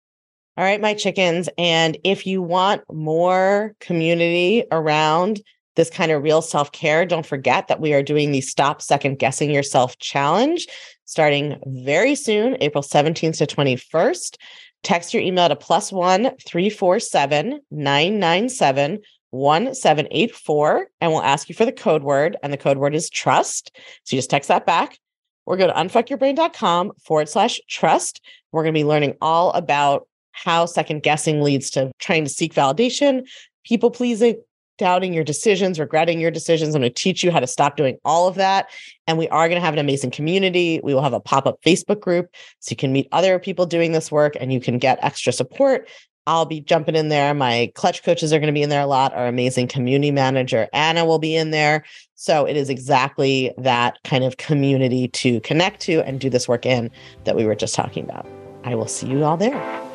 right, 0.57 0.80
my 0.80 0.95
chickens. 0.95 1.51
And 1.59 1.99
if 2.03 2.26
you 2.26 2.41
want 2.41 2.80
more 2.91 3.76
community 3.78 4.64
around 4.72 5.43
this 5.76 5.91
kind 5.91 6.11
of 6.11 6.22
real 6.22 6.41
self 6.41 6.72
care, 6.72 7.05
don't 7.05 7.26
forget 7.26 7.68
that 7.68 7.80
we 7.80 7.93
are 7.93 8.03
doing 8.03 8.33
the 8.33 8.41
Stop 8.41 8.80
Second 8.80 9.18
Guessing 9.18 9.51
Yourself 9.51 9.99
Challenge 9.99 10.66
starting 11.13 11.61
very 11.67 12.15
soon, 12.15 12.57
April 12.61 12.83
17th 12.83 13.37
to 13.37 13.47
21st. 13.47 14.39
Text 14.83 15.13
your 15.13 15.23
email 15.23 15.47
to 15.47 15.55
plus 15.55 15.93
one 15.93 16.35
347 16.47 17.61
997 17.71 18.99
1784, 19.31 20.89
and 21.01 21.13
we'll 21.13 21.23
ask 21.23 21.49
you 21.51 21.55
for 21.55 21.67
the 21.67 21.73
code 21.73 22.03
word. 22.03 22.37
And 22.43 22.51
the 22.51 22.57
code 22.57 22.79
word 22.79 22.95
is 22.95 23.11
trust. 23.11 23.77
So 24.05 24.17
you 24.17 24.19
just 24.19 24.31
text 24.31 24.49
that 24.49 24.65
back 24.65 24.99
or 25.45 25.59
go 25.59 25.67
to 25.67 25.73
unfuckyourbrain.com 25.75 26.93
forward 27.05 27.29
slash 27.29 27.61
trust. 27.69 28.25
We're 28.51 28.63
going 28.63 28.75
to 28.75 28.81
be 28.81 28.85
learning 28.85 29.17
all 29.21 29.51
about 29.53 30.09
how 30.33 30.65
second 30.65 31.03
guessing 31.03 31.43
leads 31.43 31.71
to 31.73 31.93
trying 31.99 32.25
to 32.25 32.31
seek 32.31 32.55
validation, 32.55 33.29
people 33.65 33.91
pleasing, 33.91 34.43
doubting 34.79 35.12
your 35.12 35.25
decisions, 35.25 35.79
regretting 35.79 36.20
your 36.20 36.31
decisions. 36.31 36.75
I'm 36.75 36.83
going 36.83 36.93
to 36.93 37.03
teach 37.03 37.23
you 37.23 37.31
how 37.31 37.41
to 37.41 37.47
stop 37.47 37.77
doing 37.77 37.99
all 38.05 38.29
of 38.29 38.37
that. 38.37 38.70
And 39.07 39.18
we 39.18 39.29
are 39.29 39.49
going 39.49 39.61
to 39.61 39.64
have 39.64 39.75
an 39.75 39.81
amazing 39.81 40.11
community. 40.11 40.81
We 40.83 40.95
will 40.95 41.03
have 41.03 41.12
a 41.12 41.20
pop 41.20 41.47
up 41.47 41.61
Facebook 41.62 42.01
group 42.01 42.29
so 42.61 42.73
you 42.73 42.77
can 42.77 42.93
meet 42.93 43.09
other 43.12 43.39
people 43.39 43.66
doing 43.66 43.93
this 43.93 44.11
work 44.11 44.35
and 44.41 44.53
you 44.53 44.61
can 44.61 44.79
get 44.79 44.99
extra 45.03 45.33
support. 45.33 45.89
I'll 46.27 46.45
be 46.45 46.61
jumping 46.61 46.95
in 46.95 47.09
there. 47.09 47.35
My 47.35 47.73
clutch 47.75 48.05
coaches 48.05 48.33
are 48.33 48.39
going 48.39 48.47
to 48.47 48.53
be 48.53 48.62
in 48.62 48.68
there 48.68 48.83
a 48.83 48.87
lot. 48.87 49.12
Our 49.12 49.27
amazing 49.27 49.66
community 49.68 50.12
manager, 50.12 50.68
Anna, 50.73 51.05
will 51.05 51.18
be 51.18 51.35
in 51.35 51.51
there. 51.51 51.85
So 52.14 52.45
it 52.45 52.57
is 52.57 52.70
exactly 52.70 53.53
that 53.59 53.99
kind 54.05 54.23
of 54.23 54.37
community 54.37 55.09
to 55.09 55.41
connect 55.41 55.81
to 55.83 56.01
and 56.03 56.20
do 56.20 56.31
this 56.31 56.47
work 56.47 56.64
in 56.64 56.91
that 57.25 57.35
we 57.35 57.45
were 57.45 57.57
just 57.57 57.75
talking 57.75 58.05
about. 58.05 58.27
I 58.64 58.77
will 58.77 58.87
see 58.87 59.09
you 59.09 59.25
all 59.25 59.37
there. 59.37 59.91